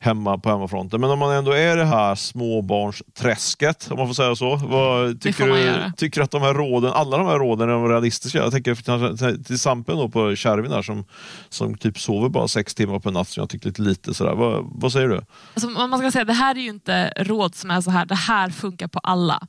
hemma 0.00 0.38
på 0.38 0.50
hemmafronten. 0.50 1.00
Men 1.00 1.10
om 1.10 1.18
man 1.18 1.32
ändå 1.32 1.52
är 1.52 1.76
det 1.76 1.84
här 1.84 2.14
småbarnsträsket, 2.14 3.90
om 3.90 3.98
man 3.98 4.06
får 4.06 4.14
säga 4.14 4.36
så. 4.36 4.56
Vad, 4.56 5.20
tycker 5.20 5.46
du 5.46 5.92
tycker 5.96 6.22
att 6.22 6.30
de 6.30 6.42
här 6.42 6.54
råden, 6.54 6.92
alla 6.92 7.18
de 7.18 7.26
här 7.26 7.38
råden 7.38 7.68
är 7.68 7.88
realistiska? 7.88 8.38
Jag 8.38 8.52
tänker 8.52 9.44
till 9.44 9.58
Sampen 9.58 9.96
då 9.96 10.08
på 10.08 10.36
Kärvin 10.36 10.70
där 10.70 10.82
som, 10.82 11.04
som 11.48 11.78
typ 11.78 11.98
sover 11.98 12.28
bara 12.28 12.48
sex 12.48 12.74
timmar 12.74 12.98
per 12.98 13.10
natt, 13.10 13.28
som 13.28 13.40
jag 13.40 13.50
tycker 13.50 13.66
lite 13.66 13.82
lite 13.82 14.14
sådär. 14.14 14.34
Vad, 14.34 14.64
vad 14.72 14.92
säger 14.92 15.08
du? 15.08 15.20
Alltså, 15.54 15.68
man 15.68 15.98
ska 15.98 16.10
säga, 16.10 16.24
det 16.24 16.32
här 16.32 16.54
är 16.54 16.60
ju 16.60 16.68
inte 16.68 17.12
råd 17.16 17.54
som 17.54 17.70
är 17.70 17.80
så 17.80 17.90
här, 17.90 18.06
det 18.06 18.14
här 18.14 18.50
funkar 18.50 18.88
på 18.88 18.98
alla. 18.98 19.46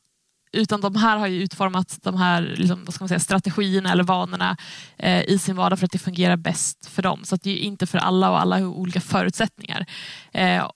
Utan 0.52 0.82
de 0.82 0.96
här 0.96 1.18
har 1.18 1.28
ju 1.28 1.44
utformat 1.44 2.00
de 2.02 2.18
här 2.18 2.42
liksom, 2.42 2.86
vad 2.86 2.94
ska 2.94 3.04
man 3.04 3.10
säga, 3.10 3.20
strategierna 3.20 3.92
eller 3.92 4.04
vanorna 4.04 4.58
eh, 4.98 5.24
i 5.24 5.40
sin 5.40 5.56
vardag 5.56 5.80
för 5.80 5.86
att 5.86 5.92
det 5.92 6.00
fungerar 6.00 6.38
bäst 6.38 6.86
för 6.86 7.02
dem. 7.02 7.24
Så 7.24 7.36
att 7.36 7.42
det 7.42 7.52
är 7.52 7.58
inte 7.58 7.88
för 7.88 7.98
alla 7.98 8.30
och 8.32 8.42
alla 8.42 8.60
har 8.60 8.66
olika 8.66 9.02
förutsättningar. 9.02 9.86
Eh, 10.32 10.70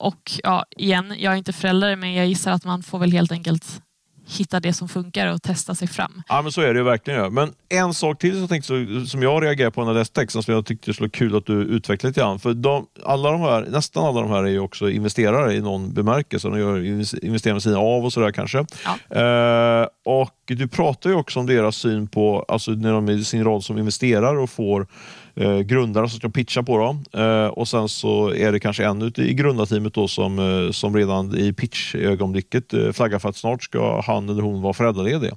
och 0.00 0.32
ja, 0.42 0.64
igen, 0.76 1.14
jag 1.18 1.32
är 1.32 1.36
inte 1.36 1.52
förälder 1.52 1.96
men 1.96 2.14
jag 2.14 2.26
gissar 2.26 2.52
att 2.52 2.64
man 2.64 2.82
får 2.82 2.98
väl 2.98 3.12
helt 3.12 3.32
enkelt 3.32 3.82
hitta 4.28 4.60
det 4.60 4.72
som 4.72 4.88
funkar 4.88 5.26
och 5.26 5.42
testa 5.42 5.74
sig 5.74 5.88
fram. 5.88 6.22
Ja, 6.28 6.42
men 6.42 6.52
så 6.52 6.60
är 6.60 6.74
det 6.74 6.78
ju 6.78 6.84
verkligen. 6.84 7.34
Men 7.34 7.52
en 7.68 7.94
sak 7.94 8.18
till 8.18 8.30
som 8.30 8.40
jag, 8.40 8.48
tänkte, 8.48 9.06
som 9.06 9.22
jag 9.22 9.44
reagerar 9.44 9.70
på 9.70 9.80
när 9.80 9.88
jag 9.88 9.98
läste 9.98 10.20
texten, 10.20 10.42
som 10.42 10.54
jag 10.54 10.66
tyckte 10.66 10.90
det 10.90 10.94
skulle 10.94 11.06
vara 11.06 11.18
kul 11.18 11.36
att 11.36 11.46
du 11.46 11.52
utvecklade 11.52 12.10
lite 12.10 12.20
grann. 12.20 12.38
För 12.38 12.54
de, 12.54 12.86
alla 13.04 13.30
de 13.30 13.40
här, 13.40 13.66
nästan 13.70 14.04
alla 14.04 14.20
de 14.20 14.30
här 14.30 14.44
är 14.44 14.48
ju 14.48 14.60
också 14.60 14.90
investerare 14.90 15.54
i 15.54 15.60
någon 15.60 15.94
bemärkelse. 15.94 16.48
De 16.48 16.58
gör 16.58 16.84
investerar 17.24 17.54
med 17.54 17.62
sina 17.62 17.78
av 17.78 18.04
och 18.04 18.12
sådär 18.12 18.30
kanske. 18.30 18.66
Ja. 18.84 19.16
Eh, 19.16 19.86
och 20.08 20.34
du 20.46 20.68
pratar 20.68 21.10
ju 21.10 21.16
också 21.16 21.40
om 21.40 21.46
deras 21.46 21.76
syn 21.76 22.08
på, 22.08 22.44
alltså 22.48 22.70
när 22.70 22.92
de 22.92 23.08
är 23.08 23.12
i 23.12 23.24
sin 23.24 23.44
roll 23.44 23.62
som 23.62 23.78
investerare 23.78 24.38
och 24.38 24.50
får 24.50 24.86
eh, 25.34 25.58
grundare 25.58 26.08
som 26.08 26.18
ska 26.18 26.28
pitcha 26.28 26.62
på 26.62 26.78
dem. 26.78 27.04
Eh, 27.12 27.46
och 27.46 27.68
sen 27.68 27.88
så 27.88 28.34
är 28.34 28.52
det 28.52 28.60
kanske 28.60 28.84
en 28.84 29.02
ute 29.02 29.22
i 29.22 29.34
grundarteamet 29.34 29.94
då 29.94 30.08
som, 30.08 30.38
eh, 30.38 30.70
som 30.70 30.96
redan 30.96 31.38
i 31.38 31.52
pitch-ögonblicket 31.52 32.74
eh, 32.74 32.92
flaggar 32.92 33.18
för 33.18 33.28
att 33.28 33.36
snart 33.36 33.62
ska 33.62 34.00
han 34.00 34.28
eller 34.28 34.42
hon 34.42 34.62
vara 34.62 34.72
föräldraledig. 34.72 35.30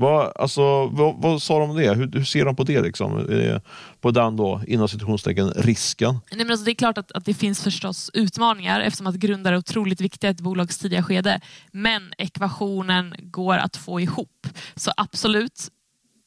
Vad, 0.00 0.32
alltså, 0.36 0.86
vad, 0.86 1.14
vad 1.16 1.42
sa 1.42 1.58
de 1.58 1.70
om 1.70 1.76
det? 1.76 1.94
Hur, 1.94 2.10
hur, 2.12 2.24
ser 2.24 2.44
de 2.44 2.56
på 2.56 2.64
det? 2.64 2.80
Liksom? 2.80 3.30
Eh, 3.30 3.60
på 4.00 4.10
den 4.10 4.36
då, 4.36 4.60
inom 4.66 4.88
situationstecken, 4.88 5.50
risken? 5.50 6.12
Nej, 6.30 6.38
men 6.38 6.50
alltså, 6.50 6.64
det 6.64 6.70
är 6.70 6.74
klart 6.74 6.98
att, 6.98 7.12
att 7.12 7.24
det 7.24 7.34
finns 7.34 7.62
förstås 7.62 8.10
utmaningar 8.14 8.80
eftersom 8.80 9.06
att 9.06 9.14
grundare 9.14 9.54
är 9.54 9.58
otroligt 9.58 10.00
viktiga 10.00 10.30
i 10.30 10.32
ett 10.32 10.40
bolags 10.40 10.78
tidiga 10.78 11.02
skede. 11.02 11.40
Men 11.72 12.12
ekvationen 12.18 13.14
går 13.18 13.56
att 13.56 13.76
få 13.76 14.00
ihop. 14.00 14.46
Så 14.74 14.92
absolut, 14.96 15.68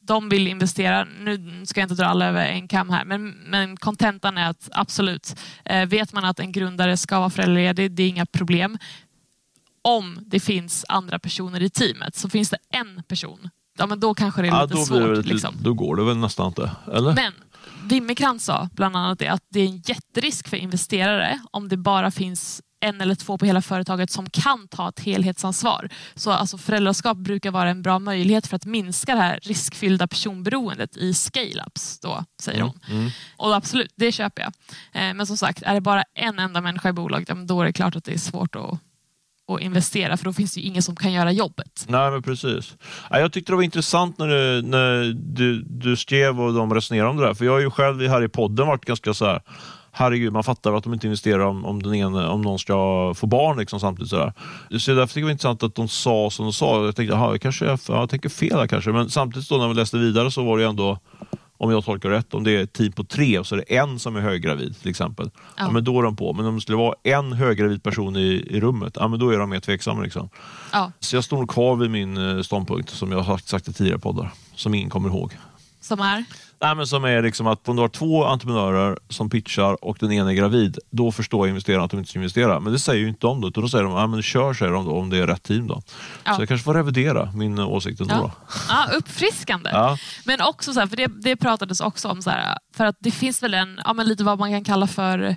de 0.02 0.30
vill 0.30 0.48
investera. 0.48 1.04
Nu 1.04 1.66
ska 1.66 1.80
jag 1.80 1.86
inte 1.86 2.02
dra 2.04 2.06
alla 2.06 2.26
över 2.26 2.46
en 2.46 2.68
kam 2.68 2.90
här, 2.90 3.06
men 3.06 3.78
kontentan 3.78 4.38
är 4.38 4.50
att 4.50 4.70
absolut, 4.72 5.36
eh, 5.66 5.86
vet 5.86 6.14
man 6.14 6.26
att 6.26 6.40
en 6.40 6.52
grundare 6.52 6.98
ska 6.98 7.20
vara 7.20 7.30
föräldraledig, 7.30 7.92
det 7.92 8.04
är 8.04 8.08
inga 8.08 8.26
problem. 8.26 8.78
Om 9.82 10.20
det 10.22 10.40
finns 10.40 10.86
andra 10.88 11.20
personer 11.20 11.62
i 11.62 11.70
teamet, 11.70 12.16
så 12.16 12.30
finns 12.30 12.50
det 12.50 12.58
en 12.70 13.04
person, 13.08 13.50
ja, 13.78 13.86
men 13.86 14.00
då 14.00 14.14
kanske 14.14 14.42
det 14.42 14.48
är 14.48 14.52
ja, 14.52 14.66
lite 14.66 14.86
svårt. 14.86 15.16
Det, 15.16 15.22
liksom. 15.22 15.56
Då 15.62 15.74
går 15.74 15.96
det 15.96 16.04
väl 16.04 16.18
nästan 16.18 16.48
inte, 16.48 16.72
eller? 16.94 17.14
Men 17.14 17.34
Wimmerkrantz 17.84 18.46
sa 18.46 18.70
bland 18.74 18.98
annat 18.98 19.20
det, 19.20 19.28
att 19.28 19.44
det 19.50 19.60
är 19.60 19.66
en 19.66 19.82
jätterisk 19.86 20.48
för 20.48 20.58
investerare 20.58 21.40
om 21.52 21.70
det 21.70 21.78
bara 21.78 22.12
finns 22.12 22.62
en 22.84 23.02
eller 23.02 23.16
två 23.16 23.38
på 23.38 23.46
hela 23.46 23.62
företaget 23.62 24.12
som 24.12 24.30
kan 24.30 24.68
ta 24.68 24.90
ett 24.90 25.00
helhetsansvar. 25.00 25.90
Så 26.16 26.32
alltså 26.32 26.58
föräldraskap 26.58 27.18
brukar 27.18 27.52
vara 27.52 27.70
en 27.70 27.82
bra 27.82 28.00
möjlighet 28.00 28.48
för 28.48 28.56
att 28.56 28.66
minska 28.66 29.16
det 29.16 29.22
här 29.22 29.40
riskfyllda 29.44 30.08
personberoendet 30.08 30.98
i 30.98 31.12
scale-ups, 31.12 32.00
då, 32.02 32.24
säger 32.42 32.60
mm, 32.60 32.72
hon. 32.88 32.98
Mm. 32.98 33.12
Och 33.38 33.56
absolut, 33.56 33.94
det 33.96 34.12
köper 34.12 34.42
jag. 34.42 34.54
Eh, 35.02 35.14
men 35.14 35.28
som 35.28 35.38
sagt, 35.38 35.64
är 35.64 35.74
det 35.74 35.82
bara 35.82 36.04
en 36.14 36.40
enda 36.40 36.62
människa 36.62 36.90
i 36.90 36.94
bolaget, 36.94 37.30
då 37.48 37.62
är 37.62 37.66
det 37.66 37.74
klart 37.74 37.96
att 37.96 38.04
det 38.04 38.14
är 38.14 38.18
svårt 38.18 38.56
att 38.56 38.80
och 39.48 39.62
investera 39.62 40.18
för 40.18 40.26
då 40.26 40.34
finns 40.34 40.54
det 40.54 40.60
ju 40.60 40.68
ingen 40.68 40.84
som 40.84 40.96
kan 40.96 41.12
göra 41.12 41.32
jobbet. 41.32 41.86
Nej 41.88 42.12
men 42.12 42.24
precis. 42.24 42.78
Jag 43.10 43.34
tyckte 43.34 43.52
det 43.52 43.56
var 43.56 43.64
intressant 43.64 44.18
när 44.18 44.28
du, 44.28 44.62
när 44.62 45.14
du, 45.14 45.62
du 45.62 45.96
skrev 45.96 46.42
och 46.42 46.54
de 46.54 46.74
resonerade 46.74 47.10
om 47.10 47.18
det 47.18 47.26
där. 47.26 47.34
För 47.34 47.46
jag 47.46 47.52
har 47.52 47.60
ju 47.60 47.72
själv 47.72 48.02
här 48.02 48.24
i 48.24 48.30
podden 48.30 48.68
varit 48.68 48.86
ganska 48.86 49.14
så 49.14 49.26
här 49.26 49.42
herregud, 49.94 50.34
man 50.34 50.44
fattar 50.44 50.74
att 50.74 50.84
de 50.84 50.94
inte 50.94 51.08
investerar 51.08 51.40
om, 51.40 51.66
om, 51.66 51.84
den 51.84 51.96
ena, 51.96 52.30
om 52.30 52.42
någon 52.42 52.60
ska 52.60 53.14
få 53.16 53.28
barn 53.28 53.58
liksom, 53.58 53.80
samtidigt. 53.80 54.10
Sådär. 54.10 54.34
Så 54.80 54.94
därför 54.94 55.14
tycker 55.14 55.20
jag 55.20 55.24
det 55.24 55.24
var 55.24 55.32
intressant 55.32 55.64
att 55.64 55.76
de 55.76 55.88
sa 55.88 56.30
som 56.30 56.46
de 56.46 56.54
sa. 56.54 56.86
Jag 56.86 56.96
tänkte, 56.96 57.16
aha, 57.16 57.38
kanske 57.38 57.66
jag, 57.66 57.80
jag 57.88 58.10
tänker 58.10 58.30
fel 58.30 58.58
här 58.58 58.68
kanske. 58.68 58.92
Men 58.92 59.10
samtidigt 59.10 59.50
då 59.50 59.58
när 59.58 59.68
vi 59.68 59.74
läste 59.74 59.98
vidare 59.98 60.32
så 60.32 60.44
var 60.44 60.58
det 60.58 60.66
ändå 60.66 61.00
om 61.64 61.72
jag 61.72 61.86
tolkar 61.86 62.10
rätt, 62.10 62.34
om 62.34 62.44
det 62.44 62.52
är 62.52 62.64
ett 62.64 62.74
team 62.74 62.92
på 62.92 63.04
tre 63.04 63.40
och 63.40 63.48
så 63.48 63.56
är 63.56 63.58
det 63.68 63.78
en 63.78 64.00
som 64.00 64.16
är 64.16 64.22
höggravid 64.22 64.76
till 64.82 64.90
exempel. 64.90 65.32
Ja. 65.36 65.42
ja. 65.58 65.72
men 65.72 65.84
då 65.84 66.00
är 66.00 66.04
de 66.04 66.16
på. 66.16 66.34
Men 66.34 66.46
om 66.46 66.56
det 66.56 66.62
skulle 66.62 66.78
vara 66.78 66.96
en 67.04 67.34
höggravid 67.34 67.84
person 67.84 68.16
i, 68.16 68.48
i 68.50 68.60
rummet, 68.60 68.94
ja, 69.00 69.08
men 69.08 69.20
då 69.20 69.30
är 69.30 69.38
de 69.38 69.50
mer 69.50 69.60
tveksamma. 69.60 70.02
Liksom. 70.02 70.30
Ja. 70.72 70.92
Så 71.00 71.16
jag 71.16 71.24
står 71.24 71.38
nog 71.38 71.50
kvar 71.50 71.76
vid 71.76 71.90
min 71.90 72.18
eh, 72.18 72.42
ståndpunkt 72.42 72.90
som 72.90 73.12
jag 73.12 73.20
har 73.20 73.38
sagt 73.38 73.68
i 73.68 73.74
tidigare 73.74 74.00
poddar, 74.00 74.32
som 74.56 74.74
ingen 74.74 74.90
kommer 74.90 75.10
ihåg. 75.10 75.38
Som 75.82 76.00
är? 76.00 76.26
Nej, 76.64 76.76
men 76.76 76.88
som 76.88 77.04
är 77.04 77.22
liksom 77.22 77.48
att 77.48 77.70
om 77.70 77.76
du 77.76 77.82
har 77.82 77.90
två 77.90 78.26
entreprenörer 78.26 79.00
som 79.10 79.30
pitchar 79.30 79.86
och 79.86 79.98
den 80.00 80.12
ena 80.12 80.32
är 80.32 80.36
gravid, 80.36 80.78
då 80.90 81.12
förstår 81.12 81.48
investerarna 81.48 81.84
att 81.84 81.92
de 81.92 81.98
inte 81.98 82.10
ska 82.10 82.20
investera. 82.20 82.60
Men 82.60 82.74
det 82.74 82.80
säger 82.80 83.02
ju 83.02 83.08
inte 83.08 83.28
de 83.28 83.42
då, 83.42 83.48
utan 83.48 83.64
då 83.64 83.70
säger 83.70 83.84
de 83.84 83.96
att 83.96 84.10
men 84.10 84.22
kör 84.22 84.54
säger 84.54 84.72
de 84.72 84.86
då, 84.86 84.92
om 84.92 85.10
det 85.10 85.18
är 85.18 85.28
rätt 85.28 85.44
team. 85.44 85.68
Då. 85.68 85.82
Ja. 86.24 86.36
Så 86.36 86.42
jag 86.42 86.48
kanske 86.48 86.66
får 86.66 86.74
revidera 86.74 87.32
min 87.36 87.60
åsikt 87.60 88.02
ändå. 88.02 88.14
Ja. 88.14 88.32
ja, 88.70 88.98
uppfriskande. 88.98 89.70
Ja. 89.74 89.98
Men 90.26 90.42
också, 90.42 90.74
så 90.74 90.80
här, 90.80 90.88
för 90.88 90.98
det, 90.98 91.08
det 91.08 91.36
pratades 91.36 91.80
också 91.80 92.10
om, 92.10 92.22
så 92.22 92.30
här, 92.30 92.58
för 92.76 92.86
att 92.86 92.96
det 93.00 93.12
finns 93.12 93.44
väl 93.44 93.54
en, 93.54 93.80
ja, 93.86 93.94
men 93.94 94.08
lite 94.08 94.24
vad 94.24 94.40
man 94.40 94.52
kan 94.52 94.64
kalla 94.64 94.88
för 94.88 95.36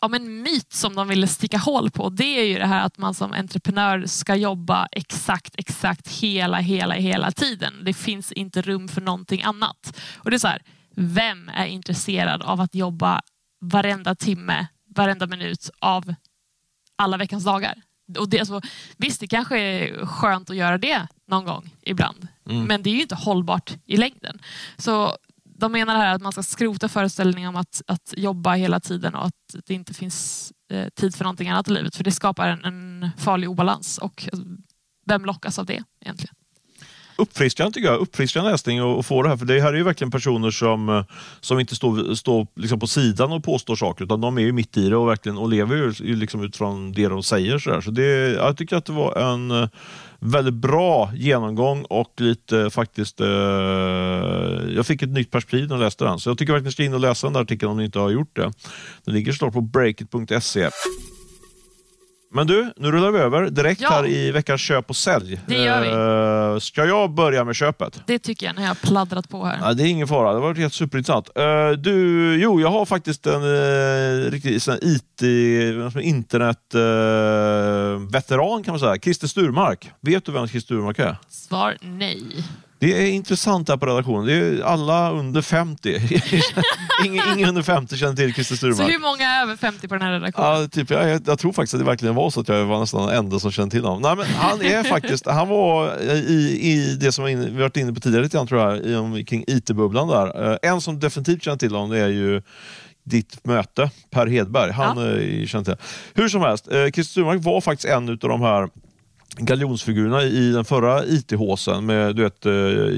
ja, 0.00 0.08
men 0.08 0.42
myt 0.42 0.72
som 0.72 0.94
de 0.94 1.08
ville 1.08 1.26
sticka 1.26 1.58
hål 1.58 1.90
på. 1.90 2.08
Det 2.08 2.40
är 2.40 2.44
ju 2.44 2.58
det 2.58 2.66
här 2.66 2.86
att 2.86 2.98
man 2.98 3.14
som 3.14 3.32
entreprenör 3.32 4.06
ska 4.06 4.34
jobba 4.34 4.88
exakt, 4.92 5.54
exakt 5.58 6.08
hela, 6.08 6.58
hela, 6.58 6.94
hela 6.94 7.30
tiden. 7.32 7.74
Det 7.84 7.94
finns 7.94 8.32
inte 8.32 8.62
rum 8.62 8.88
för 8.88 9.00
någonting 9.00 9.42
annat. 9.42 10.00
Och 10.16 10.30
det 10.30 10.36
är 10.36 10.38
så 10.38 10.48
här, 10.48 10.62
vem 10.96 11.48
är 11.48 11.66
intresserad 11.66 12.42
av 12.42 12.60
att 12.60 12.74
jobba 12.74 13.20
varenda 13.60 14.14
timme, 14.14 14.66
varenda 14.94 15.26
minut 15.26 15.70
av 15.78 16.14
alla 16.96 17.16
veckans 17.16 17.44
dagar? 17.44 17.82
Och 18.18 18.28
det, 18.28 18.38
alltså, 18.38 18.60
visst, 18.96 19.20
det 19.20 19.26
kanske 19.26 19.58
är 19.58 20.06
skönt 20.06 20.50
att 20.50 20.56
göra 20.56 20.78
det 20.78 21.06
någon 21.28 21.44
gång 21.44 21.70
ibland, 21.82 22.28
mm. 22.50 22.64
men 22.64 22.82
det 22.82 22.90
är 22.90 22.94
ju 22.94 23.02
inte 23.02 23.14
hållbart 23.14 23.74
i 23.86 23.96
längden. 23.96 24.38
Så 24.76 25.16
de 25.58 25.72
menar 25.72 25.96
här 25.96 26.14
att 26.14 26.22
man 26.22 26.32
ska 26.32 26.42
skrota 26.42 26.88
föreställningen 26.88 27.48
om 27.48 27.56
att, 27.56 27.82
att 27.86 28.14
jobba 28.16 28.54
hela 28.54 28.80
tiden 28.80 29.14
och 29.14 29.26
att 29.26 29.66
det 29.66 29.74
inte 29.74 29.94
finns 29.94 30.52
eh, 30.70 30.88
tid 30.88 31.14
för 31.14 31.24
någonting 31.24 31.48
annat 31.48 31.68
i 31.68 31.72
livet. 31.72 31.96
För 31.96 32.04
det 32.04 32.12
skapar 32.12 32.48
en, 32.48 32.64
en 32.64 33.10
farlig 33.18 33.50
obalans. 33.50 33.98
Och 33.98 34.28
alltså, 34.32 34.46
vem 35.06 35.24
lockas 35.24 35.58
av 35.58 35.66
det 35.66 35.82
egentligen? 36.00 36.34
uppfriskande 37.16 37.72
tycker 37.72 37.88
jag. 37.88 38.00
Uppfriskande 38.00 38.50
läsning 38.50 38.82
och, 38.82 38.98
och 38.98 39.06
få 39.06 39.22
det 39.22 39.28
här. 39.28 39.36
För 39.36 39.46
det 39.46 39.60
här 39.60 39.72
är 39.72 39.76
ju 39.76 39.82
verkligen 39.82 40.10
personer 40.10 40.50
som, 40.50 40.88
eh, 40.88 41.04
som 41.40 41.60
inte 41.60 41.76
står, 41.76 42.14
står 42.14 42.46
liksom 42.54 42.80
på 42.80 42.86
sidan 42.86 43.32
och 43.32 43.44
påstår 43.44 43.76
saker 43.76 44.04
utan 44.04 44.20
de 44.20 44.38
är 44.38 44.42
ju 44.42 44.52
mitt 44.52 44.76
i 44.76 44.88
det 44.88 44.96
och, 44.96 45.08
verkligen, 45.08 45.38
och 45.38 45.48
lever 45.48 45.76
ju 45.76 46.16
liksom 46.16 46.44
utifrån 46.44 46.92
det 46.92 47.08
de 47.08 47.22
säger. 47.22 47.58
Så, 47.58 47.82
så 47.82 47.90
det, 47.90 48.32
jag 48.32 48.56
tycker 48.56 48.76
att 48.76 48.84
det 48.84 48.92
var 48.92 49.32
en 49.32 49.50
eh, 49.50 49.68
väldigt 50.20 50.54
bra 50.54 51.10
genomgång 51.14 51.82
och 51.82 52.12
lite 52.16 52.70
faktiskt... 52.70 53.20
Eh, 53.20 53.26
jag 54.76 54.86
fick 54.86 55.02
ett 55.02 55.08
nytt 55.08 55.30
perspektiv 55.30 55.68
när 55.68 55.74
jag 55.74 55.82
läste 55.82 56.04
den. 56.04 56.18
Så 56.18 56.30
jag 56.30 56.38
tycker 56.38 56.52
verkligen 56.52 56.66
att 56.66 56.70
ni 56.70 56.72
ska 56.72 56.84
in 56.84 56.94
och 56.94 57.00
läsa 57.00 57.26
den 57.26 57.34
där 57.34 57.40
artikeln 57.40 57.70
om 57.70 57.76
ni 57.76 57.84
inte 57.84 57.98
har 57.98 58.10
gjort 58.10 58.36
det. 58.36 58.52
Den 59.04 59.14
ligger 59.14 59.32
snart 59.32 59.52
på 59.52 59.60
breakit.se. 59.60 60.70
Men 62.36 62.46
du, 62.46 62.72
nu 62.76 62.90
rullar 62.90 63.10
vi 63.10 63.18
över 63.18 63.50
direkt 63.50 63.80
ja. 63.80 63.88
här 63.88 64.06
i 64.06 64.30
veckans 64.30 64.60
köp 64.60 64.90
och 64.90 64.96
sälj. 64.96 65.40
Det 65.46 65.54
gör 65.54 65.80
vi. 65.80 65.88
Uh, 66.54 66.58
ska 66.58 66.84
jag 66.84 67.10
börja 67.10 67.44
med 67.44 67.56
köpet? 67.56 68.00
Det 68.06 68.18
tycker 68.18 68.46
jag, 68.46 68.56
när 68.56 68.62
jag 68.62 68.70
har 68.70 68.74
pladdrat 68.74 69.28
på 69.28 69.44
här. 69.44 69.58
Ja, 69.60 69.72
det 69.72 69.82
är 69.82 69.86
ingen 69.86 70.08
fara, 70.08 70.28
det 70.28 70.34
har 70.34 70.42
varit 70.42 70.58
helt 70.58 70.74
superintressant. 70.74 71.30
Uh, 71.38 71.70
du, 71.70 72.36
jo, 72.42 72.60
jag 72.60 72.68
har 72.68 72.86
faktiskt 72.86 73.26
en 73.26 73.42
uh, 73.42 74.30
riktig 74.30 74.62
sån 74.62 74.78
IT, 74.82 75.22
internetveteran 76.02 78.62
kan 78.62 78.72
man 78.72 78.80
säga. 78.80 78.98
Christer 78.98 79.26
Sturmark. 79.26 79.90
Vet 80.00 80.24
du 80.24 80.32
vem 80.32 80.48
Christer 80.48 80.66
Sturmark 80.66 80.98
är? 80.98 81.16
Svar 81.28 81.76
nej. 81.80 82.22
Det 82.78 83.02
är 83.02 83.10
intressant 83.10 83.68
här 83.68 83.76
på 83.76 83.86
redaktionen. 83.86 84.26
Det 84.26 84.32
är 84.32 84.62
alla 84.62 85.10
under 85.10 85.42
50. 85.42 86.00
ingen, 87.04 87.24
ingen 87.34 87.48
under 87.48 87.62
50 87.62 87.96
känner 87.96 88.16
till 88.16 88.34
Christer 88.34 88.56
Sturmark. 88.56 88.76
Så 88.76 88.82
hur 88.82 88.98
många 88.98 89.28
är 89.28 89.42
över 89.42 89.56
50 89.56 89.88
på 89.88 89.94
den 89.94 90.02
här 90.02 90.12
redaktionen? 90.12 90.60
Ja, 90.60 90.68
typ, 90.68 90.90
jag, 90.90 91.20
jag, 91.26 91.38
tror 91.38 91.52
faktiskt 91.52 91.74
att 91.74 91.80
det 91.80 91.86
verkligen 91.86 92.14
var 92.14 92.30
så 92.30 92.40
att 92.40 92.48
jag 92.48 92.64
var 92.64 92.80
nästan 92.80 93.06
den 93.06 93.18
enda 93.18 93.38
som 93.38 93.50
kände 93.50 93.70
till 93.70 93.84
honom. 93.84 94.02
Nej, 94.02 94.16
men 94.16 94.26
han 94.26 94.62
är 94.62 94.82
faktiskt, 94.94 95.26
han 95.26 95.48
var 95.48 96.02
i, 96.02 96.58
i 96.62 96.96
det 97.00 97.12
som 97.12 97.24
vi 97.24 97.34
varit 97.50 97.76
inne 97.76 97.92
på 97.92 98.00
tidigare 98.00 98.22
lite 98.24 98.36
grann, 98.36 98.46
tror 98.46 98.60
jag, 98.60 98.78
i, 99.18 99.24
kring 99.24 99.44
IT-bubblan 99.46 100.08
där. 100.08 100.52
Eh, 100.52 100.70
en 100.70 100.80
som 100.80 101.00
definitivt 101.00 101.42
känner 101.42 101.58
till 101.58 101.74
honom 101.74 101.90
det 101.90 101.98
är 101.98 102.08
ju 102.08 102.42
ditt 103.04 103.44
möte, 103.44 103.90
Per 104.10 104.26
Hedberg. 104.26 104.72
Han 104.72 104.96
ja. 104.96 105.46
känner 105.46 105.64
till 105.64 105.76
Hur 106.14 106.28
som 106.28 106.40
helst, 106.40 106.68
eh, 106.68 106.84
Christer 106.84 107.02
Sturmark 107.02 107.44
var 107.44 107.60
faktiskt 107.60 107.88
en 107.88 108.08
av 108.08 108.16
de 108.18 108.40
här 108.40 108.68
galjonsfigurerna 109.38 110.22
i 110.22 110.52
den 110.52 110.64
förra 110.64 111.04
IT-håsen 111.04 111.86
med 111.86 112.16
du 112.16 112.22
vet, 112.22 112.46
eh, 112.46 112.52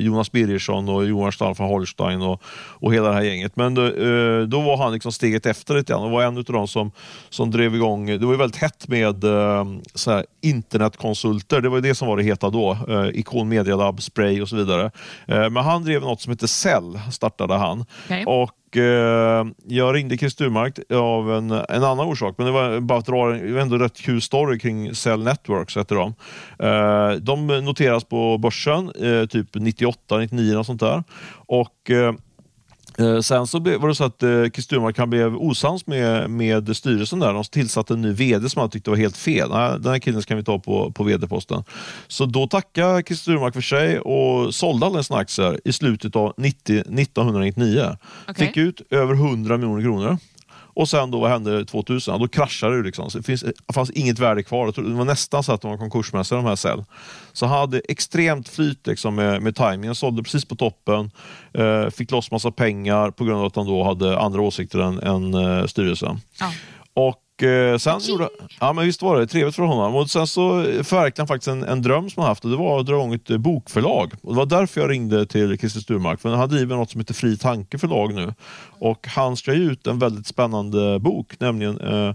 Jonas 0.05 0.33
Birgersson 0.33 0.89
och 0.89 1.07
Johan 1.07 1.33
Stahl 1.33 1.55
från 1.55 1.69
Holstein 1.69 2.23
och, 2.23 2.43
och 2.69 2.95
hela 2.95 3.09
det 3.09 3.15
här 3.15 3.23
gänget. 3.23 3.57
Men 3.57 3.75
då, 3.75 3.87
eh, 3.87 4.43
då 4.43 4.61
var 4.61 4.77
han 4.77 4.93
liksom 4.93 5.13
steget 5.13 5.47
efter 5.47 5.75
lite 5.75 5.93
grann 5.93 6.03
och 6.03 6.11
var 6.11 6.23
en 6.23 6.37
av 6.37 6.45
de 6.45 6.69
som, 6.69 6.91
som 7.29 7.51
drev 7.51 7.75
igång, 7.75 8.07
det 8.07 8.19
var 8.19 8.33
ju 8.33 8.39
väldigt 8.39 8.63
hett 8.63 8.89
med 8.89 9.25
eh, 9.25 9.65
så 9.95 10.11
här, 10.11 10.25
internetkonsulter, 10.43 11.61
det 11.61 11.69
var 11.69 11.81
det 11.81 11.95
som 11.95 12.09
var 12.09 12.17
det 12.17 12.23
heta 12.23 12.51
då. 12.51 12.79
Ikon 13.15 13.49
Media 13.49 13.77
Lab, 13.77 14.03
Spray 14.03 14.43
och 14.43 14.49
så 14.49 14.57
vidare. 14.57 14.91
Men 15.27 15.57
han 15.57 15.85
drev 15.85 16.01
något 16.01 16.21
som 16.21 16.33
heter 16.33 16.47
Cell, 16.47 17.01
startade 17.13 17.55
han. 17.55 17.85
Okay. 18.07 18.25
Och 18.25 18.51
Eh, 18.77 19.47
jag 19.67 19.95
ringde 19.95 20.19
Chris 20.19 20.33
Sturmark 20.33 20.79
av 20.93 21.33
en, 21.33 21.51
en 21.51 21.85
annan 21.85 22.07
orsak, 22.07 22.35
men 22.39 22.47
det 22.47 22.53
var 22.53 22.81
bara 22.81 22.99
att 22.99 23.07
dra 23.07 23.35
en 23.35 23.59
ändå 23.59 23.79
rätt 23.79 24.01
kul 24.01 24.23
story 24.23 24.59
kring 24.59 24.95
Cell 24.95 25.25
Networks, 25.25 25.77
heter 25.77 25.97
de. 25.97 26.15
Eh, 26.59 27.17
de 27.17 27.47
noteras 27.47 28.05
på 28.05 28.39
börsen, 28.39 28.93
eh, 29.01 29.27
typ 29.27 29.55
98, 29.55 30.19
99 30.19 30.57
och 30.57 30.67
sånt 30.67 30.81
där. 30.81 31.03
Och 31.47 31.91
Eh, 31.91 32.13
sen 33.23 33.47
så 33.47 33.59
var 33.59 33.89
det 33.89 33.95
så 33.95 34.05
att 34.05 34.23
eh, 34.23 34.63
Sturmark 34.63 35.09
blev 35.09 35.37
osams 35.37 35.87
med, 35.87 36.31
med 36.31 36.77
styrelsen 36.77 37.19
där. 37.19 37.33
De 37.33 37.45
tillsatte 37.45 37.95
en 37.95 38.03
ny 38.03 38.13
VD 38.13 38.49
som 38.49 38.61
han 38.61 38.71
tyckte 38.71 38.91
var 38.91 38.97
helt 38.97 39.17
fel. 39.17 39.51
Nej, 39.51 39.71
den 39.81 39.93
här 39.93 39.99
killen 39.99 40.23
ska 40.23 40.37
vi 40.37 40.45
ta 40.45 40.59
på, 40.59 40.93
på 40.93 41.05
VD-posten. 41.05 41.65
Så 42.09 42.27
då 42.27 42.47
tackade 42.47 43.03
Christer 43.03 43.23
Sturmark 43.23 43.55
för 43.55 43.61
sig 43.61 44.01
och 44.01 44.55
sålde 44.55 44.87
alla 44.87 45.03
sina 45.03 45.19
aktier 45.19 45.61
i 45.65 45.73
slutet 45.73 46.17
av 46.17 46.35
90, 46.37 46.79
1999. 46.79 47.97
Okay. 48.29 48.47
Fick 48.47 48.57
ut 48.57 48.83
över 48.91 49.15
100 49.15 49.57
miljoner 49.57 49.83
kronor. 49.83 50.19
Och 50.79 50.89
sen 50.89 51.11
då, 51.11 51.21
vad 51.21 51.31
hände 51.31 51.65
2000? 51.65 52.21
då 52.21 52.29
kraschade 52.29 52.77
det. 52.77 52.83
Liksom. 52.83 53.09
det, 53.15 53.23
finns, 53.23 53.41
det 53.67 53.73
fanns 53.75 53.91
inget 53.91 54.19
värde 54.19 54.43
kvar. 54.43 54.73
Det 54.77 54.95
var 54.95 55.05
nästan 55.05 55.43
så 55.43 55.53
att 55.53 55.61
de 55.61 55.71
var 55.71 55.79
konkursmässiga 55.79 56.37
de 56.37 56.47
här 56.47 56.57
Cell. 56.57 56.85
Så 57.39 57.47
han 57.47 57.59
hade 57.59 57.81
extremt 57.89 58.49
flyt 58.49 58.87
liksom, 58.87 59.15
med, 59.15 59.43
med 59.43 59.57
timingen. 59.57 59.95
Sålde 59.95 60.23
precis 60.23 60.45
på 60.45 60.57
toppen. 60.57 61.11
Eh, 61.55 61.91
fick 61.91 62.11
loss 62.11 62.31
massa 62.31 62.51
pengar 62.51 63.11
på 63.11 63.25
grund 63.25 63.41
av 63.41 63.47
att 63.47 63.57
han 63.57 63.67
då 63.67 63.85
hade 63.85 64.19
andra 64.19 64.41
åsikter 64.41 64.79
än, 64.79 65.01
än 65.01 65.35
eh, 65.35 65.67
styrelsen. 65.67 66.21
Ja. 66.41 66.53
Och 66.95 67.43
eh, 67.43 67.79
sen 67.79 68.01
gjorde, 68.01 68.29
ja 68.61 68.73
men 68.73 68.85
visst 68.85 69.03
var 69.03 69.21
det 69.21 69.27
trevligt 69.27 69.57
för 69.57 69.63
honom. 69.63 69.95
Och 69.95 70.11
sen 70.11 70.27
så 70.27 70.63
förverkligade 70.63 71.21
han 71.21 71.27
faktiskt 71.27 71.49
en, 71.49 71.65
en 71.65 71.83
dröm 71.83 72.11
som 72.11 72.23
han 72.23 72.31
haft 72.31 72.45
och 72.45 72.51
det 72.51 72.57
var 72.57 72.81
att 72.81 72.87
dra 72.87 72.95
igång 72.95 73.15
ett 73.15 73.29
bokförlag. 73.29 74.13
Och 74.23 74.33
det 74.33 74.39
var 74.39 74.47
därför 74.47 74.81
jag 74.81 74.91
ringde 74.91 75.27
till 75.27 75.59
Christer 75.59 75.81
Sturmark, 75.81 76.21
för 76.21 76.35
han 76.35 76.49
driver 76.49 76.77
något 76.77 76.91
som 76.91 77.01
heter 77.01 77.15
Fri 77.15 77.37
Tanke 77.37 77.79
förlag 77.79 78.15
nu. 78.15 78.35
Och 78.79 79.07
han 79.07 79.37
ska 79.37 79.55
ge 79.55 79.61
ut 79.61 79.87
en 79.87 79.99
väldigt 79.99 80.27
spännande 80.27 80.99
bok, 80.99 81.41
nämligen 81.41 81.81
eh, 81.81 82.15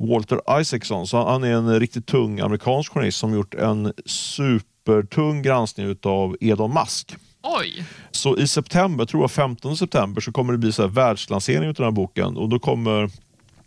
Walter 0.00 0.60
Isaacson. 0.60 1.06
Så 1.06 1.24
han 1.24 1.44
är 1.44 1.52
en 1.52 1.80
riktigt 1.80 2.06
tung 2.06 2.40
amerikansk 2.40 2.92
journalist 2.92 3.18
som 3.18 3.34
gjort 3.34 3.54
en 3.54 3.92
supertung 4.06 5.42
granskning 5.42 5.96
av 6.02 6.36
Elon 6.40 6.74
Musk. 6.74 7.16
Oj. 7.42 7.84
Så 8.10 8.36
i 8.36 8.48
september, 8.48 9.04
tror 9.04 9.22
jag 9.22 9.30
15 9.30 9.76
september, 9.76 10.20
så 10.20 10.32
kommer 10.32 10.52
det 10.52 10.58
bli 10.58 10.72
så 10.72 10.82
här 10.82 10.88
världslansering 10.88 11.68
av 11.68 11.74
den 11.74 11.84
här 11.84 11.90
boken 11.90 12.36
och 12.36 12.48
då 12.48 12.58
kommer 12.58 13.10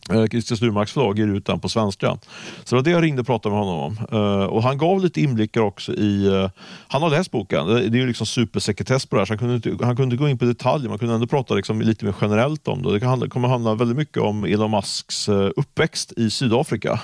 Eh, 0.10 0.26
Christian 0.26 0.58
Sturmarks 0.58 0.92
förlag 0.92 1.20
ger 1.20 1.28
ut 1.28 1.46
den 1.46 1.60
på 1.60 1.70
svenska. 1.70 2.18
Så 2.64 2.76
det 2.76 2.76
var 2.76 2.84
det 2.84 2.92
jag 2.92 3.04
ringde 3.04 3.22
och 3.22 3.28
pratade 3.28 3.56
med 3.56 3.66
honom 3.66 3.98
om. 4.12 4.20
Uh, 4.20 4.46
och 4.46 4.64
Han 4.64 4.78
gav 4.78 5.04
lite 5.04 5.22
inblickar 5.22 5.62
också 5.62 5.94
i... 5.94 6.28
Uh, 6.28 6.50
han 6.88 7.02
har 7.02 7.10
läst 7.10 7.32
boken. 7.32 7.68
Det, 7.68 7.90
det 7.90 7.98
är 7.98 8.02
ju 8.02 8.08
liksom 8.08 8.28
supersekretess 8.28 9.06
på 9.06 9.16
det 9.16 9.20
här, 9.20 9.26
så 9.26 9.32
han 9.32 9.38
kunde, 9.38 9.56
inte, 9.56 9.86
han 9.86 9.96
kunde 9.96 10.16
gå 10.16 10.30
in 10.30 10.38
på 10.38 10.46
detaljer. 10.46 10.90
Man 10.90 11.00
kunde 11.00 11.14
ändå 11.14 11.28
prata 11.28 11.54
liksom 11.54 11.82
lite 11.82 12.06
mer 12.06 12.16
generellt 12.22 12.68
om 12.68 12.84
det. 12.84 13.00
Det 13.00 13.06
handla, 13.06 13.28
kommer 13.28 13.48
handla 13.48 13.76
väldigt 13.76 13.98
mycket 13.98 14.18
om 14.18 14.44
Elon 14.44 14.72
Musks 14.72 15.30
uh, 15.30 15.50
uppväxt 15.56 16.14
i 16.18 16.30
Sydafrika. 16.30 17.00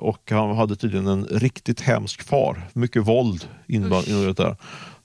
och 0.00 0.30
Han 0.30 0.56
hade 0.56 0.76
tydligen 0.76 1.06
en 1.06 1.24
riktigt 1.24 1.80
hemsk 1.80 2.22
far. 2.22 2.68
Mycket 2.72 3.06
våld 3.06 3.48
inblandat 3.66 4.36
där. 4.36 4.56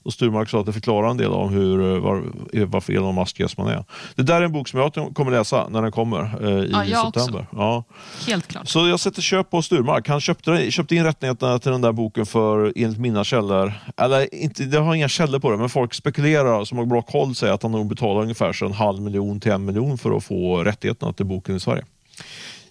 Och 0.02 0.12
Sturmark 0.12 0.48
sa 0.48 0.60
att 0.60 0.66
det 0.66 0.72
förklarar 0.72 1.10
en 1.10 1.16
del 1.16 1.30
om 1.30 1.52
hur, 1.52 1.94
eh, 1.94 2.00
var, 2.00 2.24
eh, 2.52 2.64
varför 2.64 2.92
Elon 2.92 3.14
Musk 3.14 3.40
är 3.40 3.50
man 3.56 3.68
är. 3.68 3.84
Det 4.14 4.22
där 4.22 4.40
är 4.40 4.44
en 4.44 4.52
bok 4.52 4.68
som 4.68 4.80
jag 4.80 5.14
kommer 5.14 5.30
läsa 5.30 5.68
när 5.68 5.82
den 5.82 5.92
kommer 5.92 6.20
eh, 6.40 6.64
i 6.64 6.90
ja, 6.90 7.04
september. 7.04 7.46
Ja. 7.52 7.84
Helt 8.26 8.46
klart. 8.46 8.68
Så 8.68 8.88
jag 8.88 9.00
sätter 9.00 9.22
köp 9.22 9.50
på 9.50 9.62
Sturmark. 9.62 10.08
Han 10.08 10.20
köpte, 10.20 10.70
köpte 10.70 10.96
in 10.96 11.04
rättigheterna 11.04 11.58
till 11.58 11.72
den 11.72 11.80
där 11.80 11.92
boken 11.92 12.26
för, 12.26 12.72
enligt 12.76 12.98
mina 12.98 13.24
källor, 13.24 13.72
eller 13.96 14.34
inte, 14.34 14.64
jag 14.64 14.82
har 14.82 14.94
inga 14.94 15.08
källor 15.08 15.38
på 15.38 15.50
det, 15.50 15.56
men 15.56 15.68
folk 15.68 15.94
spekulerar 15.94 16.64
som 16.64 16.78
har 16.78 16.86
bra 16.86 17.02
koll 17.02 17.34
säger 17.34 17.52
att 17.52 17.62
han 17.62 17.72
nog 17.72 17.88
betalar 17.88 18.22
ungefär 18.22 18.64
en 18.64 18.72
halv 18.72 19.02
miljon 19.02 19.40
till 19.40 19.52
en 19.52 19.64
miljon 19.64 19.98
för 19.98 20.16
att 20.16 20.24
få 20.24 20.64
rättigheterna 20.64 21.12
till 21.12 21.26
boken 21.26 21.56
i 21.56 21.60
Sverige. 21.60 21.84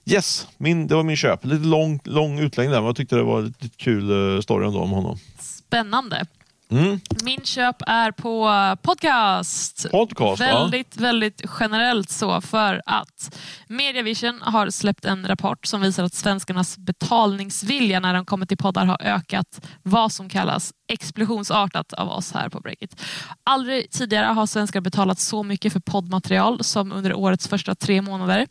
Yes, 0.06 0.48
min, 0.58 0.88
det 0.88 0.96
var 0.96 1.04
min 1.04 1.18
köp. 1.18 1.46
Lite 1.46 1.66
lång, 1.66 2.00
lång 2.04 2.40
utläggning 2.40 2.72
där, 2.72 2.80
men 2.80 2.86
jag 2.86 2.96
tyckte 2.96 3.16
det 3.16 3.24
var 3.24 3.42
lite 3.42 3.70
kul 3.78 4.44
story 4.44 4.68
ändå 4.68 4.80
om 4.80 4.90
honom. 4.90 5.18
Spännande. 5.40 6.26
Mm. 6.72 7.00
Min 7.24 7.40
köp 7.44 7.76
är 7.88 8.12
på 8.12 8.50
podcast. 8.82 9.92
Podcast, 9.92 10.42
Väldigt, 10.42 10.96
ja. 10.96 11.02
väldigt 11.02 11.42
generellt 11.60 12.10
så 12.10 12.42
för 12.42 12.82
att 12.86 13.38
Mediavision 13.68 14.40
har 14.42 14.70
släppt 14.70 15.06
en 15.06 15.28
rapport 15.28 15.66
som 15.66 15.82
visar 15.82 16.04
att 16.04 16.14
svenskarnas 16.14 16.78
betalningsvilja 16.78 18.00
när 18.00 18.14
de 18.14 18.26
kommer 18.26 18.46
till 18.46 18.58
poddar 18.58 18.86
har 18.86 19.02
ökat 19.02 19.66
vad 19.84 20.12
som 20.12 20.30
kallas 20.30 20.74
explosionsartat 20.88 21.94
av 21.94 22.10
oss 22.10 22.32
här 22.32 22.50
på 22.50 22.60
Breakit. 22.60 23.02
Aldrig 23.44 23.92
tidigare 23.92 24.26
har 24.26 24.46
svenskar 24.46 24.82
betalat 24.82 25.20
så 25.20 25.44
mycket 25.44 25.74
för 25.74 25.80
poddmaterial 25.80 26.64
som 26.64 26.92
under 26.92 27.14
årets 27.14 27.48
första 27.48 27.76
tre 27.76 28.02
månader. 28.02 28.48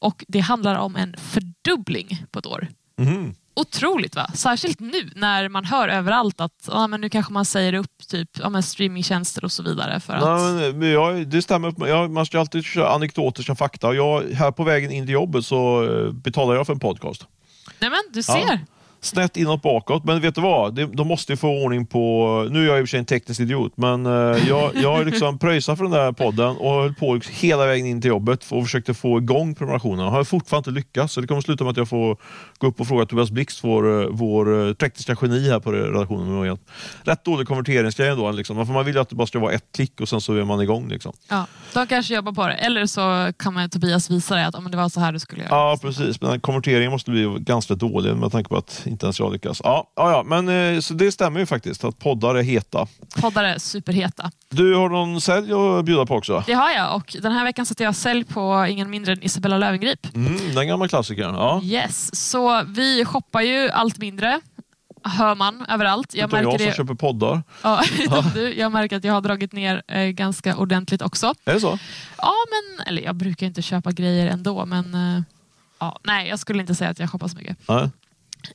Och 0.00 0.24
Det 0.28 0.40
handlar 0.40 0.74
om 0.74 0.96
en 0.96 1.16
fördubbling 1.16 2.26
på 2.30 2.38
ett 2.38 2.46
år. 2.46 2.68
Mm 3.00 3.34
otroligt 3.60 4.16
va? 4.16 4.30
Särskilt 4.34 4.80
nu 4.80 5.10
när 5.14 5.48
man 5.48 5.64
hör 5.64 5.88
överallt 5.88 6.40
att 6.40 6.68
ja, 6.72 6.86
men 6.86 7.00
nu 7.00 7.08
kanske 7.08 7.32
man 7.32 7.44
säger 7.44 7.72
upp 7.72 8.08
typ, 8.08 8.30
ja, 8.42 8.48
men 8.48 8.62
streamingtjänster 8.62 9.44
och 9.44 9.52
så 9.52 9.62
vidare. 9.62 10.00
För 10.00 10.12
att... 10.12 10.24
Nej, 10.24 10.72
men, 10.72 10.90
ja, 10.90 11.10
det 11.12 11.42
stämmer. 11.42 11.88
Jag, 11.88 12.10
man 12.10 12.26
ska 12.26 12.40
alltid 12.40 12.64
köra 12.64 12.88
anekdoter 12.88 13.42
som 13.42 13.56
fakta. 13.56 13.94
Jag, 13.94 14.22
här 14.22 14.50
på 14.50 14.64
vägen 14.64 14.90
in 14.90 15.06
till 15.06 15.12
jobbet 15.12 15.44
så 15.44 15.84
eh, 15.84 16.12
betalar 16.12 16.54
jag 16.54 16.66
för 16.66 16.72
en 16.72 16.80
podcast. 16.80 17.26
Nej 17.78 17.90
men 17.90 18.00
du 18.12 18.22
ser. 18.22 18.32
Ja 18.38 18.58
snett 19.00 19.36
inåt 19.36 19.62
bakåt. 19.62 20.04
Men 20.04 20.20
vet 20.20 20.34
du 20.34 20.40
vad? 20.40 20.74
De 20.96 21.08
måste 21.08 21.36
få 21.36 21.48
ordning 21.48 21.86
på... 21.86 22.46
Nu 22.50 22.62
är 22.62 22.66
jag 22.66 22.78
i 22.78 22.82
och 22.82 22.86
för 22.86 22.90
sig 22.90 22.98
en 22.98 23.04
teknisk 23.04 23.40
idiot, 23.40 23.72
men 23.76 24.06
eh, 24.06 24.12
jag, 24.48 24.70
jag 24.74 24.96
har 24.96 25.04
liksom 25.04 25.38
pröjsat 25.48 25.78
för 25.78 25.84
den 25.84 25.92
där 25.92 26.12
podden 26.12 26.56
och 26.56 26.70
höll 26.70 26.94
på 26.94 27.20
hela 27.30 27.66
vägen 27.66 27.86
in 27.86 28.00
till 28.00 28.08
jobbet 28.08 28.46
och 28.50 28.62
försökte 28.62 28.94
få 28.94 29.18
igång 29.18 29.54
prenumerationen. 29.54 30.04
Jag 30.04 30.12
har 30.12 30.24
fortfarande 30.24 30.70
inte 30.70 30.80
lyckats, 30.80 31.14
så 31.14 31.20
det 31.20 31.26
kommer 31.26 31.40
sluta 31.40 31.64
med 31.64 31.70
att 31.70 31.76
jag 31.76 31.88
får 31.88 32.16
gå 32.58 32.66
upp 32.66 32.80
och 32.80 32.88
fråga 32.88 33.06
Tobias 33.06 33.30
Blixt, 33.30 33.64
vår, 33.64 34.02
eh, 34.02 34.08
vår 34.10 34.68
eh, 34.68 34.74
tekniska 34.74 35.16
geni 35.22 35.50
här 35.50 35.60
på 35.60 35.72
redaktionen. 35.72 36.58
Rätt 37.02 37.24
dålig 37.24 37.48
konverteringsgrej 37.48 38.08
ändå. 38.08 38.30
Liksom. 38.30 38.56
Man 38.56 38.84
vill 38.84 38.94
ju 38.94 39.00
att 39.00 39.08
det 39.08 39.16
bara 39.16 39.26
ska 39.26 39.38
vara 39.38 39.52
ett 39.52 39.64
klick 39.74 40.00
och 40.00 40.08
sen 40.08 40.20
så 40.20 40.34
är 40.34 40.44
man 40.44 40.60
igång. 40.60 40.88
Liksom. 40.88 41.12
Ja, 41.28 41.46
de 41.74 41.86
kanske 41.86 42.14
jobbar 42.14 42.32
på 42.32 42.46
det. 42.46 42.54
Eller 42.54 42.86
så 42.86 43.32
kan 43.36 43.54
man 43.54 43.70
Tobias 43.70 44.10
visa 44.10 44.34
dig 44.34 44.44
att 44.44 44.54
oh, 44.54 44.70
det 44.70 44.76
var 44.76 44.88
så 44.88 45.00
här 45.00 45.12
du 45.12 45.18
skulle 45.18 45.42
göra. 45.42 45.54
Ja, 45.54 45.78
precis. 45.82 46.20
Men 46.20 46.40
konverteringen 46.40 46.90
måste 46.90 47.10
bli 47.10 47.36
ganska 47.38 47.74
dålig 47.74 48.16
med 48.16 48.32
tanke 48.32 48.48
på 48.48 48.56
att 48.56 48.87
inte 48.88 49.06
ens 49.06 49.18
jag 49.18 49.32
lyckas. 49.32 49.60
Ja, 49.64 49.92
ja, 49.96 50.10
ja. 50.10 50.22
men 50.22 50.74
eh, 50.74 50.80
så 50.80 50.94
det 50.94 51.12
stämmer 51.12 51.40
ju 51.40 51.46
faktiskt 51.46 51.84
att 51.84 51.98
poddar 51.98 52.34
är 52.34 52.42
heta. 52.42 52.86
Poddar 53.20 53.44
är 53.44 53.58
superheta. 53.58 54.30
Du 54.48 54.74
har 54.74 54.88
någon 54.88 55.20
sälj 55.20 55.52
att 55.52 55.84
bjuda 55.84 56.06
på 56.06 56.14
också? 56.14 56.44
Det 56.46 56.52
har 56.52 56.70
jag 56.70 56.96
och 56.96 57.16
den 57.22 57.32
här 57.32 57.44
veckan 57.44 57.66
sätter 57.66 57.84
jag 57.84 57.94
sälj 57.94 58.24
på 58.24 58.66
ingen 58.68 58.90
mindre 58.90 59.12
än 59.12 59.24
Isabella 59.24 59.58
Löwengrip. 59.58 60.14
Mm, 60.14 60.54
den 60.54 60.68
gamla 60.68 60.88
klassikern. 60.88 61.34
Ja. 61.34 61.60
Yes, 61.64 62.30
så 62.30 62.62
vi 62.66 63.04
shoppar 63.04 63.40
ju 63.40 63.70
allt 63.70 63.98
mindre 63.98 64.40
hör 65.08 65.34
man 65.34 65.66
överallt. 65.68 66.14
Jag 66.14 66.28
utom 66.28 66.42
jag 66.42 66.60
som 66.60 66.66
det... 66.66 66.76
köper 66.76 66.94
poddar. 66.94 67.42
Ja, 67.62 67.82
du, 68.34 68.54
jag 68.54 68.72
märker 68.72 68.96
att 68.96 69.04
jag 69.04 69.12
har 69.12 69.20
dragit 69.20 69.52
ner 69.52 69.82
eh, 69.88 70.02
ganska 70.02 70.56
ordentligt 70.56 71.02
också. 71.02 71.34
Är 71.44 71.54
det 71.54 71.60
så? 71.60 71.78
Ja, 72.18 72.34
men 72.50 72.86
eller 72.86 73.02
jag 73.02 73.14
brukar 73.14 73.46
inte 73.46 73.62
köpa 73.62 73.92
grejer 73.92 74.26
ändå, 74.26 74.66
men 74.66 74.94
eh, 74.94 75.22
ja, 75.78 75.98
nej, 76.02 76.28
jag 76.28 76.38
skulle 76.38 76.60
inte 76.60 76.74
säga 76.74 76.90
att 76.90 76.98
jag 76.98 77.10
shoppar 77.10 77.28
så 77.28 77.36
mycket. 77.36 77.56
Nej. 77.68 77.90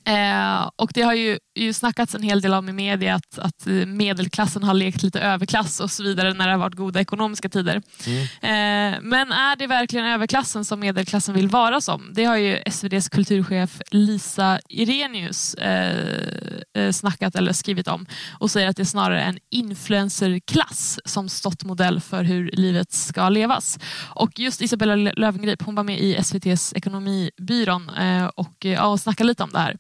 Eh, 0.05 0.69
och 0.75 0.91
det 0.93 1.01
har 1.01 1.13
ju, 1.13 1.39
ju 1.55 1.73
snackats 1.73 2.15
en 2.15 2.23
hel 2.23 2.41
del 2.41 2.53
om 2.53 2.69
i 2.69 2.73
media 2.73 3.15
att, 3.15 3.39
att 3.39 3.65
medelklassen 3.87 4.63
har 4.63 4.73
lekt 4.73 5.03
lite 5.03 5.19
överklass 5.19 5.79
och 5.79 5.91
så 5.91 6.03
vidare 6.03 6.33
när 6.33 6.45
det 6.45 6.51
har 6.51 6.59
varit 6.59 6.75
goda 6.75 6.99
ekonomiska 6.99 7.49
tider. 7.49 7.81
Mm. 8.05 8.23
Eh, 8.23 8.99
men 9.01 9.31
är 9.31 9.55
det 9.55 9.67
verkligen 9.67 10.05
överklassen 10.05 10.65
som 10.65 10.79
medelklassen 10.79 11.35
vill 11.35 11.47
vara 11.47 11.81
som? 11.81 12.11
Det 12.13 12.25
har 12.25 12.37
ju 12.37 12.55
SVDs 12.55 13.09
kulturchef 13.09 13.81
Lisa 13.91 14.59
Irenius 14.69 15.53
eh, 15.53 16.33
eh, 16.73 16.91
snackat 16.91 17.35
eller 17.35 17.53
skrivit 17.53 17.87
om 17.87 18.05
och 18.39 18.51
säger 18.51 18.67
att 18.67 18.75
det 18.75 18.83
är 18.83 18.85
snarare 18.85 19.21
en 19.21 19.39
influencerklass 19.49 20.99
som 21.05 21.29
stått 21.29 21.63
modell 21.63 22.01
för 22.01 22.23
hur 22.23 22.51
livet 22.53 22.91
ska 22.91 23.29
levas. 23.29 23.79
Och 24.15 24.39
just 24.39 24.61
Isabella 24.61 24.95
Löwengrip 24.95 25.61
hon 25.61 25.75
var 25.75 25.83
med 25.83 25.99
i 25.99 26.15
SVTs 26.15 26.73
Ekonomibyrån 26.73 27.89
eh, 27.89 28.25
och, 28.25 28.65
ja, 28.65 28.87
och 28.87 28.99
snackade 28.99 29.27
lite 29.27 29.43
om 29.43 29.49
det 29.51 29.59
här. 29.59 29.77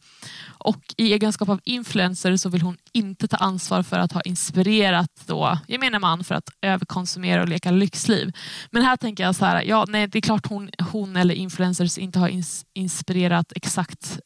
Och 0.63 0.79
i 0.97 1.13
egenskap 1.13 1.49
av 1.49 1.59
influencer 1.63 2.37
så 2.37 2.49
vill 2.49 2.61
hon 2.61 2.77
inte 2.93 3.27
ta 3.27 3.37
ansvar 3.37 3.83
för 3.83 3.99
att 3.99 4.11
ha 4.11 4.21
inspirerat 4.21 5.09
då, 5.25 5.57
gemene 5.67 5.99
man 5.99 6.23
för 6.23 6.35
att 6.35 6.49
överkonsumera 6.61 7.41
och 7.41 7.49
leka 7.49 7.71
lyxliv. 7.71 8.31
Men 8.71 8.81
här 8.83 8.97
tänker 8.97 9.23
jag 9.23 9.35
så 9.35 9.45
här, 9.45 9.61
ja, 9.61 9.85
nej, 9.87 10.07
det 10.07 10.17
är 10.19 10.21
klart 10.21 10.47
hon, 10.47 10.69
hon 10.91 11.15
eller 11.15 11.35
influencers 11.35 11.97
inte 11.97 12.19
har 12.19 12.27
ins 12.27 12.65
inspirerat 12.73 13.51
exakt 13.55 14.19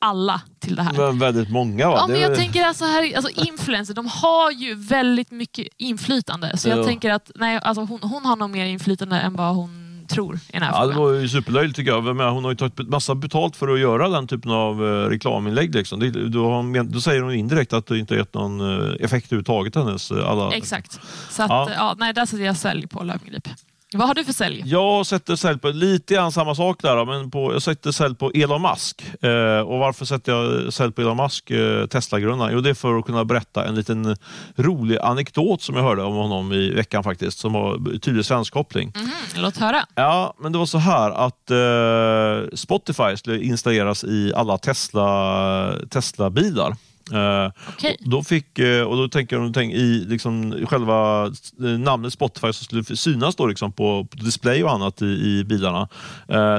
alla 0.00 0.40
till 0.60 0.76
det 0.76 0.82
här. 0.82 0.92
Men 0.92 1.18
väldigt 1.18 1.50
många 1.50 1.88
va? 1.88 1.96
Ja, 1.98 2.06
men 2.06 2.20
jag 2.20 2.34
tänker 2.36 2.64
alltså 2.64 2.84
här, 2.84 3.16
alltså 3.16 3.42
influencers, 3.46 3.94
de 3.94 4.06
har 4.06 4.50
ju 4.50 4.74
väldigt 4.74 5.30
mycket 5.30 5.68
inflytande. 5.76 6.56
Så 6.58 6.68
jag 6.68 6.78
Ja. 6.78 6.84
tänker 6.84 7.10
att 7.10 7.30
nej, 7.34 7.60
alltså 7.62 7.84
hon, 7.84 8.00
hon 8.02 8.24
har 8.26 8.36
nog 8.36 8.50
mer 8.50 8.64
inflytande 8.66 9.20
än 9.20 9.34
vad 9.36 9.54
hon 9.54 9.87
tror 10.08 10.34
i 10.34 10.40
den 10.52 10.62
här 10.62 10.72
Ja, 10.72 10.86
det 10.86 10.94
var 10.94 11.12
ju 11.12 11.28
superlöjligt 11.28 11.76
tycker 11.76 11.90
jag. 11.90 12.04
Men 12.16 12.28
hon 12.28 12.44
har 12.44 12.50
ju 12.50 12.56
tagit 12.56 12.88
massa 12.88 13.14
betalt 13.14 13.56
för 13.56 13.68
att 13.68 13.80
göra 13.80 14.08
den 14.08 14.26
typen 14.26 14.50
av 14.50 14.86
eh, 14.86 15.08
reklaminlägg. 15.08 15.74
Liksom. 15.74 16.00
Det, 16.00 16.10
då, 16.10 16.64
då 16.84 17.00
säger 17.00 17.22
hon 17.22 17.32
indirekt 17.34 17.72
att 17.72 17.86
det 17.86 17.98
inte 17.98 18.14
gett 18.14 18.34
någon 18.34 18.60
eh, 18.60 18.94
effekt 19.04 19.26
överhuvudtaget 19.26 19.74
hennes 19.74 20.10
eh, 20.10 20.28
alla... 20.30 20.52
Exakt. 20.52 21.00
Så 21.30 21.42
att, 21.42 21.50
Ja. 21.50 21.70
ja. 21.76 21.94
nej, 21.98 22.12
där 22.14 22.26
sätter 22.26 22.44
jag 22.44 22.56
sälj 22.56 22.86
på 22.86 23.02
löpgrip. 23.02 23.48
Vad 23.94 24.08
har 24.08 24.14
du 24.14 24.24
för 24.24 24.32
sälj? 24.32 24.62
Jag 24.66 25.06
sätter 25.06 25.36
sälj 25.36 25.58
på 25.58 25.68
lite 25.68 26.14
grann 26.14 26.32
samma 26.32 26.54
sak 26.54 26.82
där, 26.82 27.04
men 27.04 27.30
på, 27.30 27.52
jag 27.52 27.62
sätter 27.62 27.92
sälj 27.92 28.14
på 28.14 28.30
Elon 28.30 28.62
Musk. 28.62 29.02
Eh, 29.22 29.60
och 29.60 29.78
varför 29.78 30.04
sätter 30.04 30.32
jag 30.32 30.72
sälj 30.72 30.92
på 30.92 31.00
Elon 31.00 31.16
Musk, 31.16 31.50
eh, 31.50 31.86
Tesla-grundaren? 31.86 32.52
Jo, 32.54 32.60
det 32.60 32.70
är 32.70 32.74
för 32.74 32.98
att 32.98 33.04
kunna 33.04 33.24
berätta 33.24 33.66
en 33.66 33.74
liten 33.74 34.16
rolig 34.56 34.98
anekdot 34.98 35.62
som 35.62 35.76
jag 35.76 35.82
hörde 35.82 36.02
om 36.02 36.14
honom 36.14 36.52
i 36.52 36.70
veckan 36.70 37.04
faktiskt, 37.04 37.38
som 37.38 37.54
har 37.54 37.98
tydlig 37.98 38.24
svensk 38.24 38.52
koppling. 38.52 38.92
Mhm, 38.96 39.10
låt 39.36 39.56
höra. 39.56 39.86
Ja, 39.94 40.34
men 40.40 40.52
det 40.52 40.58
var 40.58 40.66
så 40.66 40.78
här 40.78 41.10
att 41.10 41.50
eh, 41.50 42.56
Spotify 42.56 43.16
skulle 43.16 43.42
installeras 43.42 44.04
i 44.04 44.32
alla 44.36 44.58
Tesla, 44.58 45.74
Tesla-bilar. 45.90 46.76
Eh, 47.12 47.52
Okej. 47.68 47.96
då 48.00 48.22
fick, 48.22 48.58
eh, 48.58 48.82
och 48.82 48.96
då 48.96 49.08
tänker 49.08 49.36
jag 49.36 49.54
tänk, 49.54 49.74
i 49.74 50.04
liksom, 50.08 50.66
själva 50.66 51.26
eh, 51.26 51.64
namnet 51.78 52.12
Spotify 52.12 52.52
som 52.52 52.64
skulle 52.64 52.84
synas 52.84 53.36
då 53.36 53.46
liksom 53.46 53.72
på, 53.72 54.04
på 54.04 54.16
display 54.16 54.64
och 54.64 54.72
annat 54.72 55.02
i, 55.02 55.04
i 55.04 55.44
bilarna. 55.44 55.88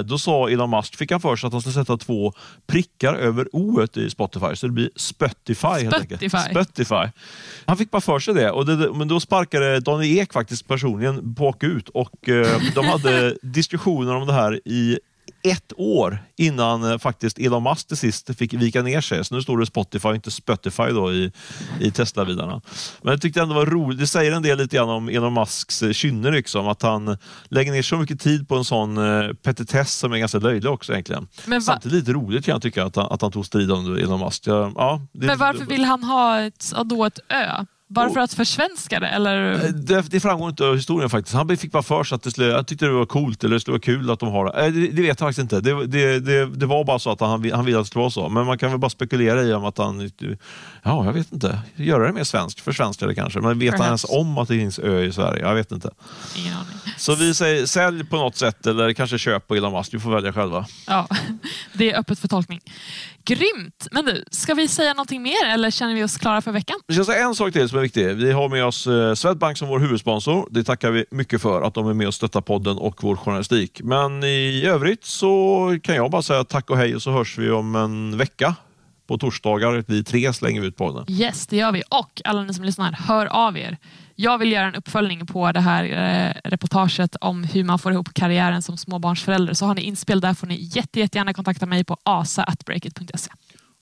Då 0.05 0.17
sa 0.17 0.49
Elon 0.49 0.69
Musk, 0.69 0.95
fick 0.95 1.11
han 1.11 1.21
för 1.21 1.35
sig 1.35 1.47
att 1.47 1.53
han 1.53 1.61
skulle 1.61 1.73
sätta 1.73 1.97
två 1.97 2.33
prickar 2.67 3.13
över 3.13 3.55
o 3.55 3.87
i 3.93 4.09
Spotify, 4.09 4.55
så 4.55 4.67
det 4.67 4.73
blir 4.73 4.89
Spotify. 4.95 5.87
Spotify. 5.87 6.37
Spotify. 6.51 7.11
Han 7.65 7.77
fick 7.77 7.91
bara 7.91 8.01
för 8.01 8.19
sig 8.19 8.33
det, 8.33 8.51
och 8.51 8.65
det, 8.65 8.93
men 8.93 9.07
då 9.07 9.19
sparkade 9.19 9.79
Daniel 9.79 10.17
Ek 10.17 10.33
faktiskt 10.33 10.67
personligen 10.67 11.33
bak 11.33 11.63
ut 11.63 11.89
och 11.89 12.29
de 12.75 12.85
hade 12.85 13.35
diskussioner 13.41 14.15
om 14.15 14.27
det 14.27 14.33
här 14.33 14.59
i 14.65 14.99
ett 15.43 15.73
år 15.77 16.23
innan 16.37 16.91
eh, 16.91 16.97
faktiskt 16.97 17.39
Elon 17.39 17.63
Musk 17.63 17.87
till 17.87 17.97
sist 17.97 18.35
fick 18.37 18.53
vika 18.53 18.81
ner 18.81 19.01
sig. 19.01 19.25
Så 19.25 19.35
nu 19.35 19.41
står 19.41 19.57
det 19.57 19.65
Spotify, 19.65 20.09
inte 20.09 20.31
Spotify 20.31 20.83
då 20.83 21.13
i, 21.13 21.31
i 21.79 21.91
Tesla-bilarna. 21.91 22.61
Men 23.01 23.11
jag 23.11 23.21
tyckte 23.21 23.41
ändå 23.41 23.55
var 23.55 23.65
roligt. 23.65 23.99
Det 23.99 24.07
säger 24.07 24.31
en 24.31 24.41
del 24.41 24.57
lite 24.57 24.75
grann 24.75 24.89
om 24.89 25.09
Elon 25.09 25.33
Musks 25.33 25.83
eh, 25.83 25.91
kynne, 25.91 26.31
liksom, 26.31 26.67
att 26.67 26.81
han 26.81 27.17
lägger 27.49 27.71
ner 27.71 27.81
så 27.81 27.97
mycket 27.97 28.19
tid 28.21 28.47
på 28.47 28.55
en 28.55 28.65
sån 28.65 28.97
eh, 28.97 29.33
petitess 29.33 29.93
som 29.95 30.13
är 30.13 30.17
ganska 30.17 30.39
löjlig 30.39 30.71
också 30.71 30.91
egentligen. 30.93 31.27
Men, 31.45 31.59
va- 31.59 31.65
Samtidigt 31.65 31.97
lite 31.99 32.11
roligt 32.13 32.45
kan 32.45 32.51
jag 32.53 32.61
tycka 32.61 32.85
att 32.85 32.95
han, 32.95 33.05
att 33.11 33.21
han 33.21 33.31
tog 33.31 33.45
strid 33.45 33.71
om 33.71 33.95
Elon 33.97 34.19
Musk. 34.19 34.47
Ja, 34.47 34.71
ja, 34.75 35.01
det, 35.13 35.25
men 35.25 35.37
varför 35.37 35.65
vill 35.65 35.83
han 35.85 36.03
ha 36.03 36.39
ett, 36.39 36.73
då 36.85 37.05
ett 37.05 37.19
ö? 37.29 37.65
Bara 37.89 38.09
för 38.09 38.19
att 38.19 38.33
försvenska 38.33 38.99
det? 38.99 39.07
Eller? 39.07 39.51
Eh, 39.51 39.59
Det, 39.71 40.01
det 40.11 40.19
framgår 40.19 40.49
inte 40.49 40.65
av 40.65 40.75
historien 40.75 41.09
faktiskt. 41.09 41.35
Han 41.35 41.57
fick 41.57 41.71
bara 41.71 41.83
för 41.83 42.03
sig 42.03 42.15
att 42.15 42.23
det 42.23 42.31
skulle, 42.31 42.47
jag 42.47 42.67
tyckte 42.67 42.85
det 42.85 42.91
var 42.91 43.05
coolt 43.05 43.43
eller 43.43 43.53
det 43.53 43.59
skulle 43.59 43.73
vara 43.73 43.81
kul 43.81 44.09
att 44.11 44.19
de 44.19 44.29
har 44.31 44.45
det. 44.45 44.51
Eh, 44.65 44.71
Det, 44.73 44.87
det 44.87 45.01
vet 45.01 45.07
jag 45.07 45.17
faktiskt 45.19 45.39
inte. 45.39 45.61
Det, 45.61 45.85
det, 45.87 46.19
det, 46.19 46.45
det 46.45 46.65
var 46.65 46.83
bara 46.83 46.99
så 46.99 47.11
att 47.11 47.19
han, 47.19 47.51
han 47.51 47.65
ville 47.65 47.77
att 47.79 47.83
det 47.85 47.87
skulle 47.87 47.99
vara 48.01 48.11
så. 48.11 48.29
Men 48.29 48.45
man 48.45 48.57
kan 48.57 48.69
väl 48.69 48.79
bara 48.79 48.89
spekulera 48.89 49.43
i 49.43 49.53
om 49.53 49.65
att 49.65 49.77
han, 49.77 50.11
ja 50.83 51.05
jag 51.05 51.13
vet 51.13 51.31
inte, 51.31 51.59
göra 51.75 52.07
det 52.07 52.13
mer 52.13 52.23
svenskt, 52.23 52.59
försvenska 52.59 53.07
det 53.07 53.15
kanske. 53.15 53.39
Men 53.39 53.59
vet 53.59 53.73
han 53.77 53.85
ens 53.85 54.05
Perhaps. 54.05 54.21
om 54.21 54.37
att 54.37 54.47
det 54.47 54.53
finns 54.53 54.79
ö 54.79 55.03
i 55.03 55.11
Sverige? 55.13 55.41
Jag 55.43 55.55
vet 55.55 55.71
inte. 55.71 55.89
Ingen 56.37 56.53
aning. 56.53 56.67
Så 56.97 57.15
vi 57.15 57.33
säger 57.33 57.65
sälj 57.65 58.05
på 58.05 58.15
något 58.17 58.35
sätt 58.35 58.67
eller 58.67 58.93
kanske 58.93 59.17
köp 59.17 59.47
på 59.47 59.55
Elon 59.55 59.73
Musk. 59.73 59.91
Du 59.91 59.99
får 59.99 60.11
välja 60.11 60.33
själva. 60.33 60.65
Ja, 60.87 61.07
det 61.73 61.91
är 61.91 61.99
öppet 61.99 62.19
för 62.19 62.27
tolkning. 62.27 62.59
Grymt! 63.25 63.87
Men 63.91 64.05
du, 64.05 64.23
ska 64.31 64.53
vi 64.53 64.67
säga 64.67 64.93
någonting 64.93 65.21
mer 65.21 65.45
eller 65.45 65.71
känner 65.71 65.93
vi 65.95 66.03
oss 66.03 66.17
klara 66.17 66.41
för 66.41 66.51
veckan? 66.51 66.75
Vi 66.87 66.93
ska 66.95 67.05
säga 67.05 67.25
en 67.27 67.35
sak 67.35 67.53
till 67.53 67.61
är 67.79 67.83
viktig. 67.83 68.15
Vi 68.15 68.31
har 68.31 68.49
med 68.49 68.65
oss 68.65 68.87
eh, 68.87 69.13
Swedbank 69.13 69.57
som 69.57 69.67
vår 69.67 69.79
huvudsponsor. 69.79 70.47
Det 70.51 70.63
tackar 70.63 70.91
vi 70.91 71.05
mycket 71.11 71.41
för, 71.41 71.61
att 71.61 71.73
de 71.73 71.87
är 71.87 71.93
med 71.93 72.07
och 72.07 72.13
stöttar 72.13 72.41
podden 72.41 72.77
och 72.77 73.03
vår 73.03 73.15
journalistik. 73.15 73.81
Men 73.83 74.23
i 74.23 74.65
övrigt 74.65 75.05
så 75.05 75.77
kan 75.83 75.95
jag 75.95 76.11
bara 76.11 76.21
säga 76.21 76.43
tack 76.43 76.69
och 76.69 76.77
hej 76.77 76.95
och 76.95 77.01
så 77.01 77.11
hörs 77.11 77.37
vi 77.37 77.51
om 77.51 77.75
en 77.75 78.17
vecka. 78.17 78.55
På 79.07 79.17
torsdagar 79.17 79.83
Vi 79.87 80.03
tre 80.03 80.33
slänger 80.33 80.61
vi 80.61 80.67
ut 80.67 80.77
podden. 80.77 81.05
Yes, 81.07 81.47
det 81.47 81.57
gör 81.57 81.71
vi. 81.71 81.83
Och 81.89 82.21
alla 82.25 82.43
ni 82.43 82.53
som 82.53 82.65
lyssnar, 82.65 82.91
hör 82.91 83.25
av 83.25 83.57
er. 83.57 83.77
Jag 84.15 84.37
vill 84.37 84.51
göra 84.51 84.67
en 84.67 84.75
uppföljning 84.75 85.25
på 85.25 85.51
det 85.51 85.59
här 85.59 85.83
eh, 85.83 86.49
reportaget 86.49 87.15
om 87.21 87.43
hur 87.43 87.63
man 87.63 87.79
får 87.79 87.91
ihop 87.91 88.13
karriären 88.13 88.61
som 88.61 88.77
småbarnsförälder. 88.77 89.53
Så 89.53 89.65
har 89.65 89.75
ni 89.75 89.81
inspel 89.81 90.21
där 90.21 90.33
får 90.33 90.47
ni 90.47 90.55
jätte, 90.61 90.99
jättegärna 90.99 91.33
kontakta 91.33 91.65
mig 91.65 91.83
på 91.83 91.97
asaatbreakit.se. 92.03 93.31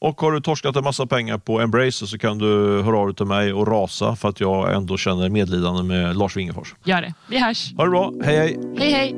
Och 0.02 0.22
har 0.22 0.32
du 0.32 0.42
torskat 0.42 0.76
en 0.76 0.84
massa 0.84 1.06
pengar 1.08 1.38
på 1.38 1.60
Embracer 1.60 2.06
så 2.06 2.18
kan 2.18 2.38
du 2.38 2.82
höra 2.82 2.98
av 2.98 3.08
dig 3.08 3.16
till 3.16 3.26
mig 3.26 3.54
och 3.54 3.68
rasa 3.68 4.16
för 4.16 4.30
att 4.30 4.40
jag 4.40 4.74
ändå 4.76 4.98
känner 4.98 5.30
medlidande 5.30 5.84
med 5.84 6.18
Lars 6.18 6.38
Wingefors. 6.38 6.76
Gör 6.86 7.02
det. 7.02 7.14
Vi 7.30 7.40
hörs. 7.40 7.74
Ha 7.78 7.84
det 7.84 7.90
bra, 7.90 8.14
hej 8.24 8.38
hej! 8.38 8.58
Hej 8.78 8.92
hej! 8.92 9.16